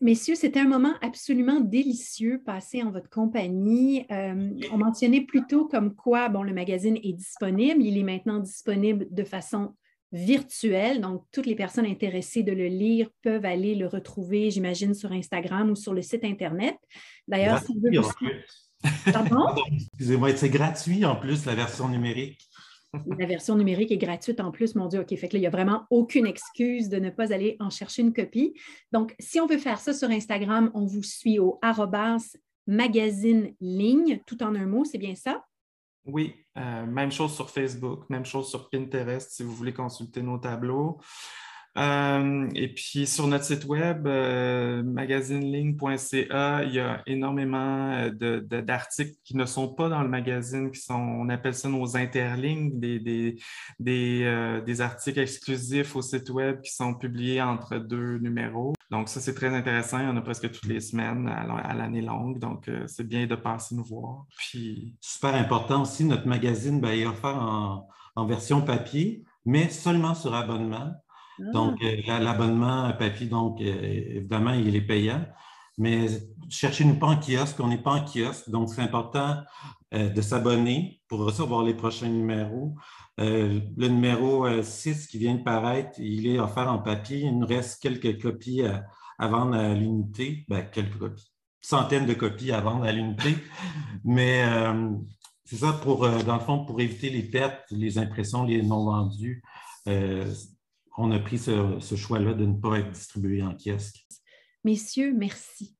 messieurs, 0.00 0.34
c'était 0.34 0.60
un 0.60 0.68
moment 0.68 0.94
absolument 1.02 1.60
délicieux 1.60 2.42
passé 2.44 2.82
en 2.82 2.90
votre 2.90 3.10
compagnie. 3.10 4.06
on 4.10 4.78
mentionnait 4.78 5.20
plutôt 5.20 5.68
comme 5.68 5.94
quoi, 5.94 6.28
bon, 6.30 6.42
le 6.42 6.52
magazine 6.52 6.96
est 6.96 7.12
disponible. 7.12 7.80
Il 7.80 7.96
est 7.96 8.02
maintenant 8.02 8.40
disponible 8.40 9.06
de 9.08 9.22
façon 9.22 9.74
virtuel. 10.12 11.00
Donc, 11.00 11.24
toutes 11.32 11.46
les 11.46 11.54
personnes 11.54 11.86
intéressées 11.86 12.42
de 12.42 12.52
le 12.52 12.66
lire 12.66 13.08
peuvent 13.22 13.44
aller 13.44 13.74
le 13.74 13.86
retrouver, 13.86 14.50
j'imagine, 14.50 14.94
sur 14.94 15.12
Instagram 15.12 15.70
ou 15.70 15.76
sur 15.76 15.92
le 15.92 16.02
site 16.02 16.24
Internet. 16.24 16.76
D'ailleurs, 17.28 17.60
si 17.60 17.74
vous 17.74 18.02
Pardon? 19.12 19.46
Excusez-moi, 19.72 20.36
c'est 20.36 20.50
gratuit 20.50 21.04
en 21.04 21.16
plus, 21.16 21.44
la 21.46 21.54
version 21.54 21.88
numérique. 21.88 22.46
La 23.18 23.26
version 23.26 23.56
numérique 23.56 23.90
est 23.90 23.98
gratuite 23.98 24.40
en 24.40 24.50
plus, 24.50 24.74
mon 24.74 24.86
Dieu. 24.86 25.00
OK, 25.00 25.14
fait 25.16 25.28
que 25.28 25.34
là, 25.34 25.38
il 25.38 25.42
n'y 25.42 25.46
a 25.46 25.50
vraiment 25.50 25.84
aucune 25.90 26.26
excuse 26.26 26.88
de 26.88 26.98
ne 26.98 27.10
pas 27.10 27.32
aller 27.32 27.56
en 27.60 27.68
chercher 27.68 28.02
une 28.02 28.12
copie. 28.12 28.54
Donc, 28.92 29.14
si 29.18 29.40
on 29.40 29.46
veut 29.46 29.58
faire 29.58 29.80
ça 29.80 29.92
sur 29.92 30.08
Instagram, 30.08 30.70
on 30.72 30.86
vous 30.86 31.02
suit 31.02 31.38
au 31.38 31.58
arrobas 31.62 32.36
magazine 32.66 33.54
ligne, 33.60 34.20
tout 34.26 34.42
en 34.42 34.54
un 34.54 34.66
mot, 34.66 34.84
c'est 34.84 34.98
bien 34.98 35.14
ça? 35.14 35.44
Oui, 36.06 36.46
euh, 36.56 36.86
même 36.86 37.10
chose 37.10 37.34
sur 37.34 37.50
Facebook, 37.50 38.08
même 38.08 38.24
chose 38.24 38.48
sur 38.48 38.70
Pinterest 38.70 39.30
si 39.30 39.42
vous 39.42 39.52
voulez 39.52 39.74
consulter 39.74 40.22
nos 40.22 40.38
tableaux. 40.38 41.00
Euh, 41.78 42.48
et 42.54 42.68
puis 42.72 43.06
sur 43.06 43.26
notre 43.26 43.44
site 43.44 43.64
web, 43.66 44.06
euh, 44.06 44.82
magazineligne.ca, 44.82 46.64
il 46.64 46.72
y 46.74 46.80
a 46.80 47.02
énormément 47.06 48.10
d'articles 48.10 49.16
qui 49.24 49.36
ne 49.36 49.44
sont 49.44 49.74
pas 49.74 49.88
dans 49.88 50.02
le 50.02 50.08
magazine, 50.08 50.70
qui 50.70 50.80
sont, 50.80 50.94
on 50.94 51.28
appelle 51.28 51.54
ça 51.54 51.68
nos 51.68 51.96
interlignes, 51.96 52.78
des, 52.78 53.38
des, 53.78 54.80
articles 54.80 55.20
exclusifs 55.20 55.96
au 55.96 56.02
site 56.02 56.30
web 56.30 56.60
qui 56.60 56.72
sont 56.72 56.94
publiés 56.94 57.42
entre 57.42 57.76
deux 57.78 58.18
numéros. 58.18 58.74
Donc, 58.90 59.08
ça, 59.08 59.20
c'est 59.20 59.34
très 59.34 59.54
intéressant. 59.54 59.98
Il 59.98 60.04
y 60.04 60.08
en 60.08 60.16
a 60.16 60.20
presque 60.20 60.50
toutes 60.50 60.66
les 60.66 60.80
semaines 60.80 61.28
à 61.28 61.74
l'année 61.74 62.02
longue. 62.02 62.38
Donc, 62.38 62.68
euh, 62.68 62.84
c'est 62.86 63.06
bien 63.06 63.26
de 63.26 63.34
passer 63.34 63.74
nous 63.74 63.84
voir. 63.84 64.24
Puis... 64.38 64.94
Super 65.00 65.34
important 65.34 65.82
aussi, 65.82 66.04
notre 66.04 66.26
magazine 66.26 66.80
ben, 66.80 66.90
est 66.90 67.06
offert 67.06 67.36
en, 67.36 68.26
version 68.26 68.62
papier, 68.62 69.24
mais 69.44 69.68
seulement 69.68 70.14
sur 70.14 70.34
abonnement. 70.34 70.94
Ah. 71.38 71.50
Donc, 71.52 71.82
euh, 71.82 71.96
l'abonnement 72.06 72.92
papier, 72.98 73.26
donc, 73.26 73.60
euh, 73.60 74.14
évidemment, 74.16 74.52
il 74.52 74.74
est 74.74 74.80
payant. 74.80 75.24
Mais 75.78 76.06
cherchez-nous 76.48 76.98
pas 76.98 77.08
en 77.08 77.16
kiosque, 77.16 77.60
on 77.60 77.68
n'est 77.68 77.82
pas 77.82 77.92
en 77.92 78.04
kiosque. 78.04 78.48
Donc, 78.48 78.70
c'est 78.70 78.82
important 78.82 79.36
de 79.92 80.20
s'abonner 80.20 81.00
pour 81.08 81.20
recevoir 81.20 81.62
les 81.62 81.74
prochains 81.74 82.08
numéros. 82.08 82.74
Euh, 83.18 83.60
le 83.76 83.88
numéro 83.88 84.46
6 84.62 84.88
euh, 84.88 85.06
qui 85.10 85.18
vient 85.18 85.36
de 85.36 85.42
paraître, 85.42 85.98
il 85.98 86.26
est 86.26 86.38
offert 86.38 86.70
en 86.70 86.78
papier. 86.78 87.20
Il 87.20 87.38
nous 87.38 87.46
reste 87.46 87.80
quelques 87.80 88.20
copies 88.20 88.62
à, 88.62 89.28
vendre 89.28 89.54
à 89.54 89.74
l'unité. 89.74 90.44
Ben, 90.48 90.62
quelques 90.70 90.98
copies. 90.98 91.32
Centaines 91.60 92.06
de 92.06 92.14
copies 92.14 92.52
à 92.52 92.60
vendre 92.60 92.84
à 92.84 92.92
l'unité. 92.92 93.36
Mais 94.04 94.44
euh, 94.44 94.90
c'est 95.44 95.56
ça, 95.56 95.72
pour, 95.72 96.08
dans 96.08 96.34
le 96.34 96.40
fond, 96.40 96.64
pour 96.64 96.80
éviter 96.80 97.08
les 97.08 97.22
pertes, 97.22 97.64
les 97.70 97.98
impressions, 97.98 98.44
les 98.44 98.62
non 98.62 98.84
vendus, 98.84 99.42
on 100.96 101.10
a 101.10 101.18
pris 101.18 101.38
ce, 101.38 101.78
ce 101.80 101.94
choix-là 101.94 102.34
de 102.34 102.46
ne 102.46 102.54
pas 102.54 102.78
être 102.78 102.90
distribué 102.90 103.42
en 103.42 103.54
kiosque. 103.54 104.06
Messieurs, 104.64 105.12
merci. 105.14 105.76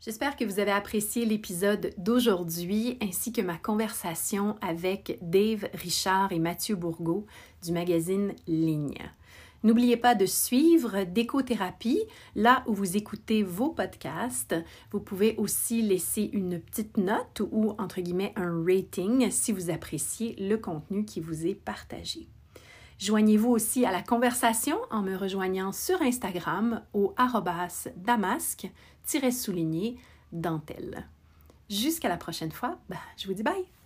J'espère 0.00 0.36
que 0.36 0.46
vous 0.46 0.60
avez 0.60 0.70
apprécié 0.70 1.26
l'épisode 1.26 1.92
d'aujourd'hui 1.98 2.96
ainsi 3.02 3.32
que 3.32 3.42
ma 3.42 3.58
conversation 3.58 4.56
avec 4.62 5.18
Dave 5.20 5.68
Richard 5.74 6.32
et 6.32 6.38
Mathieu 6.38 6.74
Bourgault 6.74 7.26
du 7.62 7.72
magazine 7.72 8.34
Ligne. 8.46 8.96
N'oubliez 9.62 9.96
pas 9.96 10.14
de 10.14 10.24
suivre 10.24 11.04
Décothérapie 11.04 12.00
là 12.34 12.64
où 12.66 12.72
vous 12.72 12.96
écoutez 12.96 13.42
vos 13.42 13.68
podcasts. 13.68 14.54
Vous 14.90 15.00
pouvez 15.00 15.34
aussi 15.36 15.82
laisser 15.82 16.30
une 16.32 16.60
petite 16.60 16.96
note 16.96 17.42
ou 17.50 17.74
entre 17.78 18.00
guillemets 18.00 18.32
un 18.36 18.64
rating 18.64 19.30
si 19.30 19.52
vous 19.52 19.70
appréciez 19.70 20.34
le 20.38 20.56
contenu 20.56 21.04
qui 21.04 21.20
vous 21.20 21.46
est 21.46 21.54
partagé. 21.54 22.26
Joignez-vous 22.98 23.50
aussi 23.50 23.84
à 23.84 23.92
la 23.92 24.02
conversation 24.02 24.78
en 24.90 25.02
me 25.02 25.16
rejoignant 25.16 25.72
sur 25.72 26.00
Instagram 26.02 26.82
au 26.92 27.14
arrobas 27.16 27.88
damasque 27.96 28.70
souligné 29.32 29.96
dentelle. 30.32 31.06
Jusqu'à 31.68 32.08
la 32.08 32.16
prochaine 32.16 32.52
fois, 32.52 32.78
bah, 32.88 32.96
je 33.16 33.26
vous 33.26 33.34
dis 33.34 33.42
bye! 33.42 33.79